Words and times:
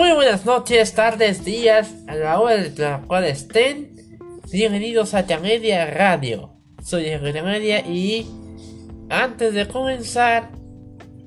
Muy 0.00 0.12
buenas 0.12 0.46
noches, 0.46 0.94
tardes, 0.94 1.44
días, 1.44 1.94
a 2.06 2.14
la 2.14 2.40
hora 2.40 2.56
de 2.56 2.70
la 2.82 3.02
cual 3.02 3.24
estén. 3.24 4.18
Bienvenidos 4.50 5.12
a 5.12 5.26
Media 5.42 5.84
Radio. 5.90 6.54
Soy 6.82 7.04
Media 7.20 7.80
y 7.80 8.26
antes 9.10 9.52
de 9.52 9.68
comenzar, 9.68 10.52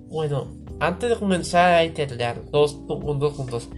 bueno, 0.10 0.56
antes 0.80 1.08
de 1.12 1.18
comenzar 1.18 1.76
hay 1.76 1.92
que 1.92 2.08
dos, 2.50 2.74
puntos. 2.74 3.70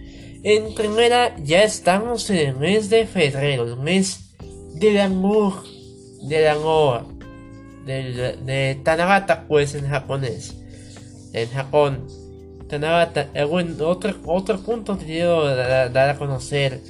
En 0.42 0.74
primera, 0.74 1.36
ya 1.44 1.62
estamos 1.62 2.30
en 2.30 2.38
el 2.38 2.56
mes 2.56 2.88
de 2.88 3.04
febrero, 3.04 3.64
el 3.64 3.76
mes 3.76 4.34
del 4.76 4.98
amor, 4.98 5.62
del 6.22 6.48
amor, 6.48 7.04
de, 7.84 8.38
de 8.42 8.80
Tanagata, 8.82 9.46
pues 9.46 9.74
en 9.74 9.90
japonés, 9.90 10.56
en 11.34 11.50
Japón. 11.50 12.06
Bueno, 12.68 13.88
otro, 13.88 14.14
otro 14.26 14.58
punto 14.58 14.98
que 14.98 15.04
quiero 15.04 15.44
dar, 15.54 16.10
a 16.10 16.18
conocer 16.18 16.80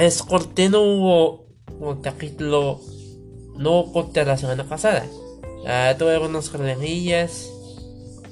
es 0.00 0.24
que 0.54 0.68
no 0.68 0.82
hubo 0.82 1.46
un 1.80 2.00
capítulo, 2.00 2.80
no 3.56 3.90
corté 3.92 4.24
la 4.24 4.36
semana 4.36 4.64
pasada. 4.64 5.04
Uh, 5.64 5.98
tuve 5.98 6.14
algunos 6.14 6.48
problemillas, 6.48 7.50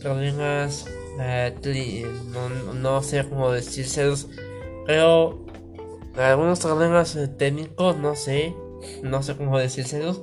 problemas, 0.00 0.86
uh, 1.16 1.68
no, 2.30 2.74
no, 2.74 3.02
sé 3.02 3.28
cómo 3.28 3.50
decírselos, 3.50 4.28
pero 4.86 5.44
algunos 6.16 6.60
problemas 6.60 7.16
eh, 7.16 7.26
técnicos, 7.26 7.96
no 7.96 8.14
sé, 8.14 8.54
no 9.02 9.22
sé 9.24 9.36
cómo 9.36 9.58
decírselos, 9.58 10.22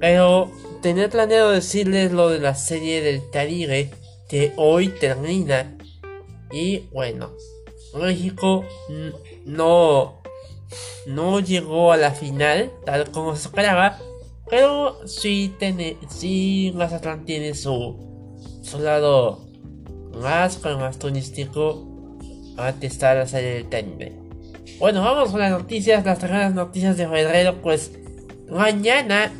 pero 0.00 0.50
tenía 0.80 1.08
planeado 1.08 1.50
decirles 1.50 2.12
lo 2.12 2.30
de 2.30 2.40
la 2.40 2.54
serie 2.56 3.00
del 3.02 3.22
Caribe 3.30 3.90
que 4.32 4.54
hoy 4.56 4.88
termina 4.88 5.76
y 6.50 6.88
bueno, 6.90 7.32
México 8.00 8.64
no 9.44 10.22
no 11.06 11.40
llegó 11.40 11.92
a 11.92 11.98
la 11.98 12.12
final 12.12 12.72
tal 12.86 13.10
como 13.10 13.36
se 13.36 13.48
esperaba 13.48 13.98
pero 14.48 15.06
sí, 15.06 15.54
tiene, 15.58 15.98
sí 16.08 16.72
Mazatlán 16.74 17.26
tiene 17.26 17.54
su, 17.54 18.38
su 18.62 18.78
lado 18.78 19.46
más, 20.18 20.64
más 20.64 20.98
turístico 20.98 22.18
a 22.56 22.72
testar 22.72 23.16
la 23.16 23.26
serie 23.26 23.54
del 23.54 23.68
Tenbe. 23.70 24.12
Bueno, 24.78 25.02
vamos 25.02 25.30
con 25.30 25.40
las 25.40 25.50
noticias, 25.50 26.04
las 26.04 26.18
tres 26.18 26.52
noticias 26.52 26.96
de 26.98 27.08
febrero. 27.08 27.62
Pues 27.62 27.92
mañana, 28.50 29.32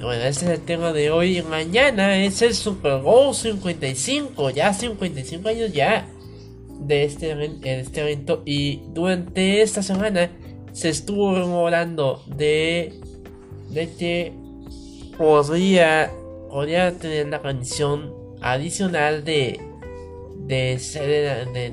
bueno, 0.00 0.22
ese 0.24 0.46
es 0.46 0.50
el 0.58 0.64
tema 0.64 0.92
de 0.92 1.10
hoy. 1.10 1.42
Mañana 1.42 2.16
es 2.22 2.42
el 2.42 2.54
Super 2.54 3.00
Bowl 3.00 3.34
55, 3.34 4.50
ya 4.50 4.72
55 4.72 5.48
años 5.48 5.72
ya 5.72 6.08
de 6.80 7.04
este, 7.04 7.34
de 7.34 7.80
este 7.80 8.00
evento. 8.00 8.42
Y 8.44 8.82
durante 8.92 9.62
esta 9.62 9.82
semana 9.82 10.30
se 10.72 10.90
estuvo 10.90 11.34
rememorando 11.34 12.22
de 12.26 12.94
de 13.70 13.90
que 13.94 14.32
podría, 15.16 16.10
podría 16.50 16.96
tener 16.98 17.28
la 17.28 17.42
canción 17.42 18.14
adicional 18.40 19.24
de 19.24 19.60
de, 20.46 20.76
de 21.52 21.72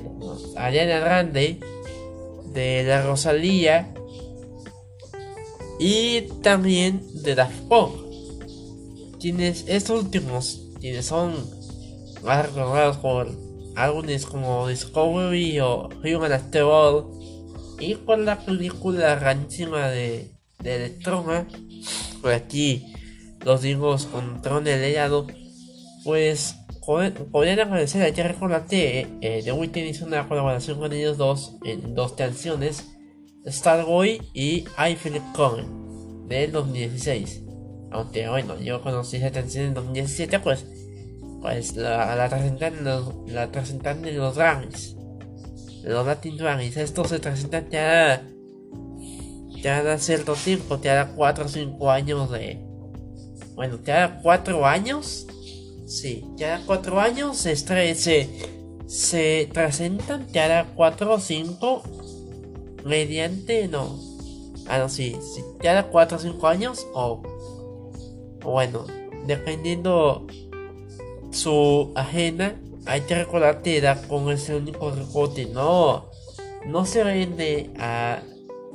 Ariana 0.56 0.98
Grande, 0.98 1.58
de 2.52 2.84
la 2.84 3.02
Rosalía 3.02 3.94
y 5.78 6.22
también 6.42 7.02
de 7.22 7.34
Daft 7.34 7.60
Punk. 7.68 8.05
Quienes 9.20 9.64
estos 9.68 10.04
últimos, 10.04 10.60
quienes 10.80 11.06
son 11.06 11.34
más 12.22 12.46
recordados 12.46 12.96
por 12.98 13.28
álbumes 13.76 14.26
como 14.26 14.68
Discovery 14.68 15.60
o 15.60 15.88
Human 16.04 16.32
After 16.32 16.62
All 16.62 17.06
y 17.78 17.94
con 17.94 18.24
la 18.24 18.38
película 18.38 19.16
rarísima 19.16 19.88
de, 19.88 20.32
de 20.60 20.76
Electrona 20.76 21.46
por 22.20 22.32
aquí 22.32 22.92
los 23.44 23.62
dimos 23.62 24.06
con 24.06 24.42
Tron 24.42 24.66
el 24.66 24.82
helado, 24.82 25.28
pues 26.02 26.56
podrían 27.30 27.60
agradecer 27.60 28.02
a 28.02 28.14
Jerry 28.14 28.34
Colate 28.34 29.06
eh, 29.20 29.42
The 29.44 29.52
Weeknd 29.52 29.86
hizo 29.88 30.06
una 30.06 30.28
colaboración 30.28 30.78
con 30.78 30.92
ellos 30.92 31.16
dos 31.16 31.56
en 31.64 31.94
dos 31.94 32.12
canciones, 32.12 32.84
Starboy 33.46 34.20
y 34.34 34.64
I 34.78 34.96
Feel 34.96 35.16
It 35.16 35.22
del 36.28 36.52
2016. 36.52 37.45
Aunque 37.90 38.28
bueno, 38.28 38.58
yo 38.60 38.82
conocí 38.82 39.16
esa 39.16 39.30
canción 39.30 39.66
en 39.66 39.74
2017, 39.74 40.40
pues, 40.40 40.66
pues 41.40 41.76
la, 41.76 42.16
la 42.16 42.28
presentan 42.28 42.84
los, 42.84 43.14
la 43.28 43.50
presentan 43.50 44.04
en 44.04 44.18
los 44.18 44.36
Grammys, 44.36 44.96
los 45.84 46.06
Latin 46.06 46.36
Grammys. 46.36 46.76
Esto 46.76 47.04
se 47.04 47.18
presentan 47.18 47.68
ya 47.70 48.22
ya 49.66 49.82
da 49.82 49.98
cierto 49.98 50.34
tiempo, 50.34 50.78
te 50.78 50.88
da 50.88 51.12
4 51.14 51.44
o 51.44 51.48
5 51.48 51.90
años 51.90 52.30
de... 52.30 52.64
Bueno, 53.54 53.78
te 53.78 53.90
da 53.90 54.20
4 54.22 54.64
años. 54.64 55.26
Sí, 55.86 56.24
te 56.36 56.44
da 56.44 56.62
4 56.64 57.00
años, 57.00 57.36
se, 57.38 57.56
se, 57.56 58.28
se 58.86 59.50
presentan, 59.52 60.26
te 60.26 60.38
da 60.38 60.66
4 60.74 61.14
o 61.14 61.18
5 61.18 61.82
mediante... 62.84 63.66
No. 63.66 63.98
Ah, 64.68 64.78
no, 64.78 64.88
sí, 64.88 65.16
sí 65.34 65.42
te 65.60 65.68
da 65.68 65.88
4 65.88 66.16
o 66.16 66.20
5 66.20 66.46
años 66.46 66.86
o... 66.94 67.22
Bueno, 68.46 68.86
dependiendo 69.26 70.26
su 71.32 71.92
ajena, 71.96 72.54
hay 72.86 73.00
que 73.00 73.16
recordar 73.16 73.60
que 73.60 73.80
da 73.80 74.00
con 74.06 74.30
ese 74.30 74.54
único 74.54 74.92
recorte. 74.92 75.46
No, 75.46 76.10
no 76.64 76.86
se 76.86 77.02
vende 77.02 77.70
a 77.78 78.22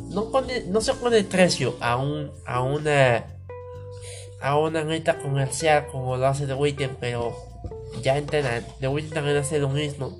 no, 0.10 0.30
pone, 0.30 0.66
no 0.68 0.82
se 0.82 0.94
pone 0.96 1.24
precio 1.24 1.76
a, 1.80 1.96
un, 1.96 2.32
a 2.46 2.62
una 2.62 3.26
a 4.42 4.58
una 4.58 4.84
meta 4.84 5.20
comercial 5.20 5.88
como 5.88 6.18
lo 6.18 6.28
hace 6.28 6.48
The 6.48 6.54
Witten, 6.54 6.98
pero 7.00 7.34
ya 8.02 8.18
entiendan, 8.18 8.66
The 8.82 8.90
Witten 8.90 9.12
también 9.14 9.38
hace 9.38 9.60
lo 9.60 9.70
mismo. 9.70 10.18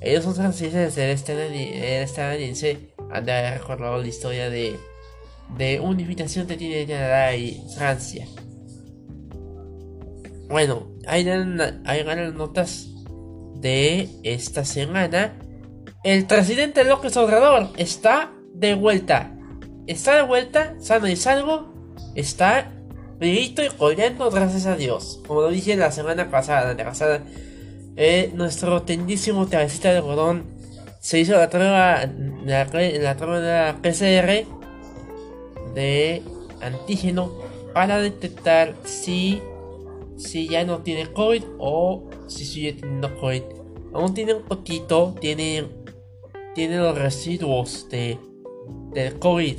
Ellos 0.00 0.24
son 0.24 0.34
franceses, 0.34 0.96
el 0.98 1.10
estadounidense 1.10 2.92
han 3.12 3.24
de 3.24 3.32
haber 3.32 3.60
recordado 3.60 3.98
la 3.98 4.08
historia 4.08 4.50
de, 4.50 4.76
de 5.56 5.80
unificación 5.80 6.46
que 6.46 6.56
tiene 6.56 6.86
Canadá 6.86 7.34
y 7.34 7.62
Francia. 7.76 8.26
Bueno, 10.48 10.88
hay 11.06 11.24
ganan 11.24 12.36
notas 12.36 12.88
de 13.56 14.08
esta 14.22 14.64
semana. 14.64 15.38
El 16.04 16.26
presidente 16.26 16.84
López 16.84 17.16
Obrador 17.16 17.70
está 17.76 18.32
de 18.54 18.74
vuelta. 18.74 19.34
Está 19.86 20.16
de 20.16 20.22
vuelta, 20.22 20.74
sano 20.78 21.08
y 21.08 21.16
salvo. 21.16 21.72
Está 22.14 22.70
vivito 23.18 23.62
y 23.64 23.68
corriendo, 23.68 24.30
gracias 24.30 24.66
a 24.66 24.76
Dios. 24.76 25.20
Como 25.26 25.42
lo 25.42 25.48
dije 25.48 25.76
la 25.76 25.92
semana 25.92 26.30
pasada, 26.30 26.74
la 26.74 26.84
pasada, 26.84 27.22
eh, 27.96 28.30
nuestro 28.34 28.82
tendísimo 28.82 29.48
cabecita 29.48 29.90
de 29.90 29.98
algodón 29.98 30.44
se 31.00 31.20
hizo 31.20 31.32
la 31.32 31.48
prueba, 31.48 32.04
la, 32.44 32.64
la 32.64 33.16
prueba 33.16 33.40
de 33.40 33.52
la 33.52 33.78
PCR 33.80 34.61
de 35.74 36.22
antígeno 36.60 37.32
para 37.74 37.98
detectar 37.98 38.76
si, 38.84 39.40
si 40.16 40.48
ya 40.48 40.64
no 40.64 40.78
tiene 40.78 41.12
COVID 41.12 41.42
o 41.58 42.10
si 42.26 42.44
sigue 42.44 42.74
teniendo 42.74 43.14
COVID. 43.18 43.42
Aún 43.94 44.14
tiene 44.14 44.34
un 44.34 44.42
poquito, 44.42 45.14
tiene, 45.20 45.66
tiene 46.54 46.78
los 46.78 46.96
residuos 46.96 47.88
de 47.90 48.18
del 48.92 49.18
COVID 49.18 49.56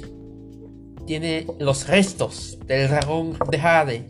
tiene 1.06 1.46
los 1.60 1.88
restos 1.88 2.58
del 2.66 2.90
dragón 2.90 3.38
de 3.50 3.60
Jade. 3.60 4.10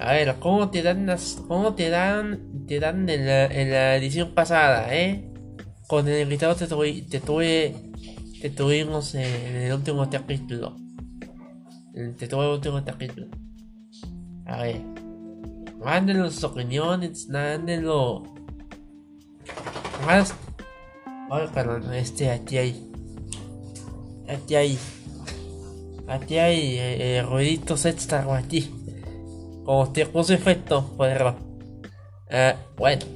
A 0.00 0.12
ver, 0.12 0.36
¿cómo 0.38 0.70
te 0.70 0.82
dan 0.82 1.06
las, 1.06 1.42
cómo 1.48 1.74
te 1.74 1.88
dan, 1.88 2.66
te 2.66 2.80
dan 2.80 3.08
en 3.08 3.26
la, 3.26 3.96
edición 3.96 4.34
pasada, 4.34 4.94
eh? 4.94 5.30
Con 5.86 6.08
el 6.08 6.22
invitado 6.22 6.54
te, 6.54 6.66
te, 6.66 7.20
tuve, 7.20 7.74
te 8.44 8.50
tuvimos 8.50 9.14
en 9.14 9.56
el 9.56 9.72
último 9.72 10.06
capítulo. 10.10 10.76
Te 12.18 12.28
tuve 12.28 12.44
el 12.44 12.50
último 12.50 12.84
capítulo. 12.84 13.28
A 14.44 14.58
ver. 14.58 14.82
Mándenlo 15.82 16.30
sus 16.30 16.44
opiniones, 16.44 17.26
mándenlo. 17.30 18.22
Más. 20.04 20.34
Ay, 21.30 21.48
perdón, 21.54 21.94
este 21.94 22.30
aquí 22.30 22.58
hay 22.58 22.90
aquí 24.28 24.54
hay 24.56 24.78
aquí 26.06 26.36
hay 26.36 26.76
eh, 26.78 27.22
ruiditos 27.26 27.86
extra 27.86 28.26
aquí 28.36 28.70
como 29.64 29.90
te 29.90 30.04
puse 30.04 30.34
efecto 30.34 30.92
por 30.98 31.08
eh, 32.28 32.54
bueno 32.76 33.06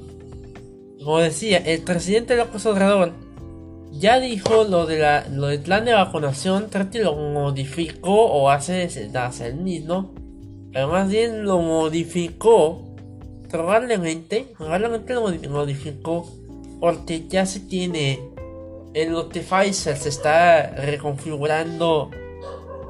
como 1.05 1.19
decía 1.19 1.59
el 1.59 1.83
presidente 1.83 2.35
López 2.37 2.65
Obrador 2.67 3.28
ya 3.93 4.21
dijo 4.21 4.65
lo 4.65 4.87
de 4.87 4.99
la 4.99 5.29
lo 5.29 5.49
del 5.49 5.61
plan 5.61 5.85
de 5.85 5.93
vacunación 5.93 6.69
que 6.91 6.99
lo 7.01 7.15
modificó 7.15 8.27
o 8.27 8.51
hace, 8.51 8.89
hace 9.15 9.47
el 9.47 9.57
mismo 9.57 10.15
pero 10.73 10.89
más 10.89 11.09
bien 11.09 11.45
lo 11.45 11.59
modificó 11.59 12.85
probablemente 13.51 14.53
probablemente 14.57 15.15
lo 15.15 15.23
modificó 15.51 16.31
porque 16.81 17.27
ya 17.29 17.47
se 17.47 17.61
tiene 17.61 18.21
el 18.95 19.13
lote 19.13 19.41
Pfizer 19.41 19.97
se 19.97 20.09
está 20.09 20.71
reconfigurando 20.71 22.11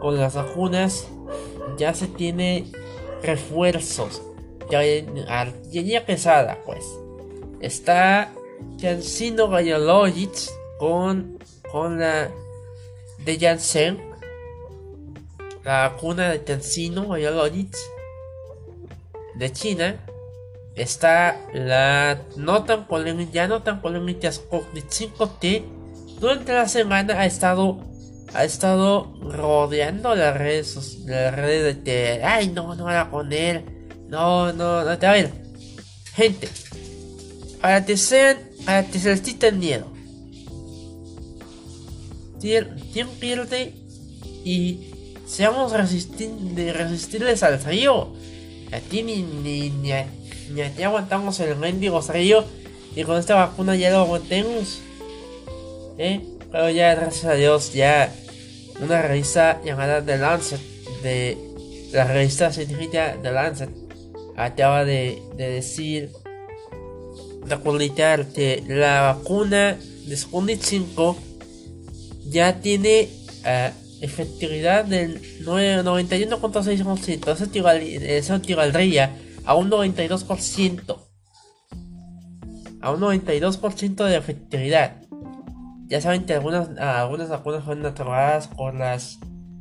con 0.01 0.19
las 0.19 0.35
vacunas 0.35 1.09
ya 1.77 1.95
se 1.95 2.09
tiene 2.09 2.67
refuerzos 3.23 4.23
ya 4.71 4.81
artillería 5.29 6.05
pesada 6.05 6.59
pues. 6.65 6.85
Está 7.61 8.33
Cancino 8.81 9.49
Biologics 9.49 10.53
con 10.79 11.39
con 11.71 11.99
la 11.99 12.31
de 13.25 13.39
Janssen 13.39 14.09
la 15.65 15.91
vacuna 15.91 16.31
de 16.31 16.43
Cancino 16.45 17.13
Biologics 17.13 17.79
de 19.35 19.53
China. 19.53 19.97
Está 20.75 21.41
la 21.53 22.23
no 22.37 22.65
tan 22.65 22.87
polémica, 22.87 23.33
ya 23.33 23.49
no 23.49 23.63
tan 23.63 23.83
polémica 23.83 24.31
Sputnik 24.31 24.89
5T 24.89 25.65
durante 26.21 26.53
la 26.53 26.69
semana 26.69 27.21
ha 27.21 27.27
estado 27.27 27.81
ha 28.35 28.45
estado 28.45 29.13
rodeando 29.23 30.15
las 30.15 30.37
redes 30.37 30.99
las 31.07 31.35
redes 31.35 31.83
de 31.85 32.23
ay 32.23 32.49
no 32.49 32.75
no 32.75 32.91
era 32.91 33.11
con 33.11 33.33
él 33.33 33.65
no 34.09 34.53
no 34.53 34.85
no 34.85 34.91
a 34.91 34.97
ver 34.97 35.33
gente 36.15 36.49
para 37.61 37.85
que 37.85 37.97
sean 37.97 38.37
para 38.67 38.87
que 38.87 38.99
se 38.99 39.11
les 39.11 39.21
quite 39.23 39.51
miedo 39.53 39.91
tienen 42.41 43.15
pierde 43.21 43.73
y 44.45 44.91
seamos 45.27 45.73
resistirles 45.73 47.43
al 47.43 47.59
frío 47.59 48.13
a 48.73 48.81
ti 48.81 49.03
ni, 49.03 49.23
ni, 49.23 49.71
ni, 49.71 50.83
aguantamos 50.83 51.41
el 51.41 51.57
mendigo 51.57 52.03
frío 52.03 52.45
y 52.95 53.05
con 53.05 53.19
esta 53.19 53.35
vacuna 53.35 53.77
ya 53.77 53.91
lo 53.91 53.99
aguantemos. 53.99 54.81
¿Eh? 55.99 56.21
Pero 56.51 56.71
ya, 56.71 56.95
gracias 56.95 57.25
a 57.25 57.35
Dios, 57.35 57.73
ya 57.73 58.13
una 58.81 59.03
revista 59.03 59.61
llamada 59.65 60.05
The 60.05 60.19
Lancet, 60.19 60.61
de 61.03 61.37
la 61.93 62.05
revista 62.05 62.53
científica 62.53 63.17
The 63.23 63.33
Lancet, 63.33 63.71
acaba 64.37 64.85
de, 64.85 65.23
de 65.37 65.51
decir, 65.51 66.11
de 67.45 67.57
publicar 67.59 68.27
que 68.27 68.63
la 68.67 69.15
vacuna 69.15 69.79
de 70.07 70.17
Sputnik 70.17 70.63
5 70.63 71.17
ya 72.29 72.61
tiene 72.61 73.09
uh, 73.45 73.71
efectividad 74.01 74.85
del 74.85 75.21
91.6%. 75.45 78.05
Eso 78.05 78.35
equivaldría 78.35 79.17
a 79.45 79.55
un 79.55 79.71
92%. 79.71 80.97
A 82.81 82.93
un 82.93 83.01
92% 83.01 84.05
de 84.05 84.17
efectividad. 84.17 85.03
Ya 85.89 86.01
saben 86.01 86.27
que 86.27 86.35
algunas, 86.35 86.79
algunas 86.79 87.29
vacunas 87.29 87.65
fueron 87.65 87.85
aprobadas 87.87 88.47
por 88.49 88.75
las 88.75 89.19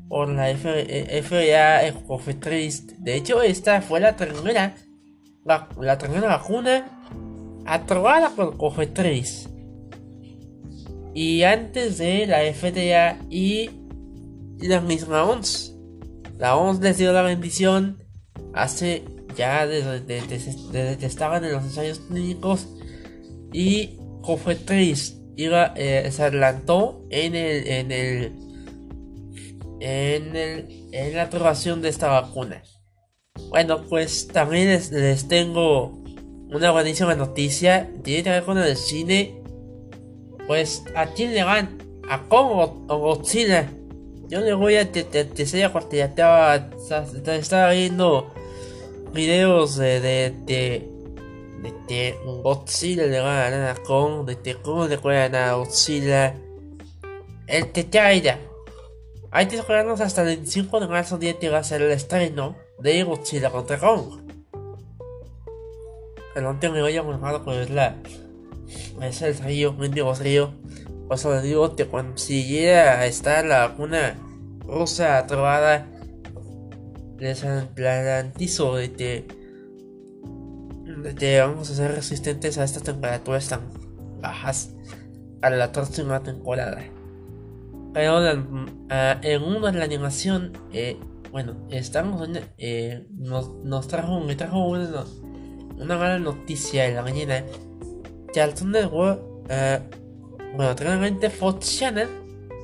por 0.09 0.29
la 0.29 0.55
FDA 0.55 1.85
Ecofetrist. 1.85 2.91
De 2.99 3.15
hecho, 3.15 3.41
esta 3.41 3.81
fue 3.81 3.99
la 3.99 4.15
primera 4.15 4.73
la, 5.47 5.67
la 5.79 5.97
primera 5.97 6.27
vacuna 6.27 6.85
aprobada 7.65 8.29
por 8.29 8.57
Cofetriz. 8.57 9.49
Y 11.17 11.41
antes 11.41 11.97
de 11.97 12.27
la 12.27 12.41
FDA 12.53 13.17
y 13.27 13.71
la 14.59 14.81
misma 14.81 15.23
OMS. 15.23 15.73
La 16.37 16.55
OMS 16.55 16.79
les 16.79 16.99
dio 16.99 17.11
la 17.11 17.23
bendición 17.23 17.97
hace 18.53 19.03
ya 19.35 19.65
desde, 19.65 20.03
que 20.95 21.05
estaban 21.07 21.43
en 21.43 21.53
los 21.53 21.63
ensayos 21.63 22.01
clínicos 22.01 22.67
y 23.51 23.97
Cofetriz 24.21 25.19
iba, 25.35 25.73
eh, 25.75 26.07
se 26.11 26.21
adelantó 26.21 27.03
en 27.09 27.33
el, 27.33 27.67
en 27.67 27.91
el 27.91 28.35
en 29.79 30.35
el 30.35 30.89
en 30.91 31.15
la 31.15 31.23
aprobación 31.23 31.81
de 31.81 31.89
esta 31.89 32.09
vacuna. 32.09 32.61
Bueno, 33.49 33.87
pues 33.89 34.27
también 34.27 34.67
les, 34.67 35.27
tengo 35.27 36.03
una 36.53 36.69
buenísima 36.69 37.15
noticia. 37.15 37.91
Tiene 38.03 38.21
que 38.21 38.29
ver 38.29 38.43
con 38.43 38.59
el 38.59 38.77
cine. 38.77 39.41
Pues 40.47 40.83
a 40.95 41.07
quién 41.07 41.33
le 41.33 41.43
van 41.43 41.77
a 42.09 42.23
Kong 42.23 42.85
o 42.87 42.97
Godzilla. 42.97 43.69
Yo 44.29 44.41
le 44.41 44.53
voy 44.53 44.75
a 44.75 44.91
te, 44.91 45.03
te, 45.03 45.25
te, 45.25 45.69
porque 45.69 45.97
ya 45.97 46.05
estaba, 46.05 46.55
estaba 46.55 47.71
viendo 47.71 48.33
videos 49.13 49.77
de, 49.77 50.01
de, 50.01 50.33
de, 50.45 51.73
de, 51.87 52.15
Godzilla 52.43 53.05
le 53.05 53.19
van 53.19 53.53
a 53.53 53.75
con 53.85 54.25
de, 54.25 54.35
de 54.35 54.55
cómo 54.55 54.87
le 54.87 54.97
juegan 54.97 55.35
a 55.35 55.53
Godzilla. 55.53 56.35
El 57.47 57.71
Techaira. 57.71 58.39
Hay 59.31 59.47
que 59.47 59.57
esperarnos 59.57 60.01
hasta 60.01 60.21
el 60.21 60.27
25 60.27 60.79
de 60.79 60.87
marzo, 60.87 61.17
día 61.17 61.37
que 61.39 61.49
va 61.49 61.59
a 61.59 61.63
ser 61.63 61.81
el 61.81 61.91
estreno 61.91 62.55
de 62.79 63.03
Godzilla 63.03 63.49
contra 63.49 63.77
Kong. 63.77 64.27
El 66.35 66.45
antes 66.45 66.71
me 66.71 66.81
voy 66.81 66.95
a 66.95 67.03
mojado 67.03 67.43
pues 67.43 67.69
la. 67.69 67.95
Es 69.01 69.21
el 69.21 69.37
río, 69.37 69.73
mendigo 69.73 70.13
río. 70.13 70.53
Pues 71.07 71.23
le 71.25 71.41
digo 71.41 71.75
que 71.75 71.85
cuando 71.85 72.17
si 72.17 72.45
llega 72.45 72.99
a 72.99 73.05
estar 73.05 73.45
la 73.45 73.67
vacuna 73.67 74.19
rusa 74.65 75.19
aprobada 75.19 75.87
les 77.17 77.43
garantizo 77.75 78.75
de 78.75 78.93
que, 78.93 79.27
de 81.15 81.41
vamos 81.41 81.69
a 81.71 81.75
ser 81.75 81.91
resistentes 81.95 82.57
a 82.57 82.63
estas 82.63 82.83
temperaturas 82.83 83.47
tan 83.49 83.61
bajas 84.21 84.75
a 85.41 85.49
la 85.49 85.71
próxima 85.71 86.21
temporada. 86.21 86.83
Pero 87.93 88.19
ah, 88.89 89.19
en 89.23 89.43
una 89.43 89.71
la 89.71 89.85
animación, 89.85 90.53
eh, 90.71 90.99
bueno, 91.31 91.55
estamos 91.69 92.27
eh, 92.57 93.07
nos, 93.11 93.49
nos, 93.63 93.87
trajo, 93.87 94.19
me 94.19 94.35
trajo 94.35 94.67
una, 94.67 95.05
una 95.77 95.97
mala 95.97 96.19
noticia 96.19 96.85
en 96.85 96.95
la 96.95 97.01
mañana. 97.01 97.43
Que 98.33 98.41
al 98.41 98.53
Network, 98.65 99.21
uh, 99.21 100.55
bueno, 100.55 100.75
realmente 100.75 101.29
Fox 101.29 101.77
Channel 101.77 102.09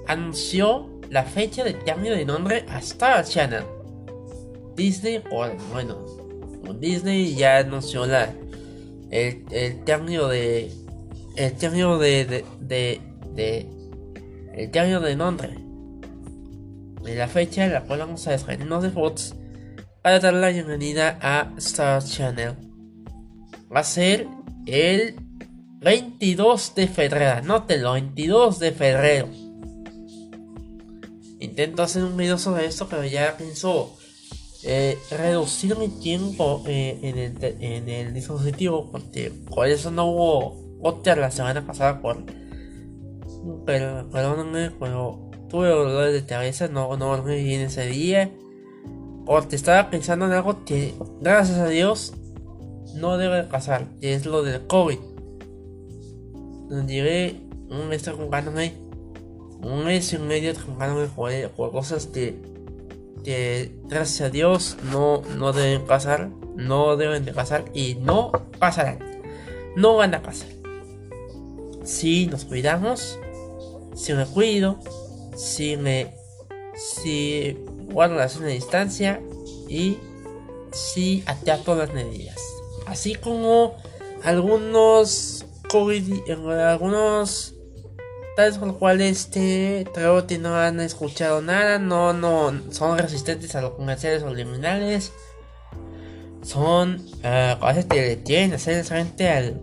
anunció 0.07 0.89
la 1.09 1.23
fecha 1.23 1.63
de 1.63 1.77
cambio 1.77 2.15
de 2.15 2.25
nombre 2.25 2.65
a 2.69 2.79
Star 2.79 3.23
Channel. 3.23 3.63
Disney, 4.75 5.21
bueno, 5.71 6.03
Disney 6.79 7.35
ya 7.35 7.59
anunció 7.59 8.05
la, 8.05 8.33
el, 9.11 9.45
el 9.51 9.83
cambio 9.83 10.27
de. 10.27 10.71
El 11.35 11.55
cambio 11.57 11.97
de. 11.97 12.25
de, 12.25 12.45
de, 12.59 13.01
de 13.33 13.69
el 14.53 14.71
cambio 14.71 14.99
de 14.99 15.15
nombre. 15.15 15.57
De 17.03 17.15
la 17.15 17.27
fecha 17.27 17.65
en 17.65 17.73
la 17.73 17.81
cual 17.81 17.99
vamos 17.99 18.27
a 18.27 18.31
despedirnos 18.31 18.81
de 18.81 18.89
Fox 18.89 19.35
para 20.01 20.19
dar 20.19 20.33
la 20.33 20.49
bienvenida 20.49 21.17
a 21.21 21.53
Star 21.57 22.03
Channel. 22.03 22.55
Va 23.73 23.81
a 23.81 23.83
ser 23.83 24.27
el 24.65 25.15
22 25.83 26.75
de 26.75 26.87
febrero. 26.87 27.37
Anótelo, 27.39 27.93
22 27.93 28.59
de 28.59 28.71
febrero. 28.71 29.27
Intento 31.39 31.83
hacer 31.83 32.03
un 32.03 32.15
video 32.15 32.37
sobre 32.37 32.65
esto, 32.65 32.87
pero 32.89 33.03
ya 33.03 33.35
pienso 33.37 33.97
eh, 34.63 34.97
reducir 35.11 35.77
mi 35.77 35.89
tiempo 35.89 36.63
eh, 36.65 36.97
en, 37.59 37.89
el, 37.89 38.13
dispositivo 38.13 38.89
porque 38.89 39.29
por 39.29 39.67
eso 39.67 39.91
no 39.91 40.05
hubo 40.05 40.79
otra 40.81 41.17
la 41.17 41.31
semana 41.31 41.67
pasada 41.67 41.99
por 42.01 42.23
pero 43.65 44.09
perdóname 44.09 44.71
pero 44.79 45.29
tuve 45.49 45.67
dolores 45.67 46.13
de 46.13 46.25
cabeza 46.25 46.69
no 46.69 46.95
no 46.95 47.07
dormí 47.07 47.43
bien 47.43 47.59
ese 47.59 47.87
día 47.87 48.31
porque 49.25 49.57
estaba 49.57 49.89
pensando 49.89 50.27
en 50.27 50.31
algo 50.31 50.63
que 50.63 50.93
gracias 51.19 51.57
a 51.57 51.67
Dios 51.67 52.13
no 52.95 53.17
debe 53.17 53.43
pasar 53.43 53.89
que 53.99 54.13
es 54.13 54.25
lo 54.25 54.43
del 54.43 54.65
COVID 54.65 55.12
llevé 56.81 57.41
un 57.69 57.87
mes 57.89 58.07
jugándome 58.09 58.73
un 59.61 59.85
mes 59.85 60.11
y 60.13 60.17
medio 60.17 60.53
jugándome 60.55 61.07
por 61.07 61.71
cosas 61.71 62.07
que 62.07 62.53
que 63.23 63.71
gracias 63.85 64.21
a 64.21 64.29
Dios 64.29 64.77
no, 64.91 65.21
no 65.37 65.53
deben 65.53 65.85
pasar, 65.85 66.29
no 66.55 66.97
deben 66.97 67.25
de 67.25 67.33
pasar 67.33 67.65
y 67.73 67.95
no 67.95 68.31
pasarán. 68.59 68.99
No 69.75 69.95
van 69.95 70.13
a 70.13 70.21
pasar. 70.21 70.49
Si 71.83 72.27
nos 72.27 72.45
cuidamos, 72.45 73.19
si 73.95 74.13
me 74.13 74.25
cuido, 74.25 74.79
si 75.35 75.77
me 75.77 76.13
si 76.75 77.57
guardo 77.91 78.15
la 78.15 78.27
de 78.27 78.51
distancia 78.51 79.21
y 79.67 79.97
si 80.71 81.23
acato 81.25 81.75
las 81.75 81.93
medidas. 81.93 82.39
Así 82.85 83.15
como 83.15 83.75
algunos 84.23 85.45
COVID, 85.73 86.29
algunos 86.29 87.55
tales 88.35 88.59
por 88.59 88.77
cual 88.77 89.01
este 89.01 89.87
que 89.91 90.37
no 90.37 90.55
han 90.55 90.79
escuchado 90.79 91.41
nada, 91.41 91.79
no, 91.79 92.13
no, 92.13 92.53
son 92.69 92.95
resistentes 92.99 93.55
a 93.55 93.61
los 93.61 93.71
comerciales 93.71 94.21
subliminales, 94.21 95.11
son 96.43 97.03
uh, 97.23 97.59
cosas 97.59 97.85
que 97.85 98.01
le 98.01 98.15
tienen 98.17 98.53
hacer 98.53 98.85
frente 98.85 99.27
al, 99.27 99.59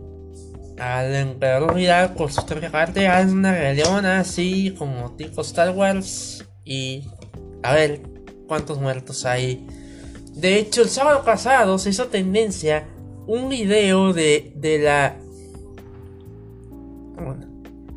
al 0.80 1.14
emperador 1.14 1.76
Vidal 1.76 2.14
por 2.14 2.32
su 2.32 2.42
traficante 2.44 3.06
a 3.06 3.20
una 3.20 3.52
rebelión 3.52 4.04
así 4.04 4.74
como 4.76 5.12
tipo 5.12 5.42
Star 5.42 5.70
Wars 5.70 6.44
y 6.64 7.04
a 7.62 7.72
ver 7.72 8.02
cuántos 8.48 8.80
muertos 8.80 9.24
hay. 9.24 9.64
De 10.32 10.58
hecho, 10.58 10.82
el 10.82 10.88
sábado 10.88 11.24
pasado 11.24 11.78
se 11.78 11.90
hizo 11.90 12.08
tendencia 12.08 12.88
un 13.28 13.48
video 13.48 14.12
de, 14.12 14.50
de 14.56 14.80
la... 14.80 15.16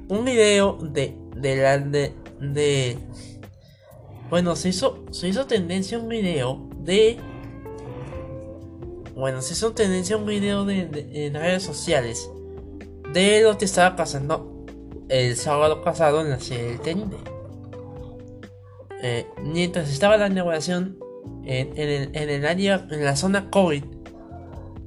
Un 0.09 0.25
video 0.25 0.77
de, 0.81 1.15
de 1.35 1.55
la... 1.57 1.77
De, 1.77 2.13
de, 2.39 2.97
bueno, 4.29 4.55
se 4.55 4.69
hizo, 4.69 5.05
se 5.11 5.27
hizo 5.27 5.45
tendencia 5.45 5.97
un 5.97 6.09
video 6.09 6.67
de... 6.77 7.17
Bueno, 9.15 9.41
se 9.41 9.53
hizo 9.53 9.73
tendencia 9.73 10.17
un 10.17 10.25
video 10.25 10.65
de, 10.65 10.89
en 11.13 11.33
redes 11.35 11.63
sociales 11.63 12.29
de 13.13 13.41
lo 13.41 13.57
que 13.57 13.65
estaba 13.65 13.95
pasando 13.95 14.65
el 15.07 15.35
sábado 15.35 15.83
pasado 15.83 16.21
en 16.21 16.31
la 16.31 16.39
serie 16.39 16.77
del 16.77 16.79
TND. 16.81 17.13
Eh, 19.03 19.27
mientras 19.43 19.91
estaba 19.91 20.17
la 20.17 20.29
negociación 20.29 20.97
en, 21.45 21.77
el, 21.77 22.09
en, 22.15 22.29
el, 22.29 22.45
área, 22.45 22.87
en 22.89 23.05
la 23.05 23.15
zona 23.15 23.51
COVID, 23.51 23.83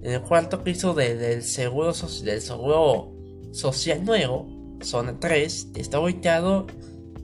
en 0.02 0.12
el 0.12 0.22
cuarto 0.22 0.64
piso 0.64 0.94
del, 0.94 1.42
seguro, 1.42 1.92
del 2.24 2.40
seguro 2.40 3.12
social 3.56 4.04
nuevo, 4.04 4.46
zona 4.82 5.18
3, 5.18 5.70
está 5.76 5.98
ubicado 5.98 6.66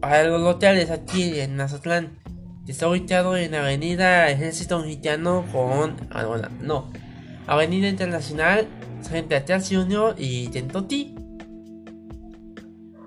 para 0.00 0.24
los 0.24 0.42
hoteles 0.42 0.90
aquí 0.90 1.38
en 1.38 1.56
Mazatlán. 1.56 2.18
Está 2.66 2.88
ubicado 2.88 3.36
en 3.36 3.54
Avenida 3.54 4.30
Ejército 4.30 4.78
Mexicano 4.78 5.44
con. 5.52 5.96
Ah, 6.10 6.48
no. 6.60 6.90
Avenida 7.46 7.88
Internacional 7.88 8.66
frente 9.02 9.36
a 9.36 9.60
Junior 9.60 10.14
y 10.16 10.48
Tentoti. 10.48 11.14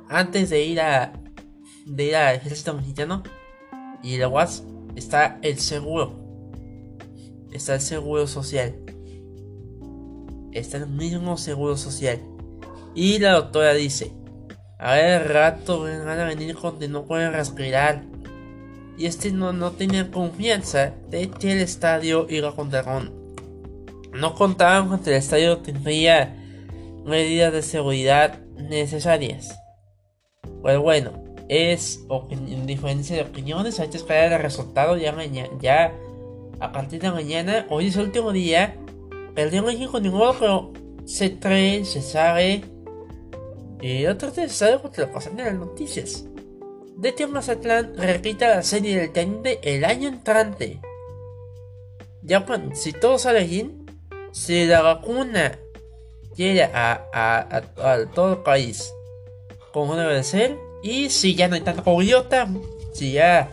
Antes 0.08 0.50
de 0.50 0.64
ir 0.64 0.82
a. 0.82 1.14
de 1.86 2.04
ir 2.04 2.16
al 2.16 2.36
Ejército 2.36 2.74
Mexicano. 2.76 3.24
Y 4.04 4.18
luego 4.18 4.40
está 4.96 5.40
el 5.42 5.58
seguro. 5.58 6.14
Está 7.52 7.76
el 7.76 7.82
seguro 7.82 8.28
social. 8.28 8.76
Está 10.52 10.78
el 10.78 10.88
mismo 10.88 11.38
seguro 11.38 11.76
social. 11.76 12.35
Y 12.96 13.20
la 13.20 13.34
doctora 13.34 13.74
dice. 13.74 14.14
A 14.80 14.94
ver, 14.94 15.28
rato 15.30 15.82
van 15.82 16.20
a 16.20 16.26
venir 16.26 16.56
cuando 16.56 16.88
no 16.88 17.06
pueden 17.06 17.34
respirar. 17.34 18.04
Y 18.98 19.06
este 19.06 19.32
no, 19.32 19.52
no 19.52 19.72
tenía 19.72 20.10
confianza 20.10 20.94
de 21.10 21.30
que 21.30 21.52
el 21.52 21.60
estadio 21.60 22.28
iba 22.30 22.56
con 22.56 22.70
dragón. 22.70 23.14
No 24.14 24.36
contaban 24.36 24.88
con 24.88 25.00
que 25.00 25.10
el 25.10 25.18
estadio 25.18 25.58
tendría 25.58 26.36
medidas 27.06 27.52
de 27.52 27.62
seguridad 27.62 28.40
necesarias. 28.56 29.60
Pues 30.62 30.78
bueno, 30.78 31.12
es 31.50 32.06
en 32.30 32.66
diferencia 32.66 33.16
de 33.18 33.24
opiniones. 33.24 33.80
Hay 33.80 33.90
que 33.90 33.98
esperar 33.98 34.32
el 34.32 34.42
resultado 34.42 34.98
ya 34.98 35.12
mañana. 35.12 35.50
Ya 35.60 35.94
a 36.60 36.72
partir 36.72 37.02
de 37.02 37.12
mañana. 37.12 37.66
Hoy 37.70 37.88
es 37.88 37.96
el 37.98 38.06
último 38.06 38.32
día. 38.32 38.76
Perdió 39.34 39.64
México 39.64 40.00
ninguno, 40.00 40.34
pero 40.40 40.72
se 41.06 41.38
cree, 41.38 41.84
se 41.84 42.02
sabe 42.02 42.75
y 43.86 44.08
otro 44.08 44.32
sabe 44.48 44.80
porque 44.80 45.02
lo 45.02 45.12
pasan 45.12 45.40
en 45.40 45.46
las 45.46 45.54
noticias. 45.54 46.26
De 46.98 47.14
que 47.14 47.28
Mazatlán 47.28 47.96
repita 47.96 48.48
la 48.50 48.64
serie 48.64 48.98
del 48.98 49.12
Teniente 49.12 49.60
el 49.62 49.86
año 49.86 50.10
entrante. 50.10 50.82
Ya 52.24 52.40
bueno, 52.40 52.76
si 52.76 52.94
todo 52.94 53.20
sale 53.20 53.44
bien, 53.44 53.86
si 54.32 54.66
la 54.66 54.82
vacuna 54.82 55.60
llega 56.36 56.72
a, 56.74 57.48
a, 57.54 58.06
todo 58.08 58.34
el 58.34 58.40
país 58.40 58.92
como 59.72 59.96
debe 59.96 60.24
ser, 60.24 60.58
y 60.82 61.12
si 61.12 61.36
ya 61.36 61.48
no 61.48 61.54
hay 61.54 61.62
tanta 61.62 61.84
idiota, 62.02 62.48
si 62.92 63.12
ya 63.12 63.52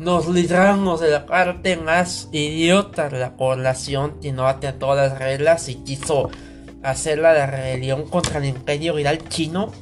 nos 0.00 0.26
libramos 0.26 1.00
de 1.00 1.10
la 1.10 1.24
parte 1.24 1.76
más 1.76 2.28
idiota 2.32 3.08
de 3.08 3.20
la 3.20 3.36
población 3.36 4.18
que 4.20 4.32
no 4.32 4.48
ate 4.48 4.66
a 4.66 4.76
todas 4.76 5.12
las 5.12 5.20
reglas 5.20 5.68
y 5.68 5.76
quiso 5.76 6.30
hacer 6.90 7.18
la 7.18 7.46
rebelión 7.46 8.04
contra 8.08 8.38
el 8.38 8.46
imperio 8.46 8.94
viral 8.94 9.28
chino, 9.28 9.72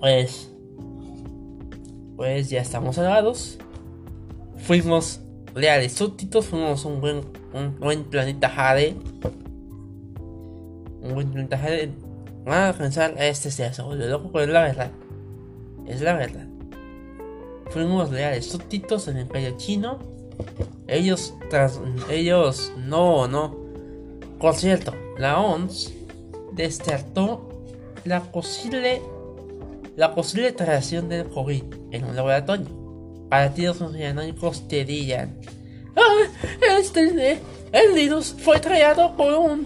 pues, 0.00 0.50
pues 2.16 2.50
ya 2.50 2.60
estamos 2.60 2.96
salvados. 2.96 3.58
Fuimos 4.56 5.20
leales 5.54 5.92
súbditos, 5.92 6.46
fuimos 6.46 6.84
un 6.84 7.00
buen, 7.00 7.20
un 7.52 7.78
buen 7.78 8.04
planeta 8.04 8.48
Jade. 8.48 8.96
Un 11.02 11.14
buen 11.14 11.30
planeta 11.30 11.58
Jade. 11.58 11.92
Van 12.44 12.70
a 12.70 12.72
pensar, 12.72 13.14
este 13.18 13.50
se 13.50 13.82
volvió 13.82 14.06
loco, 14.06 14.30
pero 14.32 14.44
es 14.44 14.50
la 14.50 14.62
verdad. 14.62 14.90
Es 15.86 16.00
la 16.00 16.14
verdad. 16.14 16.46
Fuimos 17.70 18.10
leales 18.10 18.46
súbditos 18.46 19.06
en 19.08 19.16
el 19.18 19.22
imperio 19.22 19.56
chino. 19.56 19.98
Ellos, 20.88 21.34
tras, 21.48 21.80
ellos, 22.10 22.72
no, 22.76 23.28
no 23.28 23.61
por 24.42 24.56
cierto, 24.56 24.92
la 25.18 25.38
OMS 25.38 25.92
descartó 26.52 27.64
la 28.04 28.24
posible, 28.24 29.00
la 29.94 30.16
posible 30.16 30.50
tracción 30.50 31.08
del 31.08 31.28
COVID 31.28 31.62
en 31.92 32.04
un 32.04 32.16
laboratorio. 32.16 32.66
Partidos 33.30 33.76
funcionarios 33.76 34.66
te 34.66 34.84
dirían: 34.84 35.38
ah, 35.94 36.26
este, 36.76 37.38
el 37.70 37.92
virus 37.94 38.34
fue 38.36 38.60
creado 38.60 39.16
por 39.16 39.32
un, 39.32 39.64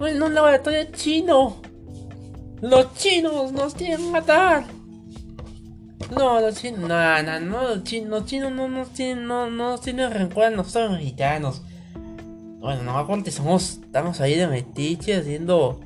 en 0.00 0.20
un 0.20 0.34
laboratorio 0.34 0.86
chino. 0.92 1.62
Los 2.60 2.94
chinos 2.94 3.52
nos 3.52 3.76
quieren 3.76 4.10
matar. 4.10 4.64
No, 6.10 6.40
los 6.40 6.56
chinos, 6.56 6.80
no, 6.80 7.22
no, 7.22 7.40
no, 7.40 7.62
los 7.62 7.84
chinos, 7.84 8.26
chinos 8.26 8.50
no 8.50 8.68
nos 8.68 8.90
tienen, 8.90 9.26
no, 9.26 9.48
no 9.50 9.70
nos 9.70 9.82
tienen 9.82 10.10
rencor 10.10 10.44
a 10.44 10.50
nosotros 10.50 10.90
mexicanos. 10.98 11.62
Bueno, 12.66 12.82
no 12.82 12.98
aguante, 12.98 13.30
somos, 13.30 13.78
estamos 13.84 14.20
ahí 14.20 14.34
de 14.34 14.48
metiche 14.48 15.14
haciendo, 15.14 15.78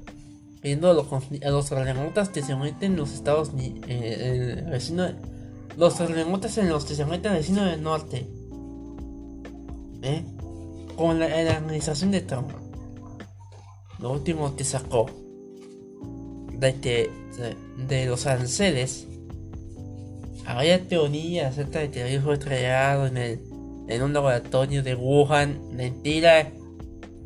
viendo 0.62 0.94
los, 0.94 1.12
a 1.12 1.50
los 1.50 1.68
terremotos 1.68 2.30
que 2.30 2.40
se 2.40 2.56
meten 2.56 2.92
en 2.92 2.96
los 2.96 3.12
estados, 3.12 3.50
eh, 3.58 4.62
el 4.62 4.70
vecino, 4.70 5.06
los 5.76 5.96
terremotos 5.96 6.56
en 6.56 6.70
los 6.70 6.86
que 6.86 6.94
se 6.94 7.04
meten 7.04 7.32
el 7.32 7.38
vecino 7.40 7.66
del 7.66 7.82
norte. 7.82 8.26
¿Eh? 10.00 10.24
Con 10.96 11.18
la, 11.18 11.28
la 11.28 11.58
administración 11.58 12.12
de 12.12 12.22
Trump. 12.22 12.50
Lo 13.98 14.12
último 14.12 14.56
que 14.56 14.64
sacó 14.64 15.04
de 16.54 16.76
que 16.76 17.10
de, 17.88 18.06
los 18.06 18.24
aranceles 18.24 19.06
había 20.46 20.88
teorías 20.88 21.52
acerca 21.52 21.80
de 21.80 21.90
que 21.90 22.14
el 22.14 22.22
fue 22.22 22.38
creado 22.38 23.06
en 23.06 23.18
el 23.18 23.40
en 23.86 24.02
un 24.02 24.14
laboratorio 24.14 24.82
de 24.82 24.94
Wuhan. 24.94 25.74
Mentira 25.74 26.52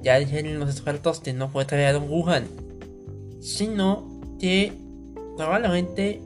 ya 0.05 0.19
dijeron 0.19 0.61
los 0.61 0.71
expertos 0.71 1.21
que 1.21 1.33
no 1.33 1.49
fue 1.49 1.65
traído 1.65 1.99
en 1.99 2.11
Wuhan, 2.11 2.47
sino 3.41 4.07
que 4.39 4.73
probablemente 5.37 6.21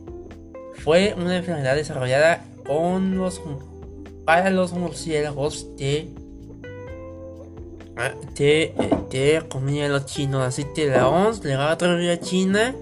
fue 0.75 1.15
una 1.17 1.37
enfermedad 1.37 1.77
desarrollada 1.77 2.45
con 2.67 3.17
los 3.17 3.41
para 4.25 4.51
los 4.51 4.73
murciélagos 4.73 5.69
que 5.79 6.09
que, 8.35 8.75
que 9.11 9.43
comían 9.49 9.93
los 9.93 10.07
chinos. 10.07 10.43
Así 10.43 10.65
que 10.75 10.87
la 10.89 11.09
OMS 11.09 11.43
le 11.45 11.57
va 11.57 11.73
a 11.73 11.79
traer 11.79 12.11
a 12.11 12.21
China 12.21 12.75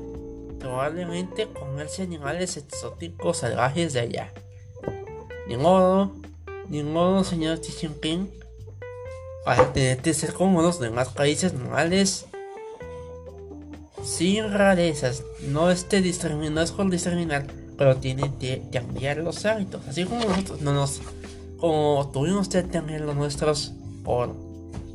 probablemente 0.59 1.47
comerse 1.47 2.03
animales 2.03 2.57
exóticos 2.57 3.39
salvajes 3.39 3.93
de 3.93 4.01
allá. 4.01 4.33
Ni 5.47 5.57
modo, 5.57 6.13
ni 6.69 6.83
modo, 6.83 7.23
señor 7.23 7.61
Xi 7.61 7.73
Jinping 7.73 8.29
para 9.47 9.73
tener 9.73 9.99
que 9.99 10.13
ser 10.13 10.33
como 10.33 10.61
los 10.61 10.81
demás 10.81 11.11
países 11.11 11.55
normales 11.55 12.27
sin 14.03 14.53
rarezas. 14.53 15.23
No, 15.41 15.71
este 15.71 16.01
no 16.01 16.61
es 16.61 16.73
por 16.73 16.91
discriminar, 16.91 17.47
pero 17.79 17.97
tienen 17.97 18.33
que 18.41 18.65
cambiar 18.73 19.19
los 19.19 19.47
hábitos. 19.47 19.87
Así 19.87 20.05
como 20.05 20.25
nosotros 20.25 20.63
no 20.63 20.75
nos. 20.75 21.01
Como 21.59 22.11
tuvimos 22.13 22.49
que 22.49 22.67
cambiar 22.67 23.03
los 23.03 23.15
nuestros 23.15 23.73
por 24.03 24.35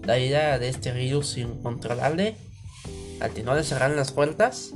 la 0.04 0.20
idea 0.20 0.60
de 0.60 0.68
este 0.68 0.92
virus 0.92 1.38
incontrolable, 1.38 2.36
al 3.22 3.32
que 3.32 3.44
no 3.44 3.56
le 3.56 3.64
cerraron 3.64 3.96
las 3.96 4.12
puertas, 4.12 4.72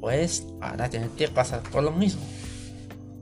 pues 0.00 0.46
van 0.58 0.80
a 0.80 0.88
tener 0.88 1.10
que 1.10 1.28
pasar 1.28 1.62
por 1.64 1.82
lo 1.82 1.92
mismo. 1.92 2.22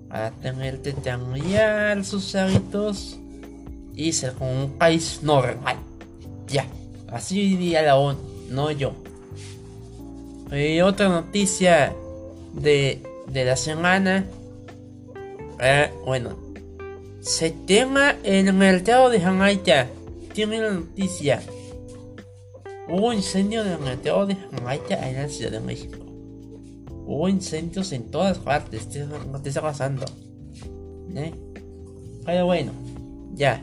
Van 0.07 0.23
a 0.23 0.31
tener 0.31 0.83
que 0.83 0.95
cambiar 0.95 2.05
sus 2.05 2.37
hábitos 2.37 3.19
y 3.99 4.13
ser 4.13 4.33
como 4.35 4.53
un 4.53 4.71
país 4.79 5.21
normal. 5.23 5.77
Ya, 6.47 6.67
así 7.09 7.57
diría 7.57 7.83
la 7.83 7.97
ONU, 7.97 8.19
no 8.49 8.71
yo. 8.71 8.93
Y 10.53 10.81
otra 10.81 11.09
noticia 11.09 11.93
de, 12.55 13.03
de 13.27 13.45
la 13.45 13.57
semana. 13.57 14.25
Eh, 15.61 15.91
bueno, 16.07 16.39
se 17.21 17.51
tema 17.51 18.15
el 18.23 18.53
mercado 18.53 19.11
de 19.11 19.21
Jamaica. 19.21 19.89
Tiene 20.33 20.61
la 20.61 20.71
noticia. 20.71 21.43
hubo 22.89 23.13
incendio 23.13 23.65
del 23.65 23.81
meteoro 23.81 24.27
de 24.27 24.37
Jamaica 24.37 25.09
en 25.09 25.17
la 25.17 25.29
Ciudad 25.29 25.51
de 25.51 25.61
México. 25.61 25.99
Hubo 27.05 27.29
incendios 27.29 27.91
en 27.91 28.13
todas 28.13 28.39
partes, 28.39 28.87
¿qué 28.93 29.05
está 29.49 29.61
pasando? 29.61 30.07
¿Eh? 31.17 31.33
Pero 32.25 32.47
bueno, 32.47 32.71
ya. 33.35 33.61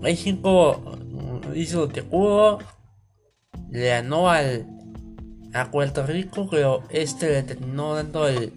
México 0.00 0.80
hizo 1.54 1.86
lo 1.86 1.88
que 1.88 2.02
pudo, 2.02 2.58
le 3.70 3.88
ganó 3.88 4.28
al 4.28 4.66
a 5.52 5.70
Puerto 5.70 6.06
Rico, 6.06 6.46
pero 6.48 6.84
este 6.90 7.28
le 7.28 7.42
terminó 7.42 7.94
dando 7.94 8.28
el, 8.28 8.52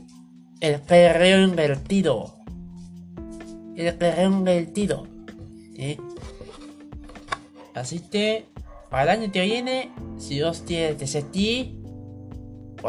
el 0.61 0.79
perreo 0.79 1.41
invertido. 1.41 2.33
El 3.75 3.95
perreo 3.95 4.29
invertido. 4.29 5.07
Así 7.73 7.99
que, 7.99 8.45
para 8.91 9.03
el 9.13 9.21
año 9.21 9.31
que 9.31 9.41
viene, 9.41 9.91
si 10.19 10.35
Dios 10.35 10.65
tiene 10.65 10.95
que 10.95 11.07
ser 11.07 11.23
ti, 11.23 11.79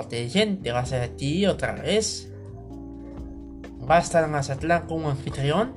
inteligente 0.03 0.73
va 0.73 0.81
a 0.81 0.87
ser 0.87 1.09
ti 1.17 1.47
otra 1.47 1.75
vez. 1.75 2.31
Va 3.89 3.97
a 3.97 4.01
estar 4.01 4.29
Mazatlán 4.29 4.87
como 4.87 5.11
anfitrión. 5.11 5.73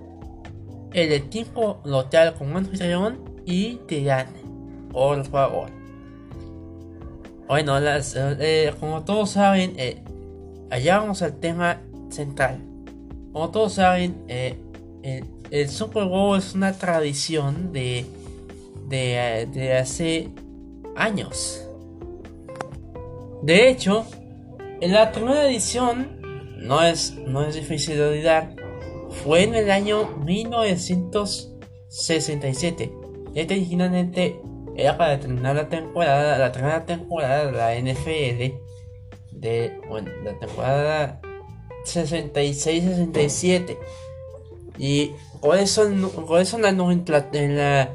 El 0.94 1.12
equipo 1.12 1.82
local 1.84 2.36
como 2.38 2.58
anfitrión 2.58 3.20
y 3.46 3.76
te 3.88 4.04
gane. 4.04 4.42
Por 4.92 5.24
favor. 5.26 5.70
Bueno, 7.48 7.78
eh, 7.80 8.74
como 8.80 9.04
todos 9.04 9.32
saben, 9.32 9.74
eh, 9.78 10.02
allá 10.70 11.00
vamos 11.00 11.22
al 11.22 11.40
tema 11.40 11.82
central. 12.10 12.60
Como 13.32 13.50
todos 13.52 13.74
saben, 13.74 14.24
eh, 14.28 14.58
el, 15.52 15.70
Super 15.70 16.06
Bowl 16.06 16.38
es 16.38 16.56
una 16.56 16.74
tradición 16.74 17.72
de, 17.72 18.06
de, 18.90 19.48
de 19.54 19.78
hace 19.78 20.30
años. 20.96 21.64
De 23.42 23.70
hecho, 23.70 24.06
en 24.82 24.92
la 24.92 25.12
primera 25.12 25.48
edición, 25.48 26.20
no 26.58 26.84
es, 26.84 27.16
no 27.16 27.44
es 27.44 27.56
difícil 27.56 27.96
de 27.96 28.08
olvidar, 28.10 28.56
fue 29.24 29.44
en 29.44 29.56
el 29.56 29.72
año 29.72 30.10
1967. 30.26 32.92
Este 33.36 33.54
originalmente 33.54 34.42
era 34.76 34.98
para 34.98 35.18
terminar 35.20 35.56
la 35.56 35.70
temporada, 35.70 36.38
la 36.38 36.52
tercera 36.52 36.86
temporada 36.86 37.46
de 37.46 37.52
la 37.52 37.76
NFL, 37.76 38.54
de, 39.32 39.80
bueno, 39.90 40.12
la 40.24 40.38
temporada 40.40 41.22
66-67. 41.86 43.78
Y 44.78 45.14
eso, 45.56 45.90
por 46.28 46.40
eso 46.40 46.58
en 46.58 46.64
la, 46.64 46.70
en 46.70 47.58
la, 47.58 47.90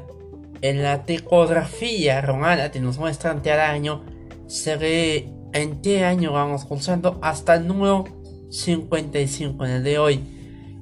en 0.61 0.83
la 0.83 1.05
tipografía 1.05 2.21
romana 2.21 2.71
que 2.71 2.79
nos 2.79 2.97
muestran 2.97 3.41
cada 3.41 3.69
año, 3.69 4.03
se 4.47 4.77
ve 4.77 5.29
en 5.53 5.81
qué 5.81 6.03
año 6.03 6.33
vamos 6.33 6.65
pulsando 6.65 7.19
hasta 7.21 7.55
el 7.55 7.67
número 7.67 8.05
55 8.49 9.65
en 9.65 9.71
el 9.71 9.83
de 9.83 9.99
hoy. 9.99 10.19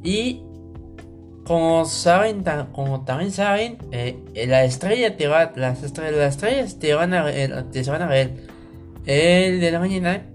Y 0.04 0.42
como 1.46 1.86
saben, 1.86 2.44
como 2.72 3.04
también 3.04 3.32
saben, 3.32 3.78
eh, 3.92 4.18
la 4.48 4.64
estrella 4.64 5.18
te 5.18 5.28
va, 5.28 5.52
las 5.56 5.84
estrellas, 5.84 6.16
las 6.16 6.36
estrellas 6.36 6.80
te 6.80 6.94
van 6.94 7.14
a 7.14 7.26
te 7.72 7.84
van 7.84 8.02
a 8.02 8.08
ver. 8.08 8.48
El 9.06 9.60
de 9.60 9.72
la 9.72 9.80
mañana 9.80 10.26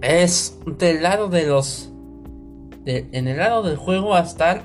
es 0.00 0.58
del 0.78 1.02
lado 1.02 1.28
de 1.28 1.46
los, 1.46 1.92
en 2.84 3.28
el 3.28 3.36
lado 3.36 3.62
del 3.62 3.76
juego 3.76 4.10
va 4.10 4.20
a 4.20 4.24
estar 4.24 4.62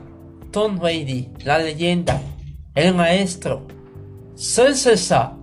Tom 0.51 0.79
Brady, 0.79 1.29
la 1.43 1.59
leyenda, 1.59 2.19
el 2.73 2.95
maestro, 2.95 3.67
César 4.35 5.37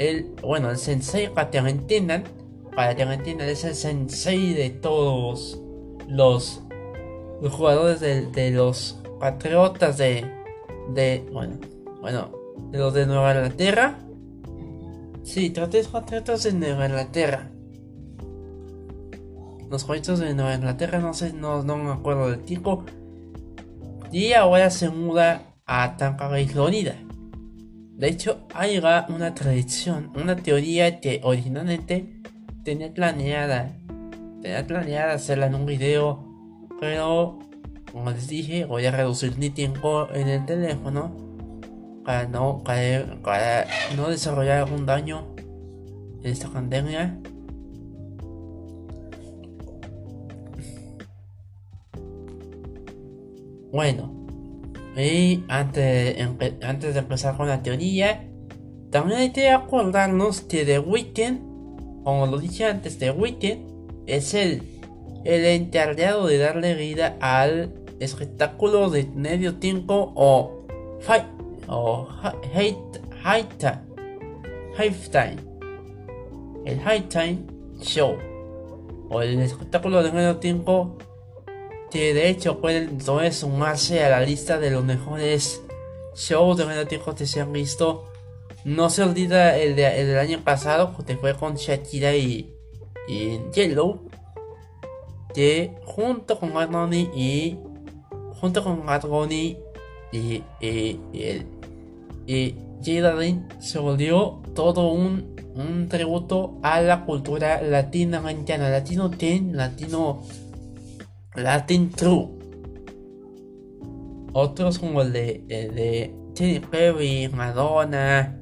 el, 0.00 0.34
bueno, 0.40 0.70
el 0.70 0.78
sensei, 0.78 1.28
para 1.28 1.50
que 1.50 1.60
me 1.60 1.70
entiendan, 1.70 2.24
para 2.74 2.96
que 2.96 3.04
me 3.04 3.14
entiendan, 3.14 3.48
es 3.48 3.64
el 3.64 3.74
sensei 3.74 4.54
de 4.54 4.70
todos 4.70 5.60
los, 6.08 6.62
los 7.40 7.52
jugadores 7.52 8.00
de, 8.00 8.50
los 8.50 8.98
patriotas 9.18 9.98
de, 9.98 10.26
de, 10.94 11.26
bueno, 11.32 11.58
bueno, 12.00 12.30
de 12.70 12.78
los 12.78 12.94
de 12.94 13.06
Nueva 13.06 13.34
Inglaterra. 13.34 13.98
Sí, 15.22 15.50
tres 15.50 15.88
patriotas 15.88 16.42
de 16.42 16.52
Nueva 16.52 16.86
Inglaterra. 16.86 17.50
Los 19.70 19.84
jugadores 19.84 20.18
de 20.18 20.34
Nueva 20.34 20.54
Inglaterra, 20.54 20.98
no 20.98 21.14
sé, 21.14 21.32
no, 21.32 21.62
no 21.62 21.76
me 21.76 21.92
acuerdo 21.92 22.30
del 22.30 22.42
tipo. 22.42 22.84
Y 24.10 24.32
ahora 24.32 24.70
se 24.70 24.88
muda 24.88 25.54
a 25.66 25.96
Tampa 25.96 26.28
Bay, 26.28 26.48
Florida. 26.48 26.96
De 28.00 28.08
hecho, 28.08 28.46
hay 28.54 28.78
una 28.78 29.34
tradición, 29.34 30.10
una 30.16 30.34
teoría 30.34 31.00
que 31.00 31.20
originalmente 31.22 32.20
tenía 32.64 32.92
planeada, 32.92 33.76
tenía 34.42 34.66
planeada 34.66 35.12
hacerla 35.12 35.46
en 35.46 35.54
un 35.54 35.66
video, 35.66 36.29
pero 36.80 37.38
como 37.92 38.10
les 38.10 38.28
dije, 38.28 38.64
voy 38.64 38.86
a 38.86 38.90
reducir 38.90 39.36
mi 39.36 39.50
tiempo 39.50 40.08
en 40.12 40.28
el 40.28 40.46
teléfono 40.46 41.12
para 42.04 42.26
no 42.26 42.62
caer, 42.64 43.20
para 43.22 43.66
no 43.96 44.08
desarrollar 44.08 44.58
algún 44.58 44.86
daño 44.86 45.26
en 46.22 46.30
esta 46.30 46.48
pandemia. 46.48 47.18
Bueno, 53.72 54.26
y 54.96 55.44
antes, 55.48 56.16
antes 56.62 56.94
de 56.94 57.00
empezar 57.00 57.36
con 57.36 57.48
la 57.48 57.62
teoría, 57.62 58.28
también 58.90 59.20
hay 59.20 59.30
que 59.30 59.50
acordarnos 59.50 60.40
que 60.40 60.64
The 60.64 60.80
Weeknd, 60.80 62.02
como 62.02 62.26
lo 62.26 62.38
dije 62.38 62.64
antes, 62.64 62.98
The 62.98 63.12
Weeknd 63.12 64.04
es 64.06 64.34
el, 64.34 64.79
el 65.24 65.44
encargado 65.44 66.26
de 66.26 66.38
darle 66.38 66.74
vida 66.74 67.16
al 67.20 67.74
espectáculo 68.00 68.90
de 68.90 69.04
medio 69.04 69.56
tiempo 69.56 70.12
o 70.16 70.66
fight 71.00 71.26
o 71.68 72.08
hate, 72.54 73.00
time 75.10 75.50
el 76.64 76.80
high 76.80 77.08
time 77.08 77.38
show. 77.80 78.16
O 79.08 79.22
el 79.22 79.40
espectáculo 79.40 80.02
de 80.02 80.12
medio 80.12 80.36
tiempo 80.36 80.96
que 81.90 82.14
de 82.14 82.28
hecho 82.28 82.60
pueden 82.60 83.00
sumarse 83.32 84.04
a 84.04 84.10
la 84.10 84.20
lista 84.20 84.58
de 84.58 84.70
los 84.70 84.84
mejores 84.84 85.62
shows 86.14 86.56
de 86.56 86.66
medio 86.66 86.86
tiempo 86.86 87.14
que 87.14 87.26
se 87.26 87.40
han 87.40 87.52
visto. 87.52 88.06
No 88.64 88.90
se 88.90 89.02
olvida 89.02 89.56
el, 89.56 89.74
del 89.74 90.18
año 90.18 90.42
pasado, 90.44 90.94
que 91.06 91.16
fue 91.16 91.34
con 91.34 91.56
Shakira 91.56 92.14
y, 92.14 92.54
y 93.08 93.40
Yellow, 93.54 94.09
que 95.34 95.74
junto 95.84 96.38
con 96.38 96.52
Bad 96.52 96.92
y 96.92 97.58
junto 98.40 98.62
con 98.62 98.84
Bad 98.86 99.04
y, 99.30 99.58
y, 100.12 100.42
y, 100.60 101.00
y 102.26 102.54
se 103.58 103.78
volvió 103.78 104.40
todo 104.54 104.92
un, 104.92 105.36
un 105.54 105.88
tributo 105.88 106.58
a 106.62 106.80
la 106.80 107.04
cultura 107.04 107.60
latinoamericana, 107.60 108.70
latino 108.70 109.10
ten, 109.10 109.56
latino 109.56 110.22
Latin 111.34 111.90
True. 111.90 112.28
Otros 114.32 114.78
como 114.78 115.02
el 115.02 115.12
de, 115.12 115.44
de 115.48 116.14
Katy 116.34 116.60
Perry, 116.60 117.28
Madonna, 117.28 118.38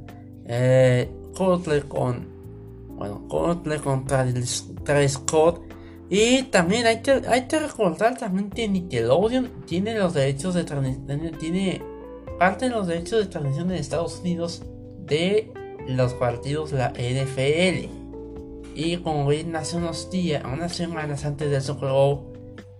eh, 0.47 1.11
con, 1.89 2.29
bueno, 2.89 3.27
Coldplay 3.29 3.79
con 3.79 4.05
Travis, 4.05 4.67
Scott. 5.09 5.68
Y 6.11 6.45
también 6.45 6.87
hay 6.87 7.03
que, 7.03 7.23
hay 7.29 7.47
que 7.49 7.59
recordar 7.59 8.17
también 8.17 8.49
que 8.51 8.67
Nickelodeon 8.67 9.67
tiene 9.67 9.99
los 9.99 10.15
derechos 10.15 10.55
de 10.55 10.65
transmisión, 10.65 11.33
tiene 11.39 11.83
parte 12.39 12.67
de 12.67 12.71
los 12.71 12.87
derechos 12.87 13.21
de 13.21 13.27
transmisión 13.27 13.71
en 13.71 13.77
Estados 13.77 14.21
Unidos 14.21 14.63
de 15.01 15.53
los 15.87 16.15
partidos 16.15 16.71
de 16.71 16.79
la 16.79 16.91
NFL. 16.91 17.89
Y 18.75 18.97
como 18.99 19.27
ven, 19.27 19.55
hace 19.57 19.77
unos 19.77 20.11
días, 20.11 20.43
unas 20.45 20.75
semanas 20.75 21.25
antes 21.25 21.51
del 21.51 21.61
Super 21.61 21.91
Bowl, 21.91 22.33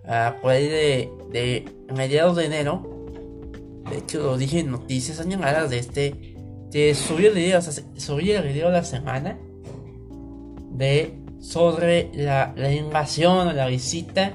a 0.07 0.37
por 0.41 0.51
ahí 0.51 0.67
de, 0.67 1.11
de 1.31 1.65
mediados 1.93 2.35
de 2.35 2.45
enero, 2.45 2.89
de 3.91 3.97
hecho 3.97 4.19
lo 4.19 4.37
dije 4.37 4.59
en 4.59 4.71
noticias 4.71 5.17
señaladas 5.17 5.69
de 5.69 5.79
este, 5.79 6.35
que 6.71 6.95
subió 6.95 7.29
el 7.29 7.35
video, 7.35 7.61
subió 7.61 8.39
el 8.39 8.47
video 8.47 8.71
la 8.71 8.83
semana 8.83 9.37
de 10.71 11.18
sobre 11.39 12.11
la, 12.13 12.53
la 12.55 12.73
invasión 12.73 13.47
o 13.47 13.53
la 13.53 13.67
visita 13.67 14.33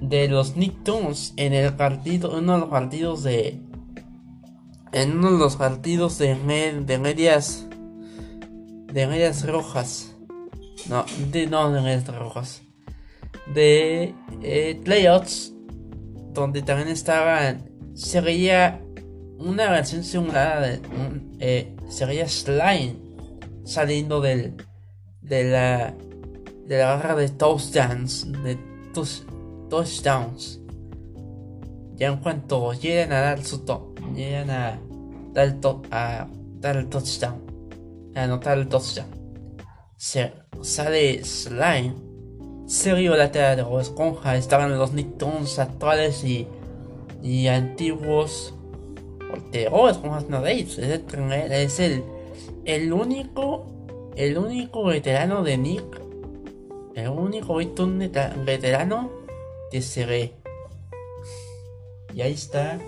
de 0.00 0.28
los 0.28 0.56
Nicktoons 0.56 1.34
en 1.36 1.52
el 1.52 1.74
partido, 1.74 2.36
uno 2.38 2.54
de 2.54 2.58
los 2.60 2.68
partidos 2.68 3.22
de 3.22 3.60
en 4.92 5.18
uno 5.18 5.32
de 5.32 5.38
los 5.38 5.56
partidos 5.56 6.18
de, 6.18 6.36
de 6.86 6.98
medias 6.98 7.66
de 8.92 9.06
medias 9.06 9.46
rojas. 9.46 10.14
No 10.88 11.04
de 11.32 11.46
no 11.46 11.70
de 11.72 11.80
medias 11.80 12.06
rojas. 12.06 12.62
De 13.52 14.14
eh, 14.42 14.80
playoffs, 14.84 15.52
donde 16.32 16.62
también 16.62 16.88
estaban, 16.88 17.70
se 17.94 18.20
veía 18.20 18.80
una 19.38 19.70
versión 19.70 20.04
simulada 20.04 20.60
de 20.60 20.80
eh, 21.40 21.74
sería 21.88 22.28
Slime 22.28 22.96
saliendo 23.64 24.20
del 24.20 24.54
de 25.24 25.44
la 25.44 25.94
de 26.66 26.78
la 26.78 26.96
barra 26.96 27.14
de 27.14 27.28
touchdowns 27.28 28.30
de 28.42 28.58
touchdowns 28.92 30.60
ya 31.96 32.08
en 32.08 32.16
cuanto 32.18 32.72
lleguen 32.72 33.12
a 33.12 33.20
dar 33.20 33.42
su 33.42 33.58
top 33.64 33.98
llegan 34.14 34.50
a 34.50 34.78
dar 35.32 35.48
el, 35.48 35.58
a 35.90 36.26
dar 36.60 36.76
el 36.76 36.88
touchdown 36.88 37.42
a 38.14 38.22
anotar 38.24 38.58
el 38.58 38.68
touchdown 38.68 39.08
se 39.96 40.32
sale 40.62 41.24
Slime 41.24 41.94
serio 42.66 43.16
lateral 43.16 43.56
de 43.56 43.62
Bob 43.62 43.80
Esponja 43.80 44.36
estaban 44.36 44.76
los 44.76 44.92
Nicktoons 44.92 45.58
actuales 45.58 46.24
y, 46.24 46.46
y 47.22 47.46
antiguos 47.48 48.54
porque 49.30 49.68
Bob 49.68 49.88
Esponja 49.88 50.22
no 50.28 50.42
de 50.42 50.52
ellos 50.52 50.78
es 50.78 51.80
el, 51.80 52.04
el 52.64 52.92
único 52.92 53.73
el 54.16 54.38
único 54.38 54.84
veterano 54.84 55.42
de 55.42 55.58
Nick, 55.58 56.00
el 56.94 57.08
único 57.08 57.56
veterano 57.56 59.24
se 59.82 60.06
ve. 60.06 60.32
Y 62.14 62.22
ahí 62.22 62.32
está, 62.32 62.78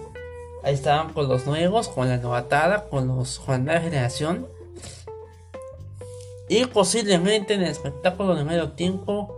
ahí 0.63 0.75
estaban 0.75 1.13
con 1.13 1.29
los 1.29 1.47
nuevos, 1.47 1.89
con 1.89 2.09
la 2.09 2.19
novatada, 2.19 2.89
con 2.89 3.09
los 3.09 3.41
con 3.41 3.67
la 3.67 3.81
generación. 3.81 4.47
Y 6.49 6.65
posiblemente 6.67 7.55
en 7.55 7.63
el 7.63 7.71
espectáculo 7.71 8.37
de 8.37 8.45
medio 8.45 8.73
tiempo, 8.73 9.35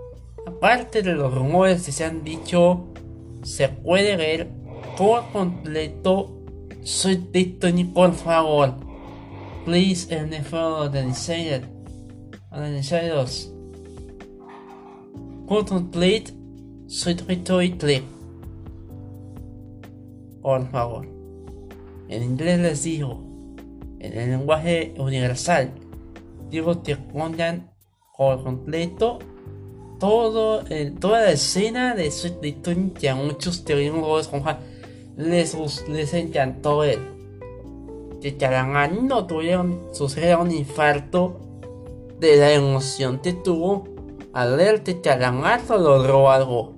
aparte 0.46 1.02
de 1.02 1.14
los 1.14 1.34
rumores 1.34 1.82
que 1.82 1.92
se 1.92 2.04
han 2.04 2.22
dicho, 2.22 2.84
se 3.42 3.68
puede 3.68 4.16
ver 4.16 4.48
por 4.96 5.30
completo 5.32 6.34
Soy 6.82 7.16
Tony, 7.60 7.84
por 7.84 8.14
favor. 8.14 8.74
Please, 9.64 10.06
NFL, 10.14 10.90
the 12.58 12.64
Analizados. 12.64 13.52
Contemplate 15.46 16.32
clip. 17.78 18.04
Por 20.42 20.70
favor. 20.70 21.06
En 22.08 22.22
inglés 22.22 22.58
les 22.58 22.82
digo, 22.82 23.20
en 24.00 24.18
el 24.18 24.30
lenguaje 24.30 24.94
universal, 24.98 25.72
digo 26.50 26.82
que 26.82 26.96
pongan 26.96 27.70
por 28.16 28.42
completo 28.42 29.18
todo 30.00 30.62
el, 30.68 30.94
toda 30.98 31.20
la 31.20 31.32
escena 31.32 31.94
de 31.94 32.10
Sweet 32.10 32.94
que 32.98 33.08
a 33.08 33.14
muchos 33.14 33.64
teólogos 33.64 34.30
les, 35.16 35.54
les 35.88 36.14
encantó 36.14 36.84
él. 36.84 36.98
Que 38.20 38.36
cada 38.36 38.64
no 38.88 39.26
tuvieron, 39.26 39.88
sucedió 39.92 40.40
un 40.40 40.50
infarto 40.50 41.47
de 42.20 42.36
la 42.36 42.52
emoción 42.52 43.20
que 43.20 43.32
tuvo 43.32 43.84
al 44.32 44.56
ver 44.56 44.82
que 44.82 45.00
Calamardo 45.00 45.78
logró 45.78 46.30
algo. 46.30 46.74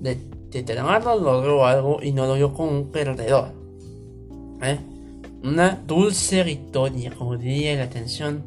De 0.00 0.18
que 0.50 0.64
Calamardo 0.64 1.18
logró 1.18 1.66
algo 1.66 2.02
y 2.02 2.12
no 2.12 2.26
lo 2.26 2.34
vio 2.34 2.54
como 2.54 2.70
un 2.70 2.90
perdedor. 2.90 3.52
¿Eh? 4.62 4.78
Una 5.42 5.82
dulce 5.86 6.42
victoria, 6.42 7.12
como 7.16 7.36
diría 7.36 7.76
la 7.76 7.84
atención. 7.84 8.42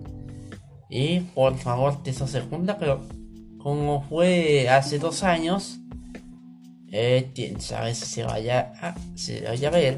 Y 0.89 1.19
por 1.19 1.55
favor, 1.55 2.01
que 2.01 2.11
eso 2.11 2.27
se 2.27 2.41
pero 2.41 3.01
como 3.57 4.01
fue 4.03 4.69
hace 4.69 4.97
dos 4.97 5.23
años, 5.23 5.79
eh, 6.89 7.31
quién 7.35 7.59
sabe 7.59 7.93
si 7.93 8.05
se 8.05 8.23
vaya 8.23 8.71
a, 8.81 8.95
se 9.15 9.41
vaya 9.41 9.67
a 9.67 9.71
ver, 9.71 9.97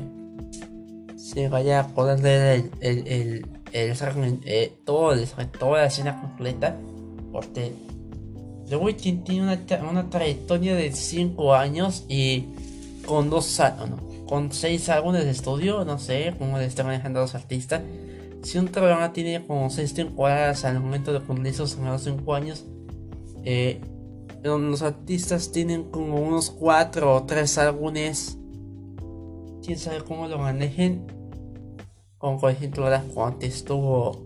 se 1.16 1.48
vaya 1.48 1.82
a 1.82 1.88
poder 1.90 2.20
ver 2.20 2.72
el 2.82 3.08
el, 3.08 3.46
eh, 3.72 4.74
todo 4.86 5.16
toda 5.58 5.80
la 5.80 5.86
escena 5.86 6.22
completa. 6.22 6.78
Porque 7.32 7.74
The 8.70 8.76
Witch 8.76 9.24
tiene 9.24 9.42
una, 9.44 9.60
una, 9.90 10.10
trayectoria 10.10 10.76
de 10.76 10.92
5 10.92 11.54
años 11.56 12.06
y 12.08 12.46
con 13.06 13.30
dos 13.30 13.60
no, 13.60 13.98
con 14.28 14.52
6 14.52 14.90
álbumes 14.90 15.26
de 15.26 15.32
estudio, 15.32 15.86
no 15.86 15.98
sé 15.98 16.36
cómo 16.38 16.58
le 16.58 16.66
están 16.66 16.86
manejando 16.86 17.20
a 17.20 17.22
los 17.24 17.36
artistas. 17.36 17.82
Si 18.44 18.58
un 18.58 18.68
programa 18.68 19.12
tiene 19.12 19.46
como 19.46 19.70
6 19.70 19.94
temporadas 19.94 20.66
al 20.66 20.80
momento 20.80 21.12
de 21.12 21.20
cumplir 21.20 21.54
esos 21.54 21.78
5 21.78 22.36
años, 22.36 22.66
eh, 23.44 23.82
los 24.44 24.82
artistas 24.82 25.52
tienen 25.52 25.84
como 25.86 26.18
unos 26.18 26.52
4 26.52 27.16
o 27.16 27.24
3 27.24 27.58
álbumes. 27.58 28.38
Quién 29.64 29.78
sabe 29.78 30.02
cómo 30.02 30.28
lo 30.28 30.38
manejen 30.38 31.19
con 32.20 32.38
cuando 32.38 33.46
estuvo 33.46 34.22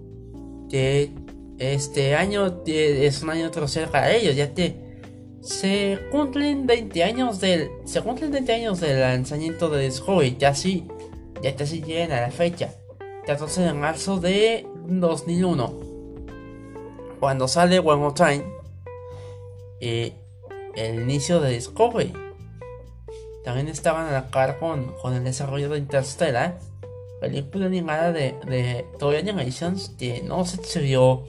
que 0.69 1.13
este 1.59 2.15
año 2.15 2.63
es 2.65 3.23
un 3.23 3.29
año 3.29 3.49
tercero 3.51 3.89
para 3.89 4.11
ellos 4.11 4.35
ya 4.35 4.53
que 4.53 4.99
se 5.41 5.99
cumplen 6.11 6.65
20 6.67 7.03
años 7.03 7.39
del 7.39 7.69
se 7.85 8.01
cumplen 8.01 8.31
20 8.31 8.53
años 8.53 8.79
del 8.81 8.99
lanzamiento 8.99 9.69
de 9.69 9.85
Discovery 9.85 10.35
ya 10.37 10.53
sí 10.55 10.87
ya 11.41 11.55
casi 11.55 11.81
llegan 11.81 12.11
a 12.11 12.21
la 12.21 12.31
fecha 12.31 12.73
14 13.25 13.61
de 13.61 13.73
marzo 13.73 14.19
de 14.19 14.67
2001 14.87 15.79
cuando 17.19 17.47
sale 17.47 17.79
One 17.79 18.01
More 18.01 18.15
Time 18.15 18.43
y 19.79 20.13
el 20.75 21.01
inicio 21.01 21.39
de 21.39 21.51
Discovery. 21.51 22.13
También 23.43 23.67
estaban 23.67 24.07
a 24.07 24.11
la 24.11 24.31
par 24.31 24.59
con, 24.59 24.93
con 25.01 25.13
el 25.13 25.23
desarrollo 25.23 25.69
de 25.69 25.77
Interstellar 25.77 26.57
película 27.23 27.67
animada 27.67 28.11
de, 28.11 28.35
de 28.45 28.85
Toy 28.99 29.15
Animations 29.15 29.95
que 29.97 30.21
no 30.23 30.43
se 30.43 30.57
exhibió, 30.57 31.23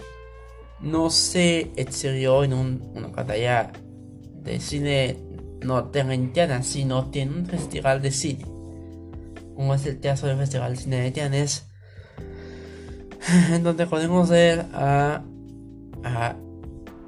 no 0.81 1.09
se 1.09 1.71
exhibió 1.77 2.43
en 2.43 2.53
un, 2.53 2.93
una 2.97 3.13
pantalla 3.13 3.73
de 4.43 4.59
cine 4.59 5.17
norteamericana, 5.63 6.65
sino 6.65 7.11
tiene 7.11 7.33
un 7.37 7.47
festival 7.47 8.03
de 8.03 8.11
cine, 8.11 8.45
como 9.55 9.73
es 9.73 9.87
el 9.87 10.01
Teatro 10.01 10.27
del 10.27 10.37
Festival 10.37 10.75
de 10.75 10.83
Cine 10.83 11.01
de 11.01 11.11
Tianes, 11.13 11.69
en 13.53 13.63
donde 13.63 13.87
podemos 13.87 14.29
ver 14.29 14.67
a, 14.73 15.23
a 16.03 16.37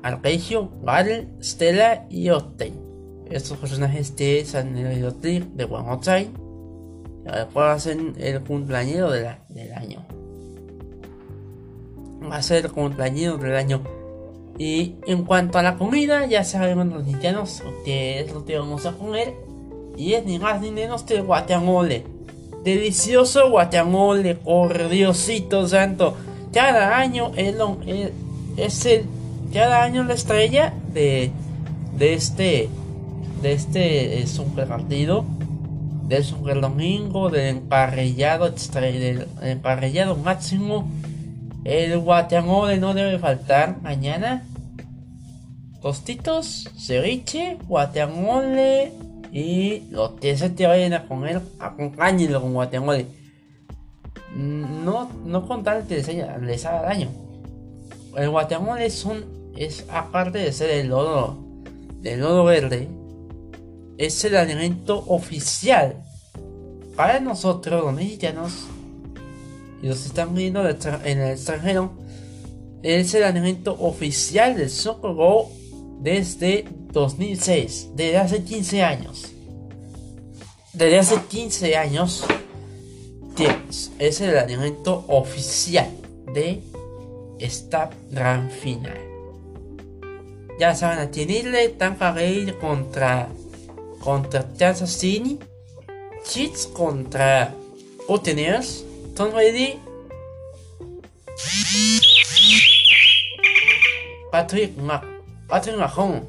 Arpeggio, 0.03 0.71
Gal, 0.85 1.29
Stella 1.43 2.07
y 2.09 2.31
Otten. 2.31 2.87
Estos 3.29 3.59
personajes 3.59 4.15
de 4.15 4.45
San 4.45 4.77
el 4.77 5.01
de 5.57 5.65
One 5.65 5.83
More 5.83 6.46
Después 7.33 7.67
va 7.67 7.73
a 7.73 7.79
ser 7.79 7.99
el 8.19 8.41
cumpleaños 8.43 9.13
del 9.13 9.73
año. 9.73 10.05
Va 12.31 12.37
a 12.37 12.43
ser 12.43 12.67
el 12.67 12.73
cumpleaños 12.73 13.41
del 13.41 13.57
año. 13.57 13.83
Y 14.59 14.95
en 15.07 15.25
cuanto 15.25 15.59
a 15.59 15.63
la 15.63 15.77
comida, 15.77 16.27
ya 16.27 16.45
sabemos 16.45 16.87
los 16.87 17.05
niños 17.05 17.63
que 17.85 18.21
es 18.21 18.33
lo 18.33 18.45
que 18.45 18.59
vamos 18.59 18.87
a 18.87 18.93
comer. 18.93 19.35
Y 19.97 20.15
es 20.15 20.25
ni 20.25 20.39
más 20.39 20.61
ni 20.61 20.71
menos 20.71 21.03
que 21.03 21.17
el 21.17 21.25
guacamole. 21.25 22.05
Delicioso 22.63 23.51
guacamole, 23.51 24.35
por 24.37 24.89
Diosito 24.89 25.67
santo. 25.67 26.15
Cada 26.53 26.97
año 26.97 27.33
es, 27.37 27.57
es 28.57 28.87
el, 28.87 29.05
cada 29.53 29.83
año 29.83 30.05
la 30.05 30.15
estrella 30.15 30.73
de, 30.93 31.33
de 31.99 32.15
este, 32.15 32.69
de 33.43 33.53
este 33.53 34.21
es 34.21 34.39
un 34.39 34.55
partido 34.55 35.25
del 36.09 36.25
super 36.25 36.61
domingo, 36.61 37.31
del 37.31 37.57
emparrillado, 37.57 38.51
del 38.51 39.27
emparrillado 39.43 40.17
máximo. 40.17 40.89
El 41.65 41.99
guacamole 41.99 42.79
no 42.79 42.95
debe 42.95 43.19
faltar 43.19 43.81
mañana. 43.83 44.45
Tostitos, 45.83 46.71
ceviche, 46.79 47.59
guacamole 47.67 48.93
y 49.33 49.83
los 49.91 50.13
que 50.13 50.35
te 50.35 50.67
vayan 50.67 50.93
a 50.95 51.07
comer, 51.07 51.43
acompáñenlo 51.59 52.41
con 52.41 52.55
guacamole. 52.55 53.07
No, 54.35 55.11
no 55.25 55.47
con 55.47 55.65
tal 55.65 55.87
que 55.87 55.97
les, 56.43 56.67
haga 56.67 56.83
daño. 56.83 57.09
El 58.17 58.31
guacamole 58.31 58.91
son, 58.91 59.25
es 59.57 59.87
aparte 59.91 60.39
de 60.39 60.53
ser 60.53 60.71
el 60.71 60.89
lodo, 60.89 61.37
del 62.01 62.21
lodo 62.21 62.45
verde, 62.45 62.89
es 63.99 64.25
el 64.25 64.37
alimento 64.37 65.05
oficial 65.09 66.03
para 66.97 67.21
nosotros 67.21 67.85
los 67.85 67.95
mexicanos 67.95 68.53
y 69.83 69.89
los 69.89 70.07
están 70.07 70.35
viendo 70.35 70.67
en 70.69 71.19
el 71.19 71.31
extranjero. 71.33 71.93
Es 72.83 73.15
el 73.15 73.25
alimento 73.25 73.77
oficial 73.79 74.57
del 74.57 74.71
Soccer 74.71 75.13
Go 75.13 75.51
desde 76.01 76.65
2006, 76.93 77.91
desde 77.95 78.19
hace 78.19 78.45
15 78.45 78.83
años. 78.83 79.33
Desde 80.73 80.99
hace 80.99 81.17
15 81.29 81.77
años 81.77 82.25
es 83.99 84.21
el 84.21 84.39
alimento 84.39 85.05
oficial 85.09 85.91
de 86.33 86.63
esta 87.39 87.91
gran 88.11 88.51
final. 88.51 88.99
Ya 90.59 90.75
saben, 90.75 90.99
a 90.99 91.11
Tampa 91.79 92.13
Bay 92.13 92.55
contra 92.59 93.29
contra 94.07 94.47
Kansas 94.57 94.93
City. 94.93 95.41
Chiefs 96.25 96.69
contra 96.69 97.53
Buccaneers. 98.07 98.85
Tom 99.17 99.33
Brady. 99.33 99.81
Patrick, 104.31 104.77
Ma 104.79 105.03
Patrick 105.49 105.77
Mahomes. 105.77 106.23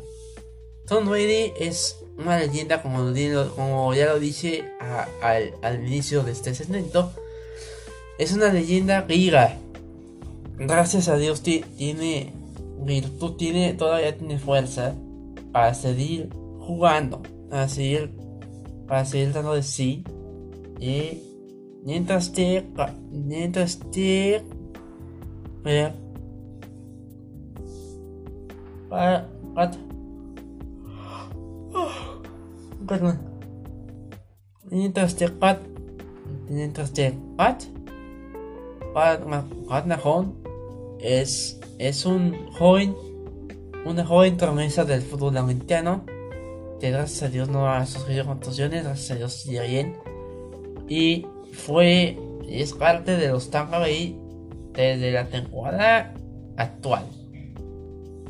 Tom 0.88 1.06
Brady 1.08 1.54
es 1.60 2.00
una 2.18 2.40
leyenda, 2.40 2.82
como, 2.82 3.14
como 3.56 3.94
ya 3.94 4.08
lo 4.08 4.20
dije 4.20 4.72
al, 5.22 5.54
al, 5.62 5.86
inicio 5.86 6.24
de 6.24 6.32
este 6.32 6.56
segmento. 6.56 7.12
Es 8.18 8.32
una 8.32 8.52
leyenda 8.52 9.02
griega. 9.02 9.56
Gracias 10.58 11.10
a 11.10 11.18
Dios 11.18 11.44
tiene 11.44 12.34
virtud, 12.80 13.36
tiene, 13.36 13.74
todavía 13.74 14.18
tiene 14.18 14.40
fuerza 14.40 14.96
para 15.52 15.76
seguir 15.76 16.30
jugando, 16.60 17.22
para 17.50 17.68
seguir, 17.68 18.12
para 18.88 19.06
seguir 19.06 19.34
dando 19.34 19.54
de 19.54 19.64
sí. 19.64 20.04
Y 20.80 21.24
mientras 21.84 22.32
te, 22.32 22.66
mientras 23.12 23.80
te, 23.92 24.44
para, 28.90 29.30
para, 29.54 29.72
perdón, 32.88 33.20
mientras 34.70 35.16
te, 35.16 35.28
mientras 36.50 36.94
te, 36.94 37.14
Pat 37.36 37.64
es, 41.00 41.60
es 41.78 42.06
un 42.06 42.52
joven, 42.54 42.96
una 43.86 44.06
joven 44.06 44.38
promesa 44.38 44.86
del 44.86 45.02
fútbol 45.02 45.38
americano 45.38 46.04
que 46.80 46.92
gracias 46.92 47.24
a 47.24 47.30
Dios 47.30 47.50
no 47.50 47.70
ha 47.70 47.86
sufrido 47.86 48.26
contusiones, 48.26 48.84
gracias 48.84 49.12
a 49.12 49.16
Dios 49.16 49.34
sigue 49.34 49.68
bien. 49.68 49.98
Y 50.88 51.26
fue, 51.54 52.18
es 52.48 52.74
parte 52.74 53.18
de 53.18 53.30
los 53.30 53.50
Tampa 53.50 53.80
Bay 53.80 54.18
desde 54.74 55.12
la 55.12 55.26
temporada 55.26 56.14
actual. 56.56 57.04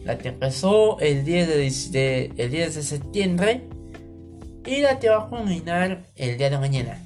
La 0.04 0.18
que 0.18 0.30
empezó 0.30 1.00
el 1.00 1.26
10 1.26 1.92
de, 1.92 2.34
el 2.38 2.52
10 2.52 2.76
de 2.76 2.84
septiembre 2.84 3.64
y 4.66 4.82
la 4.82 5.00
que 5.00 5.10
va 5.10 5.26
a 5.26 5.30
culminar 5.30 6.08
el 6.16 6.38
día 6.38 6.50
de 6.50 6.58
mañana. 6.58 7.02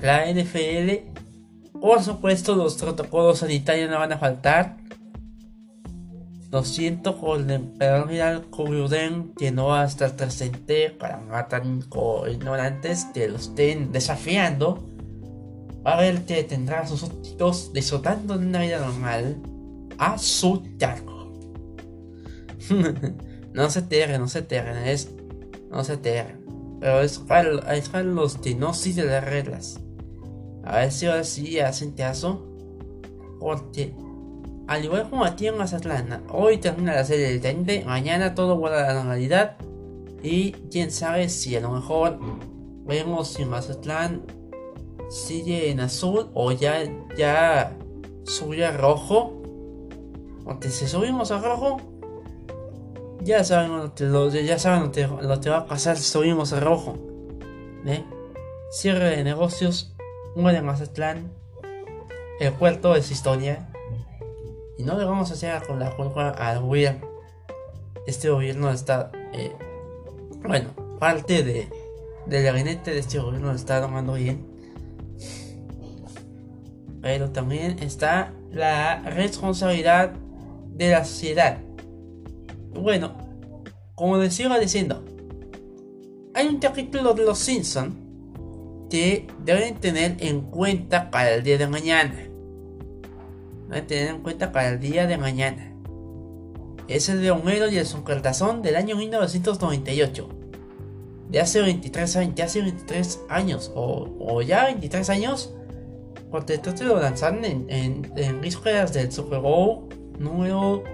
La 0.00 0.30
NFL, 0.30 1.80
por 1.80 2.02
supuesto, 2.02 2.54
los 2.54 2.74
protocolos 2.76 3.40
sanitarios 3.40 3.90
no 3.90 3.98
van 3.98 4.12
a 4.12 4.18
faltar. 4.18 4.76
Lo 6.52 6.62
siento 6.62 7.18
con 7.18 7.50
el 7.50 7.56
emperador 7.56 8.08
Vidal 8.08 8.44
que 9.36 9.50
no 9.50 9.66
va 9.66 9.82
a 9.82 9.86
estar 9.86 10.14
presente 10.14 10.90
para 10.90 11.18
matar 11.18 11.64
ignorantes 11.66 13.06
que 13.12 13.28
lo 13.28 13.36
estén 13.36 13.90
desafiando. 13.90 14.88
Va 15.84 15.98
a 15.98 16.00
ver 16.00 16.24
que 16.24 16.44
tendrá 16.44 16.86
sus 16.86 17.00
súbditos 17.00 17.72
disfrutando 17.72 18.38
de 18.38 18.46
una 18.46 18.60
vida 18.60 18.78
normal 18.78 19.36
a 19.98 20.18
su 20.18 20.62
cargo. 20.78 21.32
no 23.52 23.70
se 23.70 23.82
terren, 23.82 24.20
no 24.20 24.28
se 24.28 24.42
terren, 24.42 24.86
es. 24.86 25.10
No 25.70 25.82
se 25.82 25.96
terren. 25.96 26.44
Pero 26.80 27.00
es 27.00 27.18
para 27.18 28.02
los 28.02 28.36
que 28.38 28.54
no 28.54 28.72
siguen 28.72 29.08
las 29.08 29.24
reglas. 29.24 29.80
A 30.64 30.76
ver 30.76 30.92
si 30.92 31.06
ahora 31.06 31.24
sí 31.24 31.58
hacen 31.58 31.92
caso. 31.92 32.46
Porque 33.40 33.94
al 34.66 34.84
igual 34.84 35.08
como 35.08 35.24
aquí 35.24 35.46
en 35.46 35.56
Mazatlán, 35.56 36.24
hoy 36.30 36.58
termina 36.58 36.94
la 36.94 37.04
serie 37.04 37.28
del 37.28 37.40
30, 37.40 37.86
mañana 37.86 38.34
todo 38.34 38.56
vuelve 38.56 38.78
a 38.78 38.86
la 38.88 38.94
normalidad. 38.94 39.56
Y 40.22 40.52
quién 40.70 40.90
sabe 40.90 41.28
si 41.28 41.54
a 41.54 41.60
lo 41.60 41.70
mejor 41.70 42.18
vemos 42.84 43.28
si 43.28 43.44
Mazatlán 43.44 44.22
sigue 45.08 45.70
en 45.70 45.80
azul 45.80 46.30
o 46.34 46.50
ya, 46.50 46.82
ya 47.16 47.76
sube 48.24 48.66
a 48.66 48.72
rojo. 48.72 49.40
Porque 50.44 50.70
si 50.70 50.88
subimos 50.88 51.30
a 51.30 51.40
rojo, 51.40 51.76
ya 53.22 53.44
saben 53.44 53.70
lo, 53.98 54.30
ya 54.30 54.58
saben 54.58 54.84
lo, 54.84 54.92
que, 54.92 55.06
lo 55.06 55.40
que 55.40 55.50
va 55.50 55.58
a 55.58 55.66
pasar 55.66 55.96
si 55.96 56.04
subimos 56.04 56.52
a 56.52 56.60
rojo. 56.60 56.98
Cierre 58.70 59.16
de 59.16 59.24
negocios, 59.24 59.94
de 60.34 60.62
Mazatlán, 60.62 61.30
el 62.40 62.52
puerto 62.52 62.96
es 62.96 63.10
historia. 63.12 63.68
Y 64.78 64.82
no 64.82 64.98
le 64.98 65.04
vamos 65.04 65.30
a 65.30 65.34
hacer 65.34 65.66
con 65.66 65.78
la 65.78 65.94
culpa 65.96 66.30
al 66.30 66.60
gobierno. 66.60 67.06
Este 68.06 68.28
gobierno 68.28 68.70
está, 68.70 69.10
eh, 69.32 69.52
bueno, 70.42 70.70
parte 70.98 71.42
de, 71.42 71.68
del 72.26 72.44
gabinete 72.44 72.92
de 72.92 72.98
este 72.98 73.18
gobierno 73.18 73.52
está 73.52 73.80
tomando 73.80 74.14
bien. 74.14 74.46
Pero 77.00 77.30
también 77.30 77.78
está 77.80 78.32
la 78.50 79.00
responsabilidad 79.00 80.12
de 80.72 80.90
la 80.90 81.04
sociedad. 81.04 81.58
Bueno, 82.74 83.16
como 83.94 84.18
les 84.18 84.38
iba 84.38 84.58
diciendo, 84.58 85.02
hay 86.34 86.48
un 86.48 86.58
capítulo 86.58 87.14
de 87.14 87.24
Los 87.24 87.38
Simpsons 87.38 87.94
que 88.90 89.26
deben 89.42 89.76
tener 89.76 90.16
en 90.20 90.42
cuenta 90.42 91.10
para 91.10 91.34
el 91.34 91.42
día 91.42 91.58
de 91.58 91.66
mañana 91.66 92.14
a 93.70 93.80
tener 93.82 94.08
en 94.08 94.22
cuenta 94.22 94.52
para 94.52 94.68
el 94.68 94.80
día 94.80 95.06
de 95.06 95.18
mañana. 95.18 95.72
Es 96.88 97.08
el 97.08 97.20
de 97.20 97.30
Homero 97.30 97.68
y 97.68 97.78
el 97.78 97.86
Soncartazón 97.86 98.62
del 98.62 98.76
año 98.76 98.96
1998. 98.96 100.28
De 101.28 101.40
hace 101.40 101.60
23 101.60 102.16
años, 102.16 102.40
hace 102.40 102.62
23 102.62 103.20
años, 103.28 103.72
o, 103.74 104.42
ya 104.42 104.66
23 104.66 105.10
años, 105.10 105.52
porque 106.30 106.54
entonces 106.54 106.86
lo 106.86 107.00
lanzaron 107.00 107.44
en, 107.44 107.66
en, 107.68 108.12
en 108.16 108.40
del 108.40 109.12
Super 109.12 109.40
Bowl 109.40 109.88
número, 110.20 110.84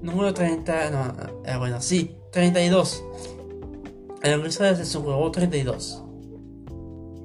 número 0.00 0.32
30, 0.32 0.90
no, 0.90 1.14
eh, 1.44 1.56
bueno, 1.58 1.80
sí, 1.80 2.14
32. 2.30 3.02
En 4.22 4.42
vísperas 4.42 4.78
del 4.78 4.86
Super 4.86 5.14
Bowl 5.14 5.32
32 5.32 6.04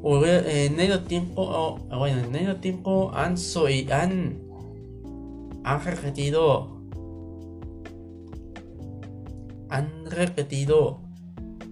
en 0.04 0.76
medio 0.76 1.02
tiempo, 1.04 1.80
bueno, 1.90 2.20
en 2.20 2.32
medio 2.32 2.58
tiempo 2.58 3.12
han, 3.14 3.38
soy, 3.38 3.90
han 3.90 4.43
han 5.64 5.84
repetido 5.84 6.82
han 9.70 10.06
repetido 10.06 11.02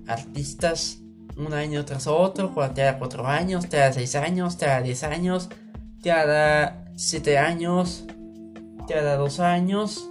artistas 0.08 1.02
un 1.38 1.54
año 1.54 1.86
tras 1.86 2.08
otro, 2.08 2.54
cada 2.54 2.98
4 2.98 3.28
años, 3.28 3.68
cada 3.68 3.94
6 3.94 4.16
años, 4.16 4.56
cada 4.56 4.82
10 4.82 5.04
años, 5.04 5.50
cada 6.04 6.86
7 6.96 7.38
años, 7.38 8.06
cada 8.88 9.18
2 9.18 9.40
años. 9.40 10.10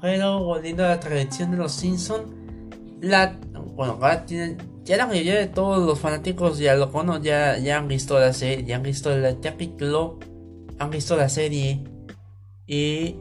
Pero 0.00 0.42
volviendo 0.42 0.84
a 0.84 0.88
la 0.88 1.00
tradición 1.00 1.50
de 1.50 1.58
los 1.58 1.72
Simpsons, 1.72 2.24
la 3.00 3.36
bueno, 3.76 3.98
ya 4.84 4.96
la 4.96 5.06
mayoría 5.06 5.34
de 5.34 5.48
todos 5.48 5.84
los 5.84 5.98
fanáticos 5.98 6.58
ya 6.58 6.74
lo 6.76 6.92
conocen, 6.92 7.24
ya, 7.24 7.58
ya 7.58 7.78
han 7.78 7.88
visto 7.88 8.18
la 8.18 8.32
serie, 8.32 8.64
ya 8.64 8.76
han 8.76 8.82
visto 8.82 9.12
el 9.12 9.40
capítulo 9.40 10.18
han 10.78 10.90
visto 10.90 11.16
la 11.16 11.28
serie 11.28 11.84
y 12.66 13.16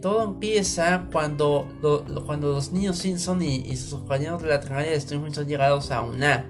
todo 0.00 0.24
empieza 0.24 1.08
cuando, 1.10 1.68
cuando 2.26 2.52
los 2.52 2.72
niños 2.72 2.98
Simpson 2.98 3.42
y, 3.42 3.76
sus 3.76 4.00
compañeros 4.00 4.42
de 4.42 4.48
la 4.48 4.60
tragedia 4.60 4.92
de 4.92 4.98
streaming 4.98 5.32
son 5.32 5.46
llegados 5.46 5.90
a 5.90 6.02
una 6.02 6.48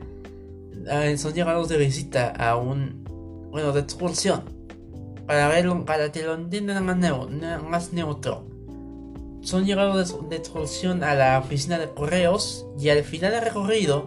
son 1.16 1.32
llegados 1.32 1.68
de 1.68 1.78
visita 1.78 2.30
a 2.30 2.56
un 2.56 3.04
bueno 3.50 3.72
de 3.72 3.80
excursión 3.80 4.42
para 5.26 5.48
verlo 5.48 5.84
para 5.84 6.10
que 6.10 6.22
lo 6.22 6.34
entiendan 6.34 6.84
más, 6.84 7.62
más 7.62 7.92
neutro. 7.92 8.44
Son 9.42 9.64
llegados 9.64 10.20
de, 10.20 10.28
de, 10.28 10.36
excursión 10.36 11.02
a 11.02 11.14
la 11.14 11.38
oficina 11.38 11.78
de 11.78 11.88
correos 11.88 12.66
y 12.78 12.88
al 12.90 13.02
final 13.02 13.32
del 13.32 13.42
recorrido 13.42 14.06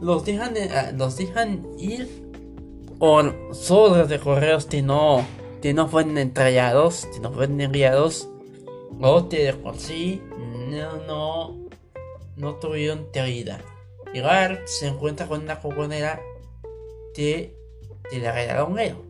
los 0.00 0.24
dejan, 0.24 0.54
los 0.96 1.16
dejan 1.16 1.66
ir 1.78 2.23
por 2.98 3.34
sobres 3.52 4.08
de 4.08 4.18
correos 4.18 4.66
que 4.66 4.82
no, 4.82 5.26
que 5.62 5.74
no 5.74 5.88
fueron 5.88 6.18
entregados, 6.18 7.06
que 7.12 7.20
no 7.20 7.32
fueron 7.32 7.60
enviados, 7.60 8.28
o 9.00 9.28
que 9.28 9.44
de 9.44 9.54
por 9.54 9.76
sí 9.76 10.22
no, 10.70 10.96
no, 11.06 11.68
no 12.36 12.54
tuvieron 12.56 13.10
teoría. 13.12 13.60
Igual 14.12 14.60
se 14.66 14.86
encuentra 14.86 15.26
con 15.26 15.42
una 15.42 15.60
coconera 15.60 16.20
que, 17.14 17.56
que 18.10 18.18
le 18.18 18.30
regaló 18.30 18.68
un 18.68 18.78
héroe. 18.78 19.02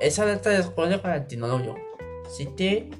Esa 0.00 0.24
letra 0.24 0.52
de 0.52 0.62
spoiler 0.62 1.00
para 1.00 1.16
el 1.16 1.38
no 1.38 1.58
lo 1.58 1.76
que, 2.56 2.90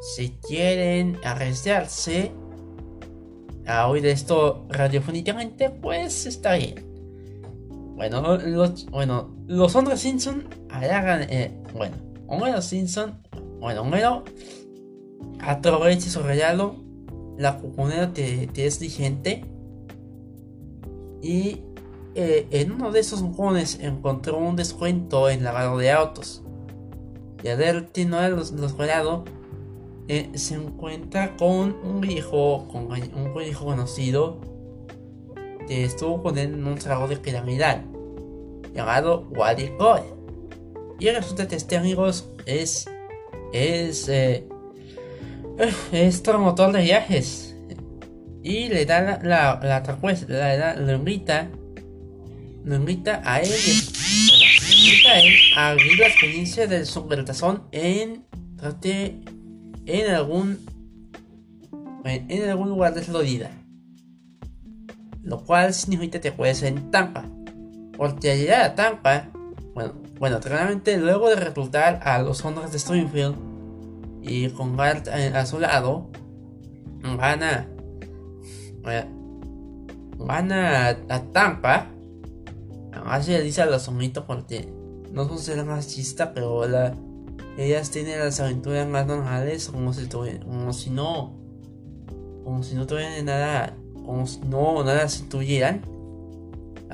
si 0.00 0.30
quieren 0.46 1.18
arriesgarse 1.24 2.32
a 3.66 3.88
oír 3.88 4.06
esto 4.06 4.66
radiofónicamente, 4.68 5.70
pues 5.70 6.26
está 6.26 6.54
bien. 6.54 6.93
Bueno, 7.94 8.36
los, 8.38 8.86
bueno, 8.86 9.34
los 9.46 9.76
hombres 9.76 10.00
Simpson 10.00 10.44
hagan, 10.68 11.26
eh, 11.30 11.56
bueno, 11.74 11.96
Homero 12.26 12.60
Simpson, 12.60 13.14
bueno, 13.60 13.82
Homero 13.82 14.24
aprovecha 15.38 16.10
su 16.10 16.20
regalo, 16.22 16.76
la 17.38 17.58
cuponera 17.58 18.12
te, 18.12 18.48
es 18.54 18.78
vigente 18.78 19.44
Y 21.20 21.60
eh, 22.14 22.46
en 22.50 22.72
uno 22.72 22.90
de 22.90 23.00
esos 23.00 23.22
mojones 23.22 23.78
encontró 23.80 24.38
un 24.38 24.56
descuento 24.56 25.30
en 25.30 25.44
lavado 25.44 25.78
de 25.78 25.90
autos. 25.90 26.42
Y 27.42 27.48
al 27.48 27.58
no 28.08 28.28
los, 28.28 28.52
los 28.52 28.74
eh, 30.08 30.30
se 30.34 30.54
encuentra 30.54 31.36
con 31.36 31.76
un 31.84 32.08
hijo, 32.08 32.66
con 32.68 32.88
un 32.90 33.42
hijo 33.42 33.64
conocido 33.64 34.53
que 35.66 35.84
estuvo 35.84 36.22
con 36.22 36.38
él 36.38 36.54
en 36.54 36.66
un 36.66 36.76
trabajo 36.76 37.08
de 37.08 37.16
piramidal 37.16 37.84
llamado 38.74 39.26
Wally 39.30 39.72
Coy. 39.78 40.00
Y 40.98 41.10
resulta 41.10 41.48
que 41.48 41.56
este 41.56 41.76
amigos 41.76 42.28
es 42.46 42.86
es 43.52 44.08
eh, 44.08 44.46
es 45.92 46.20
promotor 46.20 46.72
de 46.72 46.82
viajes 46.82 47.56
y 48.42 48.68
le 48.68 48.84
da 48.84 49.00
la 49.00 49.18
la, 49.22 49.60
la, 49.62 49.82
la, 50.28 50.56
la, 50.56 50.76
lo 50.76 50.92
invita 50.92 51.48
lo 52.64 52.76
invita 52.76 53.22
a 53.24 53.40
él 53.40 53.48
lo 53.48 54.74
invita 54.74 55.10
a 55.10 55.20
él 55.20 55.34
a 55.56 55.74
vivir 55.74 55.98
la 55.98 56.06
experiencia 56.08 56.66
del 56.66 56.86
supertazón 56.86 57.62
en 57.72 58.24
en 59.86 60.14
algún 60.14 60.58
en 62.04 62.50
algún 62.50 62.68
lugar 62.68 62.94
de 62.94 63.02
Florida 63.02 63.50
lo 65.24 65.42
cual 65.44 65.74
significa 65.74 66.20
que 66.20 66.54
ser 66.54 66.74
en 66.74 66.90
Tampa. 66.90 67.24
Porque 67.96 68.32
al 68.32 68.38
llegar 68.38 68.62
a 68.62 68.74
Tampa 68.74 69.30
bueno 69.74 69.92
bueno 70.18 70.38
realmente 70.38 70.96
luego 70.96 71.28
de 71.28 71.36
reclutar 71.36 72.00
a 72.04 72.22
los 72.22 72.44
hombres 72.44 72.70
de 72.70 72.78
Springfield 72.78 73.36
y 74.22 74.48
con 74.50 74.76
Bart 74.76 75.08
a, 75.08 75.44
su 75.44 75.58
lado 75.58 76.10
van 77.18 77.42
a 77.42 77.68
van 80.16 80.52
a, 80.52 80.96
Tampa 81.32 81.88
así 83.06 83.32
le 83.32 83.42
dice 83.42 83.62
a 83.62 83.66
los 83.66 83.90
porque 84.26 84.72
no 85.12 85.28
son 85.28 85.38
ser 85.38 85.64
machistas 85.64 86.30
pero 86.34 86.66
la 86.66 86.94
ellas 87.58 87.90
tienen 87.90 88.18
las 88.18 88.40
aventuras 88.40 88.88
más 88.88 89.06
normales 89.06 89.68
como 89.68 89.92
si, 89.92 90.06
como 90.06 90.72
si 90.72 90.90
no 90.90 91.34
como 92.44 92.62
si 92.62 92.74
no 92.76 92.86
tuvieran 92.86 93.24
nada 93.24 93.76
no 94.04 94.84
nada 94.84 95.08
se 95.08 95.24
tuvieran 95.24 95.82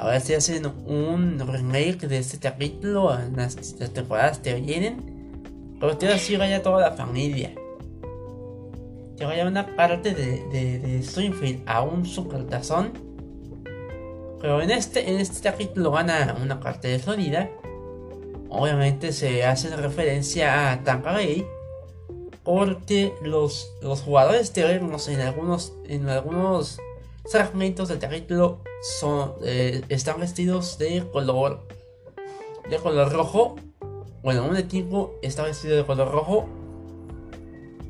ahora 0.00 0.20
se 0.20 0.36
hacen 0.36 0.66
un 0.86 1.38
remake 1.38 2.08
de 2.08 2.18
este 2.18 2.38
capítulo 2.38 3.18
en 3.18 3.36
las, 3.36 3.56
temporadas 3.92 4.38
que 4.38 4.54
vienen. 4.54 5.76
Pero 5.78 5.96
te 5.96 6.08
así 6.08 6.36
vaya 6.36 6.62
toda 6.62 6.80
la 6.80 6.92
familia. 6.92 7.54
Que 9.16 9.24
vaya 9.24 9.46
una 9.46 9.76
parte 9.76 10.14
de, 10.14 10.46
de, 10.48 10.78
de 10.78 11.62
a 11.66 11.82
un 11.82 12.06
supertazón. 12.06 12.92
Pero 14.40 14.62
en 14.62 14.70
este 14.70 15.10
en 15.10 15.20
este 15.20 15.42
capítulo 15.50 15.90
gana 15.90 16.36
una 16.42 16.60
parte 16.60 16.88
de 16.88 16.98
Florida. 16.98 17.50
Obviamente 18.48 19.12
se 19.12 19.44
hace 19.44 19.74
referencia 19.76 20.72
a 20.72 20.82
Tanqueray 20.82 21.46
porque 22.42 23.12
los, 23.22 23.70
los 23.82 24.00
jugadores 24.00 24.52
terrenos 24.52 25.08
en 25.08 25.20
algunos 25.20 25.74
en 25.86 26.08
algunos 26.08 26.80
fragmentos 27.30 27.88
del 27.88 27.98
capítulo 27.98 28.62
son 29.00 29.34
eh, 29.44 29.82
están 29.88 30.20
vestidos 30.20 30.78
de 30.78 31.08
color 31.12 31.66
de 32.68 32.76
color 32.76 33.12
rojo 33.12 33.56
bueno 34.22 34.46
un 34.46 34.56
equipo 34.56 35.14
está 35.22 35.44
vestido 35.44 35.76
de 35.76 35.84
color 35.84 36.10
rojo 36.10 36.48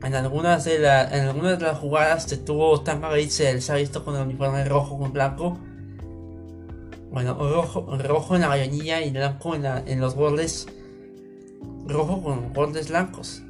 en 0.02 0.14
algunas 0.14 0.64
de, 0.64 0.78
la, 0.78 1.04
en 1.08 1.28
algunas 1.28 1.58
de 1.58 1.66
las 1.66 1.78
jugadas 1.78 2.26
que 2.26 2.36
tuvo 2.36 2.80
Tanqueray 2.80 3.28
se, 3.28 3.60
se 3.60 3.72
ha 3.72 3.76
visto 3.76 4.04
con 4.04 4.16
el 4.16 4.22
uniforme 4.22 4.64
rojo 4.64 4.98
con 4.98 5.12
blanco 5.12 5.58
bueno, 7.10 7.34
rojo, 7.34 7.88
rojo 7.98 8.36
en 8.36 8.42
la 8.42 8.48
mayoría 8.48 9.04
y 9.04 9.10
blanco 9.10 9.56
en, 9.56 9.66
en 9.66 10.00
los 10.00 10.14
bordes. 10.14 10.68
Rojo 11.86 12.22
con 12.22 12.52
bordes 12.52 12.88
blancos. 12.88 13.42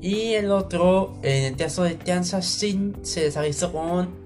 Y 0.00 0.32
el 0.32 0.50
otro, 0.50 1.18
en 1.22 1.44
el 1.44 1.56
caso 1.56 1.82
de 1.82 1.94
Tianza 1.94 2.40
Sin, 2.40 2.96
se 3.02 3.24
desavizó 3.24 3.70
con, 3.70 4.19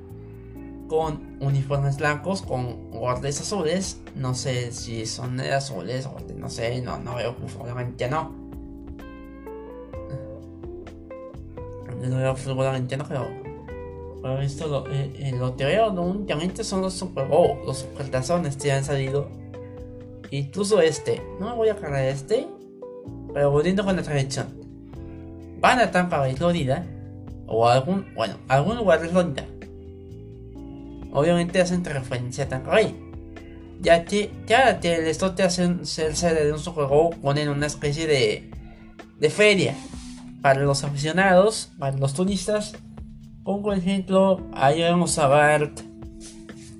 con 0.89 1.37
uniformes 1.41 1.97
blancos, 1.97 2.43
con 2.43 2.91
bordes 2.91 3.41
azules. 3.41 4.01
No 4.15 4.35
sé 4.35 4.73
si 4.73 5.07
son 5.07 5.37
de 5.37 5.53
azules 5.53 6.07
o 6.07 6.17
no 6.37 6.49
sé, 6.49 6.81
no, 6.83 6.99
no 6.99 7.17
veo, 7.17 7.35
obviamente 7.59 8.09
no. 8.09 8.33
No 12.01 12.17
veo 12.17 12.33
obviamente 12.33 12.97
no, 12.97 13.05
pero 13.07 13.27
por 14.25 14.41
visto 14.41 14.67
lo, 14.69 14.87
eh, 14.91 15.13
eh, 15.19 15.33
lo 15.39 15.55
que 15.55 15.67
veo 15.67 15.91
únicamente 15.91 16.65
son 16.65 16.81
los 16.81 16.95
Super 16.95 17.27
Bowl, 17.27 17.59
los 17.67 17.81
supertazones 17.81 18.57
que 18.57 18.73
han 18.73 18.83
salido. 18.83 19.29
Incluso 20.31 20.81
este. 20.81 21.23
No 21.39 21.51
me 21.51 21.55
voy 21.55 21.69
a 21.69 21.77
cargar 21.77 22.05
este. 22.05 22.49
Pero 23.35 23.51
volviendo 23.51 23.85
con 23.85 23.97
la 23.97 24.03
tradición. 24.03 24.47
Van 25.61 25.79
a 25.79 25.91
Tampa 25.91 26.19
Bay, 26.19 26.35
Florida. 26.35 26.87
O 27.47 27.69
algún, 27.69 28.07
bueno, 28.15 28.39
algún 28.49 28.77
lugar 28.77 29.03
de 29.03 29.09
Florida. 29.09 29.45
Obviamente 31.15 31.61
hacen 31.61 31.83
referencia 31.85 32.47
a 32.51 32.59
Bay. 32.59 32.95
Ya 33.81 34.05
que 34.05 34.31
cada 34.47 34.81
que 34.81 35.09
esto 35.09 35.35
te 35.35 35.43
hacen 35.43 35.87
ser 35.87 36.15
de 36.15 36.53
un 36.53 36.63
Bowl, 36.75 37.17
ponen 37.17 37.49
una 37.49 37.67
especie 37.67 38.07
de, 38.07 38.51
de 39.19 39.31
feria. 39.31 39.75
Para 40.43 40.61
los 40.61 40.85
aficionados, 40.85 41.71
para 41.79 41.97
los 41.97 42.13
turistas 42.13 42.75
por 43.45 43.75
ejemplo, 43.77 44.41
ahí 44.55 44.81
vemos 44.81 45.19
a 45.19 45.29
Bart 45.29 45.81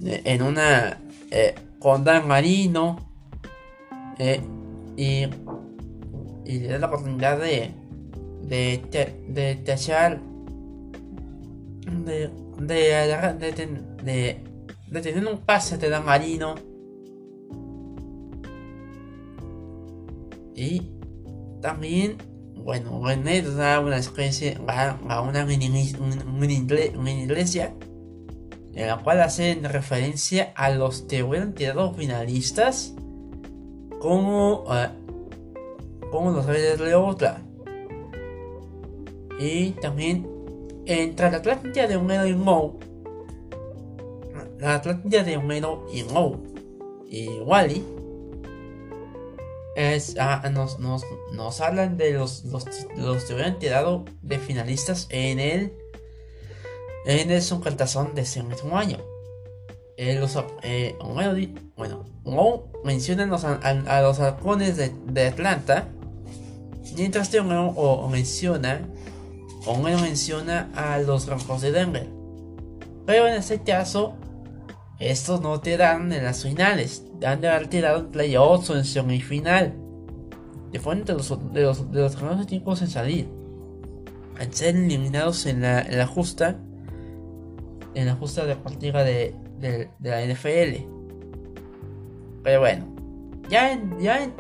eh, 0.05 0.23
en 0.25 0.43
una 0.43 0.99
eh, 1.31 1.55
con 1.79 2.05
Dan 2.05 2.27
Marino 2.27 2.97
eh, 4.19 4.41
y, 4.97 5.25
y 6.47 6.59
le 6.61 6.69
da 6.69 6.79
la 6.79 6.87
oportunidad 6.87 7.39
de 7.39 7.73
de 8.43 8.83
de 9.29 9.57
de 9.57 9.71
de, 11.87 12.31
de, 12.59 13.53
de, 13.53 13.94
de, 14.05 14.43
tener 15.03 15.27
un 15.27 15.39
pase 15.39 15.79
de 15.79 15.89
Dan 15.89 16.05
Marino 16.05 16.55
y 20.55 20.91
también 21.61 22.19
bueno, 22.65 23.03
René 23.05 23.43
da 23.43 23.81
una 23.81 23.99
especie, 23.99 24.57
a 24.67 25.21
una 25.21 25.45
mini, 25.45 25.93
iglesia 27.23 27.75
en 28.75 28.89
la 28.89 28.97
cual 28.99 29.21
hacen 29.21 29.65
referencia 29.65 30.53
a 30.57 30.71
los 30.71 31.03
que 31.03 31.23
hubieran 31.23 31.55
tirado 31.55 31.93
finalistas 31.95 32.95
como, 34.01 34.65
uh, 34.65 36.11
como 36.11 36.31
los 36.33 36.47
Reyes 36.47 36.79
de 36.79 36.87
Leotla. 36.87 37.43
Y 39.39 39.71
también 39.73 40.27
entre 40.87 41.31
la 41.31 41.41
de 41.41 41.97
Homero 41.97 42.27
y 42.27 42.35
la 44.59 44.75
Atlántida 44.75 45.23
de 45.23 45.37
Homero 45.37 45.87
y 45.93 46.03
Moe 46.05 46.39
y 47.09 47.29
Wally 47.41 47.85
es, 49.77 50.17
ah, 50.19 50.49
nos, 50.53 50.79
nos, 50.79 51.05
nos, 51.33 51.61
hablan 51.61 51.97
de 51.97 52.13
los, 52.13 52.45
los, 52.45 52.65
los 52.97 53.25
que 53.25 53.35
hubieran 53.35 53.59
tirado 53.59 54.05
de 54.23 54.39
finalistas 54.39 55.07
en 55.11 55.41
el 55.41 55.73
en 57.07 57.31
el 57.31 57.43
Cartazón 57.63 58.15
de 58.15 58.23
ese 58.23 58.43
mismo 58.43 58.79
año. 58.79 58.99
Eh, 59.97 60.19
los, 60.19 60.37
eh, 60.63 60.97
bueno, 61.77 62.05
no 62.25 62.65
mencionan 62.83 63.31
los, 63.31 63.45
a, 63.45 64.03
los 64.03 64.21
halcones 64.21 64.77
de, 64.77 64.93
de, 65.07 65.27
Atlanta, 65.29 65.89
mientras 66.97 67.29
que 67.29 67.41
o, 67.41 67.45
o 67.45 68.09
menciona 68.09 68.81
o 69.67 69.79
menciona 69.79 70.71
a 70.75 70.99
los 70.99 71.27
rojos 71.27 71.61
de 71.63 71.73
Denver. 71.73 72.09
Pero 73.07 73.29
en 73.29 73.35
este 73.35 73.63
caso, 73.63 74.15
estos 74.99 75.41
no 75.41 75.61
te 75.61 75.77
dan 75.77 76.13
en 76.13 76.25
las 76.25 76.43
finales, 76.43 77.05
han 77.25 77.41
de 77.41 77.49
haber 77.49 77.69
tirado 77.69 78.01
en 78.01 78.11
playoffs 78.11 78.71
o 78.71 78.77
en 78.77 78.85
semifinal. 78.85 79.75
De 80.71 80.81
fuente 80.81 81.13
de 81.13 81.19
los, 81.19 81.53
de 81.53 81.63
los, 81.63 81.93
de 81.93 82.01
los 82.01 82.17
primeros 82.17 82.43
equipos 82.43 82.83
en 82.83 82.89
salir. 82.89 83.29
Al 84.39 84.53
ser 84.53 84.75
eliminados 84.75 85.47
en 85.47 85.63
la, 85.63 85.81
en 85.83 85.99
la 85.99 86.07
justa, 86.07 86.59
en 87.95 88.07
la 88.07 88.15
justa 88.15 88.45
de, 88.45 88.57
de, 89.61 89.89
de 89.99 90.11
la 90.11 90.25
NFL. 90.27 90.85
Pero 92.43 92.61
bueno, 92.61 92.95
ya 93.49 93.73
en, 93.73 93.99
ya 93.99 94.23
en, 94.23 94.35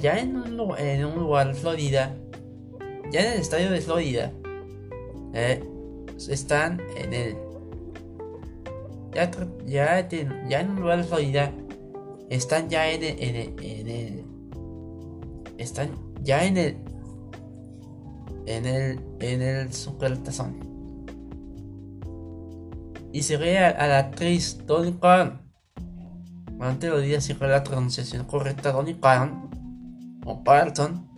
ya 0.00 0.18
en, 0.18 0.36
un, 0.36 0.78
en 0.78 1.04
un 1.04 1.18
lugar 1.18 1.54
Florida, 1.54 2.14
ya 3.10 3.20
en 3.20 3.32
el 3.32 3.40
estadio 3.40 3.70
de 3.70 3.80
Florida, 3.80 4.32
eh, 5.32 5.62
están 6.28 6.80
en 6.96 7.12
el 7.12 7.36
ya, 9.14 9.30
ya, 9.66 10.08
ya 10.48 10.60
en 10.60 10.70
un 10.70 10.80
lugar 10.80 11.04
de 11.06 11.52
están 12.30 12.68
ya 12.68 12.90
en 12.90 13.02
el, 13.02 13.54
en 13.62 13.88
el, 13.88 14.24
están 15.58 15.90
ya 16.22 16.44
en 16.44 16.56
el 16.56 16.76
en 18.46 18.66
el 18.66 19.00
en 19.20 19.42
el 19.42 19.72
supertazón 19.72 20.68
y 23.12 23.22
se 23.22 23.36
ve 23.36 23.58
a, 23.58 23.86
la 23.86 23.98
actriz 23.98 24.58
Tony 24.66 24.92
Khan 24.92 25.40
Antes 26.60 26.90
lo 26.90 26.98
diría 26.98 27.20
siempre 27.20 27.48
la 27.48 27.62
pronunciación 27.62 28.24
correcta, 28.24 28.72
Donny 28.72 28.94
Parton 28.94 29.48
o 30.24 30.42
Parton. 30.42 31.08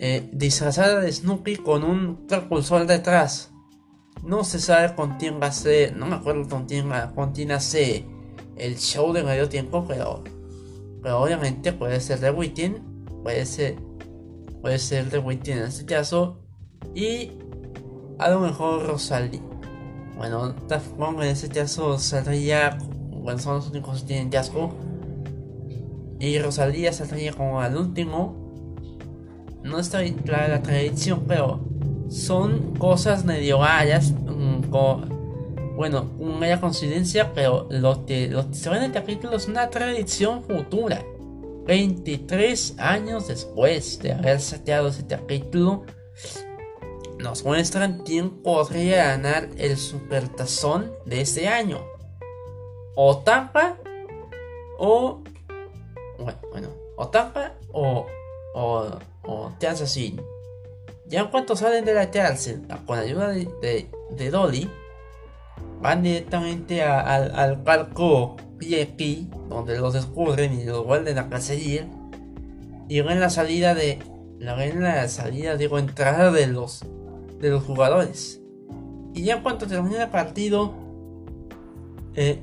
Eh, 0.00 0.28
disfrazada 0.32 1.00
de 1.00 1.12
Snoopy 1.12 1.56
con 1.56 1.84
un 1.84 2.26
propulsor 2.26 2.86
detrás. 2.86 3.52
No 4.22 4.44
se 4.44 4.58
sabe 4.58 4.94
con 4.94 5.16
quién 5.16 5.40
va 5.40 5.46
a 5.46 5.52
ser, 5.52 5.96
no 5.96 6.06
me 6.06 6.16
acuerdo 6.16 6.48
con 6.48 6.66
quién, 6.66 6.90
con 7.14 7.32
quién 7.32 7.52
hace 7.52 8.04
el 8.56 8.76
show 8.76 9.12
de 9.12 9.22
medio 9.22 9.48
tiempo, 9.48 9.84
pero, 9.86 10.22
pero 11.02 11.22
obviamente 11.22 11.72
puede 11.72 12.00
ser 12.00 12.20
de 12.20 12.30
Wittin, 12.30 13.06
puede 13.22 13.46
ser, 13.46 13.76
puede 14.60 14.78
ser 14.78 15.10
de 15.10 15.18
Wittin 15.18 15.58
en 15.58 15.64
este 15.64 15.86
caso, 15.86 16.40
y 16.94 17.32
a 18.18 18.30
lo 18.30 18.40
mejor 18.40 18.86
Rosalie. 18.86 19.40
Bueno, 20.16 20.52
Daft 20.66 20.98
en 20.98 21.22
este 21.22 21.48
caso 21.48 21.98
saldría, 21.98 22.76
bueno, 23.10 23.38
son 23.38 23.56
los 23.56 23.70
únicos 23.70 24.00
que 24.00 24.08
tienen 24.08 24.30
casco, 24.30 24.74
y 26.20 26.38
Rosalía 26.38 26.92
saldría 26.92 27.32
como 27.32 27.60
al 27.60 27.76
último. 27.76 28.48
No 29.62 29.78
está 29.78 30.00
bien 30.00 30.14
clara 30.14 30.48
la 30.48 30.62
tradición, 30.62 31.24
pero 31.26 31.67
son 32.08 32.74
cosas 32.76 33.24
medio 33.24 33.58
varias. 33.58 34.12
Mm, 34.12 34.70
bueno, 35.76 36.10
una 36.18 36.60
coincidencia, 36.60 37.32
pero 37.34 37.66
lo 37.70 38.04
que, 38.04 38.34
se 38.52 38.70
ve 38.70 38.78
en 38.78 38.82
el 38.84 38.92
capítulo 38.92 39.36
es 39.36 39.46
una 39.46 39.70
tradición 39.70 40.42
futura. 40.42 41.04
23 41.66 42.76
años 42.78 43.28
después 43.28 43.98
de 44.00 44.12
haber 44.12 44.40
saqueado 44.40 44.88
ese 44.88 45.06
capítulo, 45.06 45.84
nos 47.18 47.44
muestran 47.44 48.02
quién 48.04 48.30
podría 48.42 49.08
ganar 49.08 49.50
el 49.58 49.76
supertazón 49.76 50.90
de 51.04 51.20
este 51.20 51.46
año. 51.46 51.80
O 52.94 53.18
Tampa 53.18 53.76
o. 54.78 55.22
Bueno, 56.50 56.68
o 56.96 57.08
Tampa 57.08 57.54
o. 57.72 58.06
o. 58.54 58.98
o 59.24 59.52
Assassin. 59.60 60.20
Ya 61.08 61.20
en 61.20 61.28
cuanto 61.28 61.56
salen 61.56 61.86
de 61.86 61.94
la 61.94 62.10
cárcel 62.10 62.62
con 62.86 62.98
ayuda 62.98 63.28
de, 63.28 63.88
de, 64.16 64.30
Dolly, 64.30 64.70
van 65.80 66.02
directamente 66.02 66.82
al, 66.82 67.34
al 67.34 67.56
barco 67.56 68.36
VIP, 68.58 69.32
donde 69.48 69.78
los 69.78 69.94
descubren 69.94 70.52
y 70.60 70.64
los 70.64 70.84
vuelven 70.84 71.18
a 71.18 71.30
perseguir. 71.30 71.86
Y 72.88 73.00
ven 73.00 73.20
la 73.20 73.30
salida 73.30 73.74
de. 73.74 73.98
La 74.38 74.54
ven 74.54 74.82
la 74.82 75.08
salida, 75.08 75.56
digo, 75.56 75.78
entrada 75.78 76.30
de 76.30 76.46
los 76.46 76.84
de 77.40 77.50
los 77.50 77.64
jugadores. 77.64 78.40
Y 79.14 79.22
ya 79.22 79.36
en 79.36 79.42
cuanto 79.42 79.66
termina 79.66 80.04
el 80.04 80.10
partido, 80.10 80.74
eh, 82.14 82.38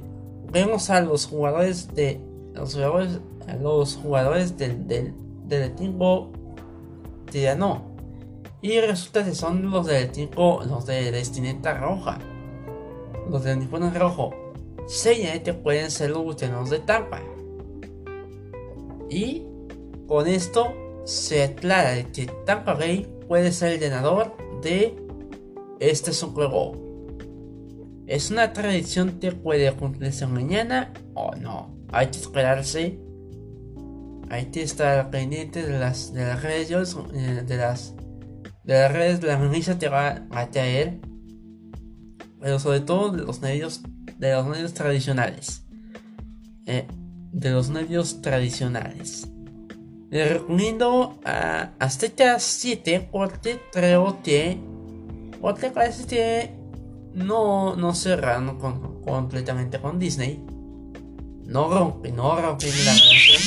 vemos 0.52 0.90
a 0.90 1.02
los 1.02 1.28
jugadores 1.28 1.94
de 1.94 2.20
los 2.54 2.74
jugadores, 2.74 3.20
a 3.48 3.56
los 3.56 3.96
jugadores 3.96 4.58
del, 4.58 4.88
del, 4.88 5.14
del 5.48 5.64
equipo 5.64 6.32
tirano 7.32 7.95
y 8.62 8.80
resulta 8.80 9.24
que 9.24 9.36
son 9.36 9.70
los 9.70 9.86
del 9.86 10.12
tipo, 10.12 10.62
los 10.68 10.86
de 10.86 11.12
destineta 11.12 11.78
roja. 11.78 12.20
Los 13.30 13.44
del 13.44 13.58
uniforme 13.58 13.92
rojo. 13.92 14.34
que 15.44 15.54
pueden 15.54 15.92
ser 15.92 16.12
los 16.12 16.24
butenos 16.24 16.70
de 16.70 16.80
Tampa. 16.80 17.22
Y 19.10 19.44
con 20.08 20.28
esto 20.28 20.74
se 21.06 21.44
aclara 21.44 22.04
que 22.12 22.26
Tampa 22.46 22.74
Bay 22.74 23.08
puede 23.28 23.52
ser 23.52 23.74
el 23.74 23.80
ganador 23.80 24.36
de 24.62 24.96
este 25.80 26.12
juego. 26.14 26.74
Es 28.08 28.30
una 28.30 28.54
tradición 28.54 29.20
que 29.20 29.32
puede 29.32 29.72
cumplirse 29.74 30.28
mañana 30.28 30.94
o 31.14 31.36
no. 31.36 31.76
Hay 31.92 32.08
que 32.08 32.18
esperarse. 32.18 33.00
Hay 34.30 34.46
que 34.48 34.64
estar 34.64 35.10
pendiente 35.12 35.64
de 35.64 35.80
las, 35.80 36.14
de 36.14 36.26
las 36.26 36.42
redes 36.42 36.96
eh, 37.14 37.44
de 37.46 37.58
las 37.58 37.96
de 38.66 38.74
las 38.74 38.92
redes 38.92 39.22
la 39.24 39.38
noticia 39.38 39.78
te 39.78 39.90
va 39.90 40.26
a 40.32 40.50
traer, 40.50 41.00
pero 42.40 42.60
sobre 42.60 42.80
todo 42.80 43.12
de 43.12 43.24
los 43.24 43.42
medios, 43.42 43.82
de 44.18 44.34
los 44.34 44.48
medios 44.48 44.74
tradicionales. 44.74 45.64
Eh, 46.66 46.88
de 47.32 47.52
los 47.52 47.70
medios 47.70 48.22
tradicionales. 48.22 49.28
Les 50.10 50.30
recomiendo 50.32 51.20
a 51.26 51.74
Azteca 51.80 52.40
7 52.40 53.10
porque 53.12 53.60
creo 53.72 54.20
que, 54.24 54.58
porque 55.42 55.70
parece 55.70 56.08
que 56.08 56.52
no, 57.14 57.76
no 57.76 57.94
cerraron 57.94 58.58
con, 58.58 59.02
completamente 59.04 59.80
con 59.80 60.00
Disney. 60.00 60.44
No 61.46 61.70
rompe, 61.70 62.12
no 62.12 62.36
rompe 62.36 62.68
la 62.68 62.94
relación, 62.94 63.42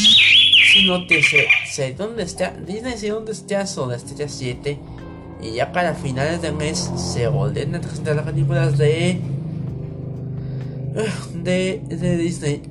sino 0.73 1.07
que 1.09 1.23
se, 1.23 1.47
sé 1.67 1.95
dónde 1.95 2.23
está, 2.23 2.53
Disney 2.53 2.99
sé 2.99 3.09
dónde 3.09 3.33
está 3.33 3.65
de 3.65 3.95
Azteca 3.95 4.29
7 4.29 4.79
y 5.41 5.53
ya 5.53 5.73
para 5.73 5.95
finales 5.95 6.43
de 6.43 6.53
mes 6.53 6.91
se 6.97 7.29
vuelven 7.29 7.75
a 7.75 7.81
presentar 7.81 8.17
las 8.17 8.25
películas 8.25 8.79
de. 8.79 9.21
de, 11.35 11.83
de 11.89 12.17
Disney. 12.17 12.63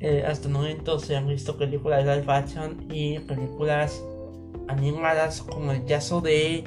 Eh, 0.00 0.24
hasta 0.26 0.48
el 0.48 0.54
momento 0.54 0.98
se 0.98 1.14
han 1.14 1.28
visto 1.28 1.58
películas 1.58 2.04
de 2.04 2.16
live 2.16 2.32
action 2.32 2.86
y 2.90 3.18
películas 3.18 4.02
animadas 4.68 5.42
como 5.42 5.72
el 5.72 5.84
caso 5.84 6.22
de 6.22 6.64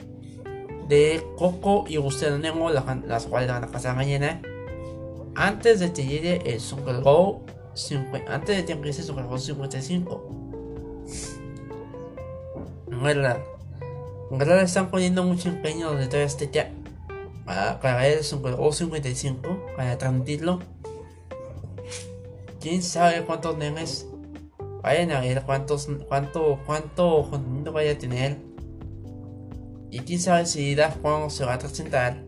de 0.87 1.25
Coco 1.37 1.85
y 1.87 1.97
Gustavo 1.97 2.37
Nemo, 2.37 2.69
las, 2.69 3.25
cuales 3.25 3.49
van 3.49 3.63
a 3.63 3.67
pasar 3.67 3.95
mañana. 3.95 4.41
Antes 5.35 5.79
de 5.79 5.91
que 5.93 6.05
llegue 6.05 6.41
el 6.45 6.59
Super 6.59 7.01
Bowl 7.01 7.39
antes 8.27 8.55
de 8.55 8.65
que 8.65 8.73
empiece 8.73 9.01
el 9.01 9.07
Super 9.07 9.23
Bowl 9.23 9.39
55 9.39 11.03
verdad. 13.01 13.43
En 14.31 14.37
verdad 14.37 14.61
están 14.61 14.89
poniendo 14.89 15.23
mucho 15.23 15.49
empeño 15.49 15.93
de 15.93 16.23
este 16.23 16.49
ya 16.51 16.71
para, 17.45 17.79
para 17.79 18.07
el 18.07 18.23
Super 18.23 18.55
Bowl 18.55 18.73
55, 18.73 19.67
para 19.75 19.97
transmitirlo. 19.97 20.59
Quién 22.59 22.81
sabe 22.81 23.23
cuántos 23.25 23.57
memes 23.57 24.07
vayan 24.81 25.11
a 25.11 25.19
ver, 25.21 25.43
cuántos, 25.43 25.89
cuánto, 26.07 26.59
cuánto 26.65 27.29
contenido 27.29 27.71
vaya 27.71 27.91
a 27.91 27.97
tener. 27.97 28.37
Y 29.91 29.99
quién 29.99 30.19
sabe 30.19 30.45
si 30.45 30.73
Daft 30.73 30.97
Punk 30.97 31.29
se 31.29 31.45
va 31.45 31.55
a 31.55 31.59
presentar 31.59 32.23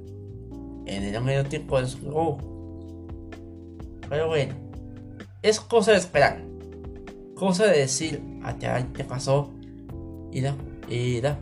en 0.86 1.04
el 1.04 1.22
medio 1.22 1.46
tiempo 1.46 1.78
del 1.78 1.88
Super 1.88 2.12
Bowl. 2.12 2.38
Pero 4.08 4.28
bueno, 4.28 4.54
es 5.42 5.60
cosa 5.60 5.92
de 5.92 5.98
esperar. 5.98 6.44
Cosa 7.36 7.66
de 7.66 7.80
decir, 7.80 8.22
a 8.44 8.56
qué 8.58 9.04
pasó 9.04 9.55
y 10.36 10.42
da, 10.42 10.54
y 10.90 11.22
da. 11.22 11.40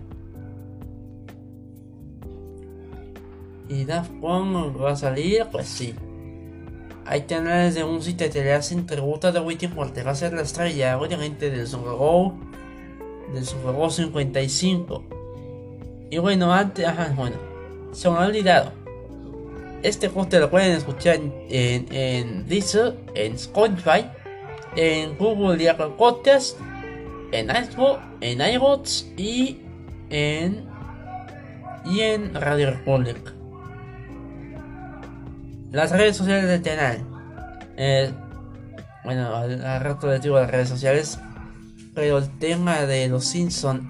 Y 3.67 3.85
da 3.85 4.07
va 4.21 4.91
a 4.91 4.95
salir, 4.95 5.47
pues 5.51 5.67
sí. 5.67 5.95
Hay 7.07 7.23
canales 7.23 7.73
de 7.73 7.85
música 7.85 8.29
que 8.29 8.43
le 8.43 8.53
hacen 8.53 8.85
tributo 8.85 9.31
de 9.31 9.39
Whitney 9.39 9.71
porque 9.73 10.03
va 10.03 10.11
a 10.11 10.15
ser 10.15 10.33
la 10.33 10.43
estrella, 10.43 10.99
obviamente, 10.99 11.49
del 11.49 11.65
Super 11.65 11.93
Bowl, 11.93 12.33
del 13.33 13.43
Super 13.43 13.71
Bowl 13.71 13.91
55. 13.91 15.03
Y 16.11 16.19
bueno, 16.19 16.53
antes, 16.53 16.85
ajá, 16.85 17.13
bueno, 17.15 17.37
se 17.93 18.11
me 18.11 18.17
ha 18.17 18.27
olvidado. 18.27 18.73
Este 19.81 20.07
te 20.07 20.39
lo 20.39 20.51
pueden 20.51 20.73
escuchar 20.73 21.15
en, 21.15 21.87
en 21.91 22.47
Deezer, 22.47 22.95
en 23.15 23.33
Spotify, 23.33 24.05
en 24.75 25.17
Google 25.17 25.63
y 25.63 25.67
Apple 25.67 25.93
en 27.34 27.49
iPhone, 27.49 27.99
en 28.21 28.41
iBots 28.41 29.11
y 29.17 29.59
en 30.09 30.65
y 31.86 31.99
en 31.99 32.34
Radio 32.34 32.71
Republic. 32.71 33.34
Las 35.71 35.91
redes 35.91 36.15
sociales 36.15 36.47
del 36.47 36.61
canal. 36.61 37.03
Eh, 37.75 38.13
bueno, 39.03 39.36
al, 39.36 39.81
rato 39.81 40.07
les 40.07 40.21
digo 40.21 40.39
las 40.39 40.49
redes 40.49 40.69
sociales. 40.69 41.19
Pero 41.95 42.19
el 42.19 42.38
tema 42.38 42.81
de 42.81 43.07
los 43.09 43.25
Simpsons 43.25 43.84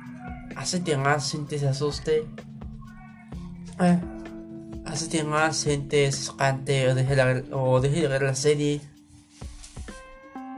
hace 0.56 0.84
que 0.84 0.98
más 0.98 1.32
gente 1.32 1.60
se 1.60 1.68
asuste. 1.68 2.26
Eh, 3.80 4.00
hace 4.86 5.10
que 5.10 5.24
más 5.24 5.64
gente 5.64 6.12
se 6.12 6.36
cante 6.36 6.90
o 6.90 6.96
deje, 6.96 7.44
o 7.52 7.80
deje 7.82 8.02
de 8.02 8.08
ver 8.08 8.24
la 8.24 8.36
serie 8.36 8.82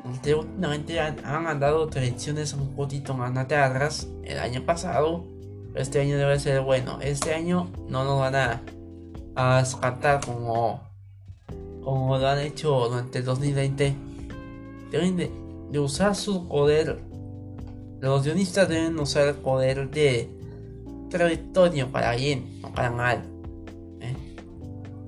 últimamente 0.06 1.00
han, 1.00 1.18
han 1.26 1.60
dado 1.60 1.88
tradiciones 1.88 2.54
un 2.54 2.76
poquito 2.76 3.14
más 3.14 3.36
atrás 3.36 4.08
el 4.24 4.40
año 4.40 4.64
pasado. 4.66 5.26
Este 5.74 6.00
año 6.00 6.18
debe 6.18 6.40
ser 6.40 6.62
bueno. 6.62 7.00
Este 7.02 7.34
año 7.34 7.72
no 7.90 8.04
nos 8.04 8.20
van 8.20 8.36
a, 8.36 8.62
a 9.36 10.22
como, 10.26 10.82
como 11.84 12.18
lo 12.18 12.28
han 12.28 12.40
hecho 12.40 12.88
durante 12.90 13.20
el 13.20 13.26
2020. 13.26 13.96
Deben 14.92 15.18
de, 15.18 15.80
usar 15.80 16.16
su 16.16 16.48
poder. 16.48 17.00
Los 18.00 18.24
guionistas 18.24 18.70
deben 18.70 19.00
usar 19.00 19.28
el 19.28 19.36
poder 19.36 19.90
de 19.90 20.30
trayectoria 21.10 21.92
para 21.92 22.16
bien, 22.16 22.62
no 22.62 22.74
para 22.74 22.92
mal. 22.92 23.24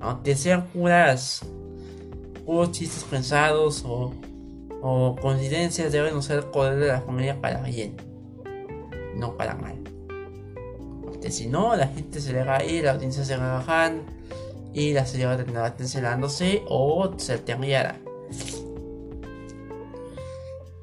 aunque 0.00 0.36
sean 0.36 0.66
puras, 0.66 1.42
puros 2.44 2.72
chistes 2.72 3.04
pensados 3.04 3.84
o, 3.86 4.12
o 4.82 5.16
coincidencias, 5.20 5.92
deben 5.92 6.16
usar 6.16 6.50
poder 6.50 6.76
de 6.78 6.88
la 6.88 7.00
familia 7.00 7.40
para 7.40 7.62
bien, 7.62 7.96
no 9.14 9.36
para 9.36 9.54
mal. 9.54 9.76
Porque 11.02 11.30
si 11.30 11.46
no, 11.46 11.74
la 11.76 11.88
gente 11.88 12.20
se 12.20 12.32
le 12.32 12.44
va 12.44 12.58
a 12.58 12.64
ir, 12.64 12.84
la 12.84 12.92
audiencia 12.92 13.24
se 13.24 13.36
va 13.36 13.56
a 13.56 13.58
bajar 13.58 13.92
y 14.72 14.92
la 14.92 15.06
serie 15.06 15.26
va 15.26 15.32
a 15.32 15.36
terminar 15.36 15.76
cancelándose 15.76 16.62
o 16.68 17.12
se 17.16 17.38
terminará. 17.38 17.98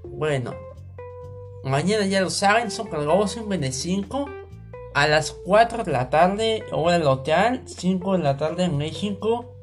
Bueno, 0.03 0.53
mañana 1.63 2.05
ya 2.05 2.21
lo 2.21 2.29
saben, 2.29 2.71
son 2.71 2.87
cargados 2.87 3.31
55 3.31 4.25
a 4.93 5.07
las 5.07 5.31
4 5.31 5.83
de 5.83 5.91
la 5.91 6.09
tarde, 6.09 6.63
hora 6.71 6.97
local, 6.97 7.63
5 7.65 8.13
de 8.13 8.19
la 8.19 8.37
tarde 8.37 8.63
en 8.63 8.77
México. 8.77 9.54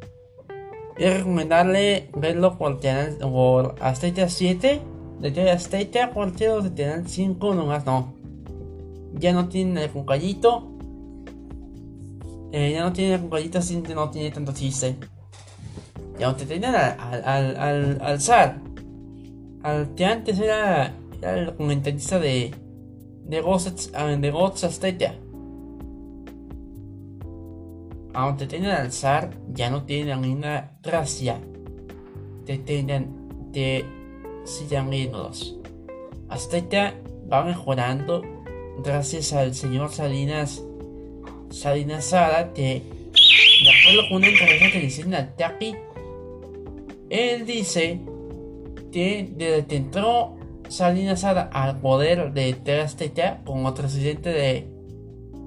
Y 0.97 1.05
recomendarle 1.05 2.11
verlo 2.15 2.59
por 2.59 2.81
canal 2.81 3.17
por 3.19 3.77
Azteca 3.81 4.29
7, 4.29 4.81
de 5.21 5.51
Azteca, 5.51 6.11
por 6.11 6.33
de 6.33 6.75
canal 6.75 7.09
5 7.09 7.55
nomás 7.55 7.87
no. 7.87 8.15
Ya 9.15 9.33
no 9.33 9.49
tiene 9.49 9.85
el 9.85 9.91
concallito. 9.91 10.69
Eh, 12.53 12.73
ya 12.73 12.83
no 12.83 12.93
tiene 12.93 13.15
el 13.15 13.21
concallito, 13.21 13.59
así 13.59 13.81
que 13.83 13.95
no 13.95 14.11
tiene 14.11 14.31
tanto 14.31 14.53
chiste. 14.53 14.97
Y 16.19 16.23
aunque 16.23 16.45
tenían 16.45 16.75
al, 16.75 17.25
al, 17.25 17.57
al, 17.57 18.01
al, 18.03 18.21
zar, 18.21 18.61
al 19.63 19.95
que 19.95 20.05
antes 20.05 20.39
era, 20.39 20.95
era 21.21 21.39
el 21.39 21.55
comentarista 21.55 22.19
de 22.19 22.55
de 23.25 23.41
Ghosts, 23.41 23.93
de 23.93 24.31
Ghosts 24.31 24.65
Azteca 24.65 25.15
aunque 28.15 28.47
tienen 28.47 28.71
al 28.71 28.93
zar, 28.93 29.31
ya 29.53 29.71
no 29.71 29.85
tienen 29.85 30.21
ninguna 30.21 30.73
gracia. 30.83 31.41
Te 32.45 32.59
tienen 32.59 33.09
de 33.53 33.85
siguen 34.45 34.93
ídolos. 34.93 35.57
Azteca 36.29 36.95
va 37.31 37.45
mejorando 37.45 38.23
gracias 38.83 39.33
al 39.33 39.55
señor 39.55 39.93
Salinas 39.93 40.63
Salinas 41.51 42.07
Sara 42.07 42.53
que 42.55 42.83
de 42.83 43.71
acuerdo 43.71 44.09
con 44.09 44.17
una 44.17 44.29
entrevista 44.29 44.71
que 44.73 44.79
le 44.79 44.85
hicieron 44.87 45.15
al 45.15 45.37
Taki 45.37 45.75
él 47.11 47.47
dice 47.47 48.01
que 48.91 49.31
desde 49.37 49.67
que 49.67 49.77
entró 49.77 50.37
Salinas 50.69 51.21
Sara 51.21 51.51
al 51.53 51.81
poder 51.81 52.33
de 52.33 52.81
Azteca 52.81 53.43
como 53.45 53.75
presidente 53.75 54.31
de 54.31 54.67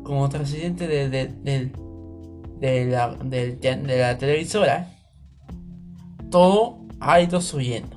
como 0.04 0.30
presidente 0.30 0.88
de, 0.88 1.10
de, 1.10 1.28
de 1.28 1.72
de 2.60 2.86
la, 2.86 3.16
de, 3.24 3.58
la 3.86 4.18
televisora, 4.18 4.92
todo 6.30 6.80
ha 7.00 7.22
ido 7.22 7.42
subiendo. 7.42 7.96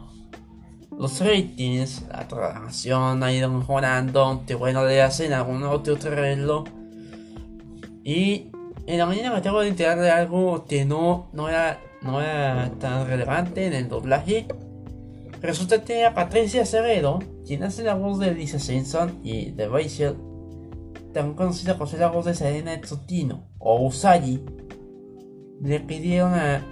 Los 0.99 1.21
ratings, 1.21 2.07
la 2.11 2.27
programación 2.27 3.23
ha 3.23 3.33
ido 3.33 3.51
mejorando, 3.51 4.43
que 4.47 4.55
bueno 4.55 4.85
le 4.85 5.01
hacen 5.01 5.33
algún 5.33 5.63
otro 5.63 5.95
arreglo. 5.95 6.65
Y 8.03 8.51
en 8.87 8.99
la 8.99 9.07
mañana 9.07 9.33
me 9.33 9.41
tengo 9.41 9.61
de 9.61 9.69
enterar 9.69 10.01
de 10.01 10.11
algo 10.11 10.65
que 10.65 10.85
no, 10.85 11.29
no, 11.33 11.49
era, 11.49 11.79
no 12.03 12.21
era 12.21 12.71
tan 12.81 13.07
relevante 13.07 13.67
en 13.67 13.75
el 13.75 13.89
doblaje. 13.89 14.47
Resulta 15.41 15.85
que 15.85 16.05
a 16.05 16.15
Patricia 16.15 16.63
Acevedo, 16.63 17.21
quien 17.47 17.63
hace 17.63 17.85
la 17.85 17.95
voz 17.95 18.19
de 18.19 18.35
Lisa 18.35 18.59
Simpson 18.59 19.21
y 19.23 19.53
de 19.53 19.69
Rachel, 19.69 20.17
tan 21.13 21.35
conocida 21.35 21.77
por 21.79 21.89
ser 21.89 22.01
la 22.01 22.09
voz 22.09 22.27
de 22.27 22.35
Serena 22.35 22.79
Tsutino 22.81 23.49
o 23.59 23.87
Usagi, 23.87 24.45
le 25.61 25.81
pidieron 25.81 26.35
a. 26.35 26.65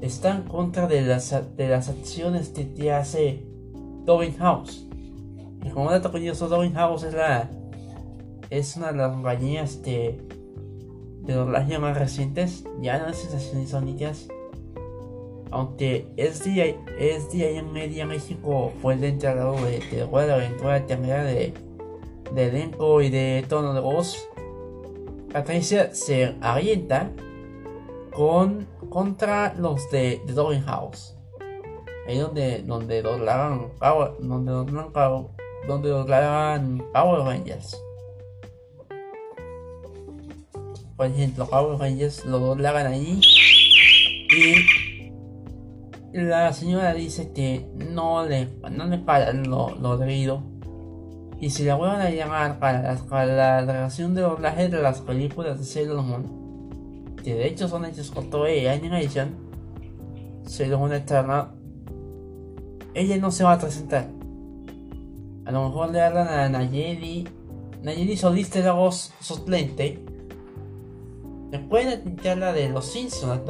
está 0.00 0.36
en 0.36 0.42
contra 0.42 0.86
de 0.86 1.02
las, 1.02 1.34
de 1.56 1.68
las 1.68 1.88
acciones 1.88 2.48
que 2.50 2.64
te 2.64 2.92
hace 2.92 3.44
Dobin 4.04 4.36
House. 4.38 4.86
Y 5.64 5.70
como 5.70 5.90
dato 5.90 6.10
curioso, 6.10 6.48
Dobin 6.48 6.74
House 6.74 7.04
es 7.04 7.14
la. 7.14 7.50
Es 8.50 8.76
una 8.76 8.92
de 8.92 8.98
las 8.98 9.12
compañías 9.12 9.82
de, 9.82 10.26
de 11.22 11.32
doblaje 11.34 11.78
más 11.78 11.98
recientes. 11.98 12.64
Ya 12.80 12.98
no 12.98 13.08
es 13.08 13.18
sensaciones 13.18 13.70
sonidas. 13.70 14.28
Aunque 15.50 16.06
SDI, 16.16 16.76
en 17.58 17.72
Media 17.72 18.06
México 18.06 18.72
fue 18.82 18.94
el 18.94 19.04
encargado 19.04 19.54
de, 19.56 19.80
de, 19.80 20.06
de 20.06 20.26
la 20.26 20.34
aventura 20.34 20.80
de, 20.80 21.54
de 22.34 22.48
elenco 22.48 23.00
y 23.00 23.10
de 23.10 23.44
tono 23.48 23.72
de 23.72 23.80
voz 23.80 24.28
Patricia 25.32 25.94
se 25.94 26.34
avienta 26.40 27.10
con, 28.14 28.66
contra 28.88 29.54
los 29.54 29.90
de, 29.90 30.22
de 30.26 30.60
House. 30.62 31.14
Ahí 32.06 32.18
donde, 32.18 32.62
donde 32.62 33.02
doblaban 33.02 33.68
Power, 33.78 34.12
donde 34.20 34.52
doblaban 34.52 35.18
donde 35.66 35.90
Power 36.94 37.20
Rangers. 37.20 37.78
Por 40.96 41.06
ejemplo, 41.06 41.46
Power 41.46 41.78
Rangers 41.78 42.24
lo 42.24 42.38
doblaban 42.38 42.86
ahí. 42.86 43.20
Y 44.30 44.87
la 46.12 46.52
señora 46.52 46.94
dice 46.94 47.32
que 47.32 47.66
no 47.92 48.24
le, 48.24 48.48
no 48.70 48.86
le 48.86 48.98
pagan 48.98 49.48
lo, 49.48 49.74
lo 49.76 49.96
debido 49.98 50.58
y 51.40 51.50
si 51.50 51.64
la 51.64 51.76
vuelven 51.76 52.00
a 52.00 52.10
llamar 52.10 52.58
para 52.58 52.94
la, 53.26 53.62
grabación 53.62 54.14
de 54.14 54.22
doblaje 54.22 54.68
de 54.68 54.82
las 54.82 55.00
películas 55.00 55.58
de 55.58 55.64
Sailor 55.64 56.02
Moon, 56.02 57.14
que 57.22 57.34
de 57.34 57.46
hecho 57.46 57.68
son 57.68 57.84
hechas 57.84 58.10
por 58.10 58.24
Toei 58.24 58.66
Animation, 58.66 59.36
Sailor 60.44 60.80
Moon 60.80 60.92
Eterna, 60.94 61.52
ella 62.94 63.18
no 63.18 63.30
se 63.30 63.44
va 63.44 63.52
a 63.52 63.58
presentar. 63.58 64.08
A 65.44 65.52
lo 65.52 65.68
mejor 65.68 65.92
le 65.92 66.02
hablan 66.02 66.26
a 66.26 66.48
Nayeli, 66.48 67.28
Nayeli 67.82 68.16
soliste 68.16 68.60
la 68.60 68.72
voz 68.72 69.12
suplente. 69.20 70.04
Pueden 71.70 72.16
la 72.22 72.52
de 72.52 72.68
los 72.68 72.84
Simpsons, 72.84 73.40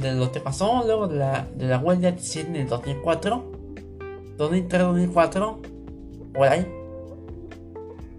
de 0.00 0.14
lo 0.14 0.32
que 0.32 0.40
pasó 0.40 0.82
luego 0.84 1.08
de 1.08 1.16
la, 1.16 1.46
de 1.54 1.66
la 1.66 1.78
huelga 1.78 2.10
de 2.12 2.40
en 2.40 2.56
el 2.56 2.68
2004, 2.68 3.52
2003-2004, 4.38 5.58
por 6.32 6.48
ahí. 6.48 6.66